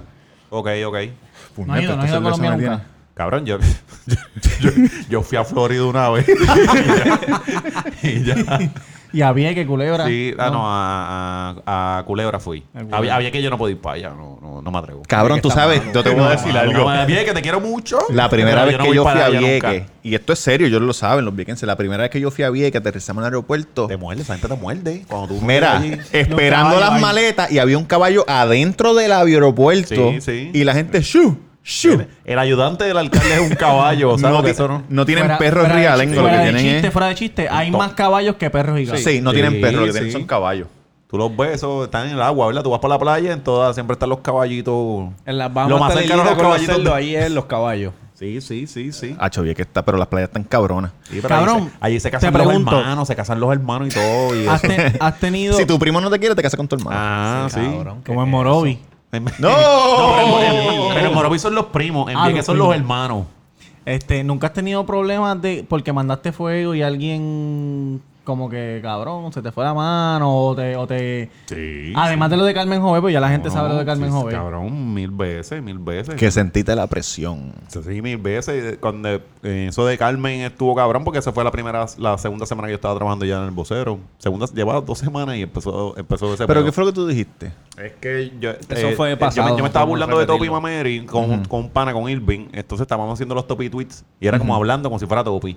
[0.51, 0.97] Ok, ok.
[1.57, 2.83] No ha ido, no ha ido a Colombia nunca.
[3.15, 3.59] Cabrón, yo,
[4.61, 4.71] yo,
[5.09, 6.27] yo fui a Florida una vez.
[8.03, 8.35] y ya.
[8.35, 8.73] Y ya.
[9.13, 10.07] Y había que culebra.
[10.07, 12.63] Sí, ah, no, a, a, a Culebra fui.
[12.75, 12.97] A.
[12.97, 15.03] Había, había que yo no podía ir para allá, no, no, no me atrevo.
[15.09, 16.73] Cabrón, tú sabes, yo te voy a decir algo.
[16.93, 17.99] no, Vieques, te quiero mucho.
[18.11, 19.93] La primera vez no que yo fui para a Vieques, nunca.
[20.03, 22.45] y esto es serio, ellos lo saben, los viequenses, la primera vez que yo fui
[22.45, 25.05] a Vieques, aterrizamos en el aeropuerto, Te muerde, esa gente te muerde.
[25.09, 25.83] Cuando tú mira,
[26.13, 27.01] esperando caballos las ahí.
[27.01, 30.51] maletas, y había un caballo adentro del aeropuerto, Sí, sí.
[30.55, 31.39] y la gente, ¡shu!
[31.85, 34.23] El, el ayudante del alcalde es un caballo, ¿sabes?
[34.31, 34.83] No, Porque ti- eso no...
[34.89, 36.93] no tienen Fuera- perros fuera de lo que fuera de tienen chiste, es...
[36.93, 39.03] fuera de chiste, hay más caballos que perros y gatos.
[39.03, 39.99] Sí, no Sí, tienen perros, lo que sí.
[39.99, 40.69] tienen son caballos.
[41.09, 42.63] Tú los ves, eso, están en el agua, ¿verdad?
[42.63, 45.09] Tú vas para la playa, en todas siempre están los caballitos.
[45.27, 47.93] En las Lo más está cercano a los caballitos de- ahí es los caballos.
[48.15, 49.17] Sí, sí, sí, sí.
[49.43, 50.93] Bien que está, pero las playas están cabronas.
[51.11, 52.79] Sí, Cabrón, Allí se, allí se te casan los pregunto.
[52.79, 54.37] hermanos, se casan los hermanos y todo.
[54.37, 54.75] Y ¿Has, eso.
[54.75, 56.97] te- has tenido, Si tu primo no te quiere, te casas con tu hermano.
[57.01, 57.61] Ah, sí.
[57.61, 58.79] Cabrón, ¿qué como en Morovi,
[59.39, 59.49] ¡No!
[59.49, 62.69] No, pero, en- pero en Morovi son los primos, en Ah, Vieques los son los
[62.69, 62.81] primos.
[62.83, 63.27] hermanos.
[63.85, 68.01] este, ¿nunca has tenido problemas de porque mandaste fuego y alguien
[68.31, 70.77] como que, cabrón, se te fue la mano o te...
[70.77, 71.93] O te Sí.
[71.97, 74.17] Además de lo de Carmen Jove, pues ya la gente sabe lo de Carmen sí,
[74.17, 74.31] Jove.
[74.33, 76.15] Cabrón, mil veces, mil veces.
[76.15, 77.53] Que sentiste la presión.
[77.69, 78.79] Sí, mil veces.
[78.81, 79.09] Cuando
[79.43, 82.73] eh, eso de Carmen estuvo cabrón porque se fue la primera, la segunda semana que
[82.73, 83.99] yo estaba trabajando ya en el vocero.
[84.19, 86.67] Segunda, llevaba dos semanas y empezó, empezó ese ¿Pero pedo.
[86.67, 87.53] qué fue lo que tú dijiste?
[87.77, 90.49] Es que yo, Eso fue yo me- pasado, Yo, me estaba burlando de Topi.
[90.51, 92.49] Mameri con, con un pana, con Irving.
[92.53, 95.57] Entonces estábamos haciendo los Topi tweets y era como hablando como si fuera Topi.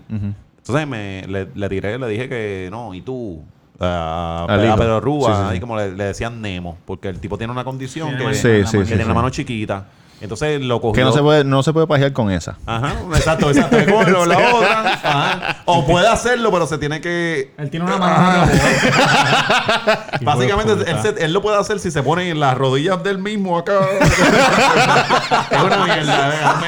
[0.65, 3.43] Entonces me, le, le tiré, le dije que no, y tú.
[3.79, 4.45] A.
[4.77, 5.53] Pedro Rúa, Sí, sí, sí.
[5.53, 8.47] ahí como le, le decían Nemo, porque el tipo tiene una condición que, Sí, sí,
[8.61, 9.07] que sí, tiene sí.
[9.09, 9.85] la mano chiquita.
[10.21, 10.93] Entonces lo cogió.
[10.93, 12.55] Que no se puede, no se puede pajear con esa.
[12.65, 13.77] Ajá, exacto, exacto.
[13.77, 14.93] Es como lo- la otra.
[14.93, 15.57] Ajá.
[15.65, 17.53] O puede hacerlo, pero se tiene que.
[17.57, 18.49] Él tiene una mano.
[20.21, 23.57] Básicamente, él, se- él lo puede hacer si se pone en las rodillas del mismo
[23.57, 23.79] acá.
[25.51, 26.61] es una mierda.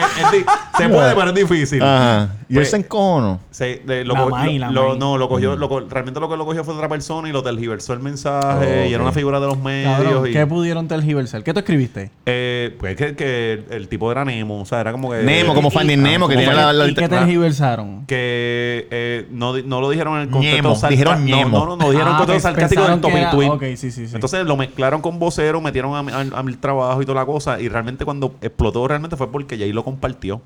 [0.78, 1.82] se puede, pero es difícil.
[1.82, 2.30] Ajá.
[2.48, 3.39] Y él Pues- se encono.
[3.52, 6.46] Se- lo, La lo- la lo- no, lo cogió, lo co- realmente lo que lo
[6.46, 9.58] cogió fue otra persona y lo tergiversó el mensaje y era una figura de los
[9.58, 9.91] medios.
[9.98, 11.43] Cabrón, y, ¿qué pudieron tergiversar?
[11.43, 12.12] ¿Qué tú escribiste?
[12.26, 15.24] eh, pues que, que el, el tipo era Nemo, o sea, era como que.
[15.24, 18.06] Nemo, como Finding Nemo, que tiene la, la- ¿Y qué tergiversaron?
[18.06, 21.58] que eh, no, no lo dijeron en el contexto sarca- dijeron no, ñemo.
[21.60, 23.72] No, no, no, dijeron Ah, en contexto sarcástico del pensaron que Topi era- Tweet.
[23.72, 24.16] ok, sí, sí, sí.
[24.16, 27.26] Entonces lo mezclaron con vocero, metieron a, mi- a- a mi trabajo y toda la
[27.26, 27.60] cosa.
[27.60, 30.41] Y realmente cuando explotó realmente fue porque Jay lo compartió.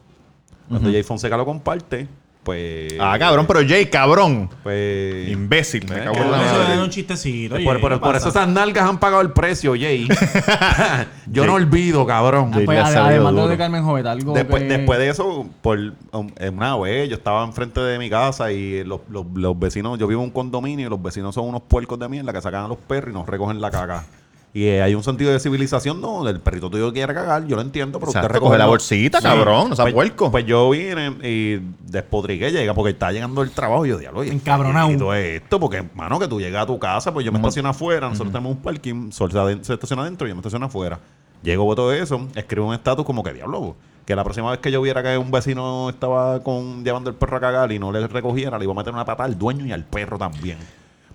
[0.70, 2.08] Cuando Jay Fonseca lo comparte,
[2.44, 2.94] pues...
[3.00, 4.50] Ah, cabrón, pero Jay, cabrón.
[4.64, 5.28] Pues...
[5.30, 7.56] Imbécil, me Eh, cago en la Eso un chistecito.
[7.56, 8.18] por, oye, por- ¿qué por pasa?
[8.18, 10.08] eso esas nalgas han pagado el precio, Jay.
[11.28, 12.52] Yo no olvido, cabrón.
[12.54, 13.48] Jay Pues, además de lo duro.
[13.48, 15.78] de Carmen Jovet, algo Después, que- después de eso, por
[16.12, 20.08] um, una vez, yo estaba enfrente de mi casa y los, los- los vecinos, yo
[20.08, 22.68] vivo en un condominio y los vecinos son unos puercos de mierda que sacan a
[22.68, 24.06] los perros y nos recogen la caca.
[24.52, 27.62] Y eh, hay un sentido de civilización, no, el perrito tuyo quiere cagar, yo lo
[27.62, 30.32] entiendo, pero Exacto, usted coge la bolsita, cabrón, no seas pues, puerco.
[30.32, 34.32] Pues yo vine y despotriqué, llega porque está llegando el trabajo y yo diablo, oye,
[34.32, 34.92] Encabronado.
[34.92, 37.70] y todo esto, porque, mano, que tú llegas a tu casa, pues yo me estaciono
[37.70, 39.32] afuera, nosotros tenemos un parking, Sol
[39.62, 41.00] se estaciona adentro y yo me estaciono afuera.
[41.44, 44.72] Llego, veo todo eso, escribo un estatus como que diablo, que la próxima vez que
[44.72, 48.08] yo viera que un vecino estaba con llevando el perro a cagar y no le
[48.08, 50.58] recogiera, le iba a meter una patada al dueño y al perro también.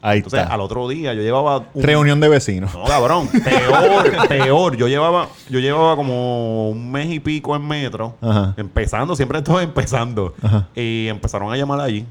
[0.06, 0.52] Ahí Entonces, está.
[0.52, 2.74] al otro día yo llevaba un Reunión de vecinos.
[2.74, 3.26] no, cabrón.
[3.28, 4.76] Peor, peor.
[4.76, 8.14] Yo llevaba, yo llevaba como un mes y pico en metro.
[8.20, 8.52] Ajá.
[8.58, 10.34] Empezando, siempre estoy empezando.
[10.42, 10.68] Ajá.
[10.74, 12.04] Y empezaron a llamar allí.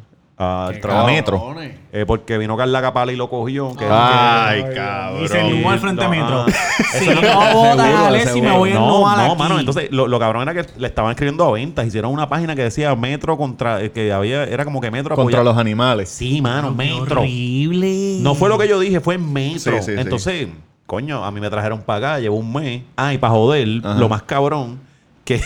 [0.67, 1.07] Al trabajo.
[1.07, 1.55] metro.
[1.91, 3.75] Eh, porque vino Carla Capala y lo cogió.
[3.75, 5.27] que- Ay, Y cabrón.
[5.29, 6.45] se animó al frente No, metro.
[6.47, 6.51] ah.
[6.99, 9.35] Si no votas a Alexis, me voy a no, no, aquí.
[9.37, 9.59] mano.
[9.59, 11.85] Entonces, lo, lo cabrón era que le estaban escribiendo a ventas.
[11.85, 13.81] Hicieron una página que decía Metro contra.
[13.81, 14.43] eh, que había.
[14.43, 16.09] Era como que Metro Contra los animales.
[16.09, 17.21] Sí, mano, Qué Metro.
[17.21, 18.17] horrible.
[18.21, 19.77] No fue lo que yo dije, fue en metro.
[19.77, 19.99] Sí, sí, sí.
[20.01, 20.47] Entonces,
[20.87, 22.81] coño, a mí me trajeron para acá, llevo un mes.
[22.95, 23.99] Ah, y para joder, Ajá.
[23.99, 24.79] lo más cabrón,
[25.25, 25.41] que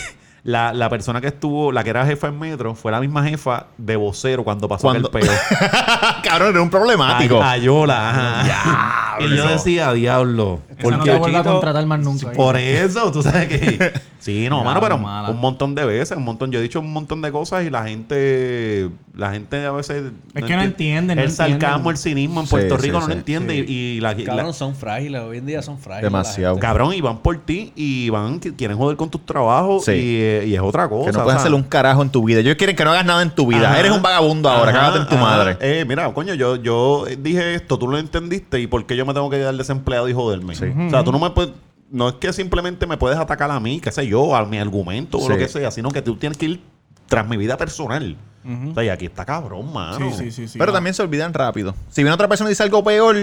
[0.48, 3.66] la, la persona que estuvo, la que era jefa en metro, fue la misma jefa
[3.76, 5.30] de vocero cuando pasó aquel peo.
[6.24, 7.42] cabrón, era un problemático.
[7.42, 8.44] Ay- Ayola, ajá.
[9.20, 10.60] Y yo decía, diablo.
[10.68, 12.32] No porque te vuelva a contratar más nunca.
[12.32, 13.92] por eso, tú sabes que.
[14.20, 15.30] Sí, no, mano, pero mala.
[15.30, 16.50] un montón de veces, un montón.
[16.50, 18.90] Yo he dicho un montón de cosas y la gente.
[19.16, 20.12] La gente a veces.
[20.34, 23.06] Es que no entiende, no El sarcasmo, el cinismo en Sí, Puerto sí, Rico no
[23.06, 23.12] sí.
[23.12, 23.54] lo entiende.
[23.54, 23.64] Sí.
[23.68, 25.22] Y, y la, la- Cabrón, son frágiles.
[25.22, 26.10] Hoy en día son frágiles.
[26.10, 26.58] Demasiado.
[26.58, 29.92] Cabrón, y van por ti y van, que quieren joder con tus trabajos Sí.
[29.92, 31.10] y, eh, y es otra cosa.
[31.10, 31.46] Que no o puedes sea.
[31.46, 32.40] hacer un carajo en tu vida.
[32.40, 33.70] Ellos quieren que no hagas nada en tu vida.
[33.70, 33.80] Ajá.
[33.80, 34.72] Eres un vagabundo ahora.
[34.72, 35.24] Ajá, Cágate en tu ajá.
[35.24, 35.56] madre.
[35.60, 39.14] Eh, mira, coño, yo, yo dije esto, tú lo entendiste y por qué yo me
[39.14, 40.52] tengo que quedar desempleado y joderme.
[40.54, 41.52] O sea, tú no me puedes.
[41.90, 45.18] No es que simplemente me puedes atacar a mí, qué sé yo, a mi argumento
[45.18, 45.28] o Sí.
[45.30, 46.60] lo que sea, sino que tú tienes que ir
[47.06, 48.16] tras mi vida personal.
[48.70, 50.10] O sea, y aquí está cabrón, mano.
[50.12, 50.58] Sí, sí, sí, sí.
[50.58, 51.74] Pero también se olvidan rápido.
[51.90, 53.16] Si viene otra persona y dice algo peor,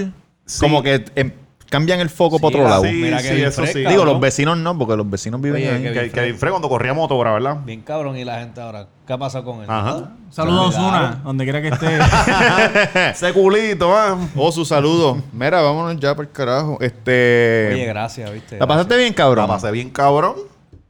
[0.60, 1.32] como que em,
[1.70, 2.84] cambian el foco para otro lado.
[2.84, 3.80] Sí, Mira sí, que bien eso sí.
[3.80, 4.08] Digo, cabrón.
[4.08, 5.84] los vecinos no, porque los vecinos viven Oye, ahí.
[5.84, 7.58] que- Que, que Fred cuando corría motora, ¿verdad?
[7.66, 8.18] Bien cabrón.
[8.18, 9.66] Y la gente ahora, ¿qué ha pasado con él?
[9.70, 10.12] Ajá.
[10.30, 10.76] Saludos.
[10.76, 12.00] Osuna, donde quiera que esté.
[13.12, 13.94] Ese culito.
[14.36, 15.22] Oh, su saludo.
[15.34, 16.78] Mira, vámonos ya por el carajo.
[16.82, 17.72] Este.
[17.74, 18.58] Oye, gracias, ¿viste?
[18.60, 19.48] ¿La pasaste bien, La cabrón?
[19.48, 20.36] pasé bien cabrón.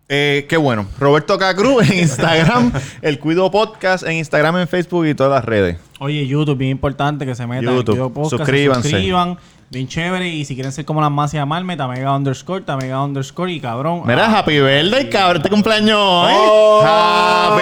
[0.08, 0.86] Eh, qué bueno.
[1.00, 2.72] Roberto Cacruz en Instagram,
[3.02, 5.78] El Cuido Podcast en Instagram, en Facebook y todas las redes.
[6.00, 7.74] Oye, YouTube, bien importante que se metan.
[7.76, 8.90] YouTube, Podcast, se suscríbanse.
[8.90, 9.38] suscriban.
[9.76, 10.30] Bien chévere.
[10.30, 14.04] Y si quieren ser como las más y llamarme, Tamega underscore, Tamega underscore y cabrón.
[14.06, 15.36] Mira, ah, Happy Birthday, cabrón.
[15.36, 16.34] Este cumpleaños hoy.
[16.34, 16.82] Oh.
[16.82, 17.62] Happy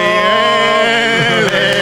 [1.40, 1.74] Birthday.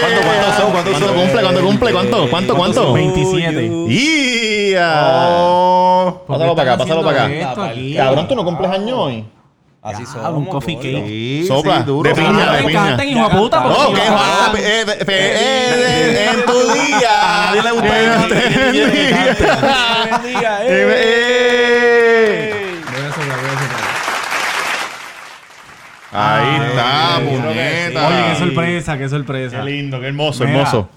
[0.00, 0.72] ¿Cuánto, cuánto son?
[0.72, 1.14] ¿Cuánto ¿Cuánto son?
[1.14, 1.42] cumple?
[1.42, 1.92] ¿Cuánto cumple?
[1.92, 2.28] ¿Cuánto?
[2.28, 2.56] ¿Cuánto?
[2.56, 2.92] ¿Cuánto?
[2.92, 4.72] 27.
[4.72, 5.28] ¡Ya!
[5.30, 6.22] Oh.
[6.26, 7.54] ¿Por qué Pásalo para acá, pásalo para acá.
[7.96, 9.24] Cabrón, ¿tú no cumples años hoy?
[9.88, 10.36] Así son.
[10.36, 11.06] un coffee cake.
[11.06, 12.08] Sí, Sopla, sí, duro.
[12.08, 12.82] de piña, Ah, de me piña.
[12.84, 13.62] encantan, hijo de puta.
[13.62, 17.10] porque Oh, yo- qué happy eh, de- fe- eh, de- en tu día.
[17.20, 18.58] A nadie le gusta Eh, que cante, en tu
[18.92, 20.18] que día.
[20.22, 22.54] bendiga, Eh,
[26.10, 28.08] Ahí está, Ay, puñeta.
[28.08, 29.56] Oye, qué sorpresa, qué sorpresa.
[29.58, 30.88] Qué lindo, qué hermoso, Mira, hermoso.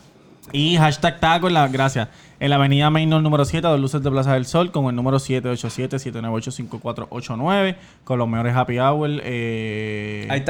[0.53, 2.07] Y hashtag taco en la gracias.
[2.39, 5.17] En la avenida Mainor número 7, dos luces de Plaza del Sol, con el número
[5.19, 9.09] 787-798-5489, con los mejores happy hour.
[9.23, 10.43] Eh, hay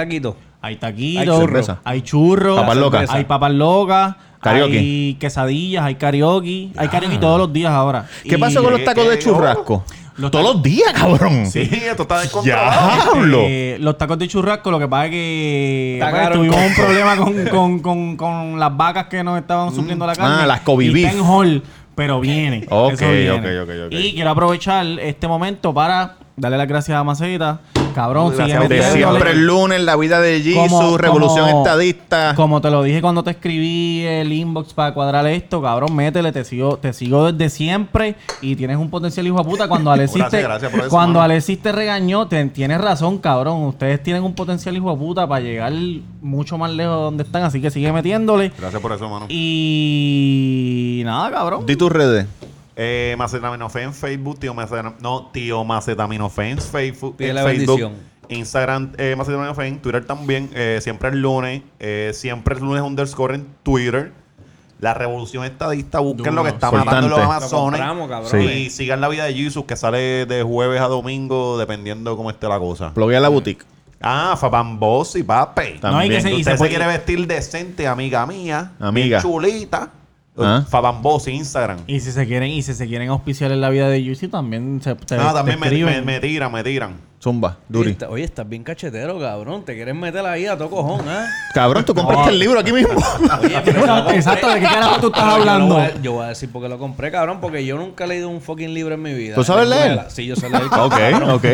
[0.62, 1.80] Hay taquitos, cerveza.
[1.84, 3.10] hay churros, Papas locas.
[3.10, 4.78] hay papas locas, Karaoke.
[4.80, 6.70] hay quesadillas, hay karaoke.
[6.78, 8.08] Hay karaoke todos los días ahora.
[8.24, 9.84] ¿Qué Y- pasó con los tacos de churrasco?
[10.18, 11.46] Los Todos los días, cabrón.
[11.46, 13.04] Sí, esto está descontrolado.
[13.14, 13.40] Diablo.
[13.44, 17.16] Eh, los tacos de churrasco, lo que pasa es que pues, tuvimos con- un problema
[17.18, 20.44] con, con, con, con las vacas que nos estaban supliendo la carne.
[20.44, 21.64] Ah, las está en Hall,
[21.96, 22.66] pero viene.
[22.70, 23.32] Ok, eso viene.
[23.60, 23.92] ok, ok, ok.
[23.94, 27.60] Y quiero aprovechar este momento para darle las gracias a Maceta.
[27.94, 32.34] Cabrón, Gracias sigue a De siempre el lunes, la vida de Jesus, revolución como- estadista.
[32.36, 36.44] Como te lo dije cuando te escribí el inbox para cuadrar esto, cabrón, métele, te
[36.44, 39.68] sigo, te sigo desde siempre y tienes un potencial hijo de puta.
[39.68, 41.22] Cuando Alexis te, gracias por eso, cuando.
[41.22, 43.64] Alexis te regañó, te, tienes razón, cabrón.
[43.64, 45.74] Ustedes tienen un potencial hijo de puta para llegar
[46.22, 48.52] mucho más lejos de donde están, así que sigue metiéndole.
[48.58, 49.26] Gracias por eso, mano.
[49.30, 51.66] Y nada, cabrón.
[51.66, 52.26] Di tus redes.
[52.76, 57.80] Eh, Macetaminofe en Facebook, tío Macetaminofe, no, tío Macetaminofe en Facebook, Pide en la Facebook,
[57.80, 58.12] bendición.
[58.30, 63.36] Instagram, eh, Macetaminofe en Twitter también, eh, siempre el lunes, eh, siempre el lunes underscore
[63.36, 64.14] en Twitter.
[64.80, 66.86] La revolución estadista, busquen lo que está Importante.
[66.86, 67.80] matando los Lo Amazones.
[67.80, 68.42] Lo compramos, cabrón.
[68.50, 72.48] Y sigan la vida de Jesus, que sale de jueves a domingo, dependiendo cómo esté
[72.48, 72.90] la cosa.
[72.96, 73.64] Bloguea la boutique.
[74.02, 75.62] Ah, Fabambosi, papi.
[75.62, 76.22] No, y que También.
[76.24, 78.72] se- y Usted se, puede- quiere vestir decente, amiga mía.
[78.80, 79.20] Amiga.
[79.20, 79.92] bien Chulita.
[80.46, 80.66] Ah.
[80.68, 81.80] Fabambosi, Instagram.
[81.88, 84.82] Y si se quieren, y si se quieren auspiciar en la vida de Yusi, también
[84.82, 87.11] se te, No, te también me, me, me tiran, me tiran.
[87.22, 87.96] Zumba, Duri.
[88.00, 89.64] Oye, Oye, estás bien cachetero, cabrón.
[89.64, 91.28] Te quieres meter ahí a todo cojón, ¿ah?
[91.54, 92.96] Cabrón, tú compraste el libro aquí mismo.
[93.44, 94.10] Oye, pero lo.
[94.10, 95.76] Exacto, ¿de qué carajo tú estás Pero yo lo hablando?
[95.76, 98.28] voy a- Yo voy a decir porque lo compré, cabrón, porque yo nunca he leído
[98.28, 99.36] un fucking libro en mi vida.
[99.36, 100.06] ¿Tú sabes la leer?
[100.08, 100.64] Sí, yo sé leer.
[100.66, 101.30] Ok, cabrón.
[101.30, 101.46] ok.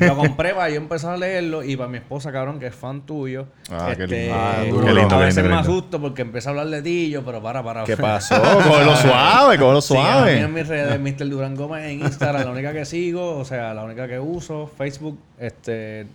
[0.00, 3.00] Lo compré para yo empezar a leerlo y para mi esposa, cabrón, que es fan
[3.06, 3.46] tuyo.
[3.70, 4.34] Ah, qué este, lindo.
[4.38, 7.10] Ah, Qué lindo, a veces lindo, me asusto porque empieza a hablar de ti y
[7.10, 7.84] yo, pero para, para.
[7.84, 8.34] ¿Qué pasó?
[8.42, 10.40] Cógelo suave, cógelo Sí, a mí suave.
[10.40, 11.30] en mis redes, Mr.
[11.30, 15.13] Durán Gómez en Instagram, la única que sigo, o sea, la única que uso, Facebook,
[15.38, 16.06] este,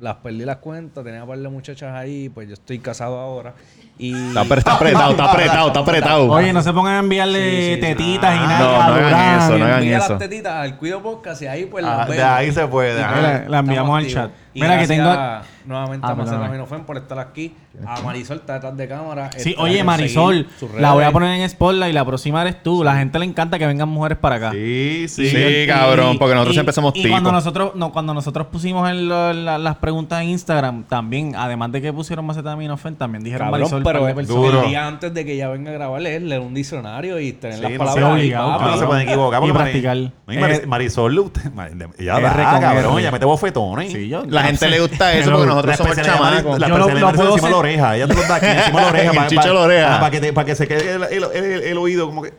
[0.00, 3.54] las perdí las cuentas, tenía un par de muchachas ahí, pues yo estoy casado ahora.
[4.00, 6.30] Y Está, apre- está apretado, está apretado, está apretado.
[6.30, 7.80] Oye, no se pongan a enviarle Sí, sí, sí.
[7.80, 8.58] tetitas y Ah, nada.
[8.58, 9.38] no, no hagan Durán.
[9.40, 10.08] eso, no hagan envía eso.
[10.10, 12.30] las tetitas al Cuido Podcast y ahí pues Ah, las de vemos.
[12.32, 13.02] ahí se puede.
[13.02, 13.20] Ajá.
[13.20, 14.30] la- la enviamos al chat.
[14.54, 16.48] Y Mira que gracias tengo- nuevamente Ah, a Marcela.
[16.48, 17.54] Minofen por estar aquí.
[17.86, 19.30] A Marisol está detrás de cámara.
[19.36, 22.82] Sí, oye, Marisol, la voy a poner en Spotlight y la próxima eres tú.
[22.82, 24.50] La gente le encanta que vengan mujeres para acá.
[24.52, 25.28] Sí, sí.
[25.28, 27.10] Sí, cabrón, porque nosotros y- siempre somos y tipos.
[27.12, 31.70] cuando nosotros no, cuando nosotros pusimos en lo- la- las preguntas en Instagram, también, además
[31.70, 34.12] de que pusieron Macetaminofen, también dijeron Cabrón, Marisol pero de
[34.64, 37.56] el día antes de que ella venga a grabar, leer, leer un diccionario y tener
[37.56, 38.64] Sí, las no palabras sea ahí, obligado, papi.
[38.64, 39.42] Ah, no se pueden equivocar.
[39.44, 39.96] Y practicar.
[39.96, 41.52] No, y Mari- Eh, Marisol, usted, R
[42.06, 43.92] da, con cabrón, ella mete bofetones.
[43.92, 46.58] Sí, yo- La gente le gusta eso Pero porque nosotros somos chamacos.
[46.60, 46.88] la puedo
[47.34, 47.96] encima de la oreja.
[47.96, 49.10] Ella te lo da aquí encima de la oreja.
[49.10, 50.00] El para- chicho de la para- oreja.
[50.00, 50.94] Para que, te- para que se quede
[51.70, 52.32] el, oído como que...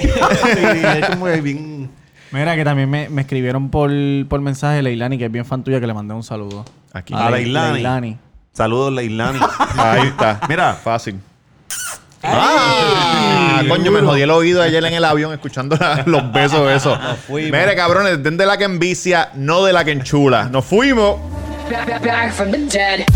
[0.00, 1.90] Es como que bien...
[2.30, 3.90] Mira, que también me, me escribieron por,
[4.28, 6.64] por mensaje Leilani, que es bien fan tuya, que le mandé un saludo.
[6.94, 7.12] Aquí.
[7.14, 7.42] A Leilani.
[7.44, 7.72] Leilani.
[7.74, 8.18] Leilani.
[8.52, 9.40] Saludos, Leilani.
[9.76, 10.40] Ahí está.
[10.48, 11.18] Mira, Fácil.
[12.24, 16.96] Ah, coño, me jodí el oído ayer en el avión escuchando la- los besos esos.
[17.26, 17.50] fuimos.
[17.58, 20.44] Mire, cabrones, den de la que envicia, no de la que enchula.
[20.44, 21.16] Nos fuimos.
[21.70, 23.06] Back, back, back from the dead.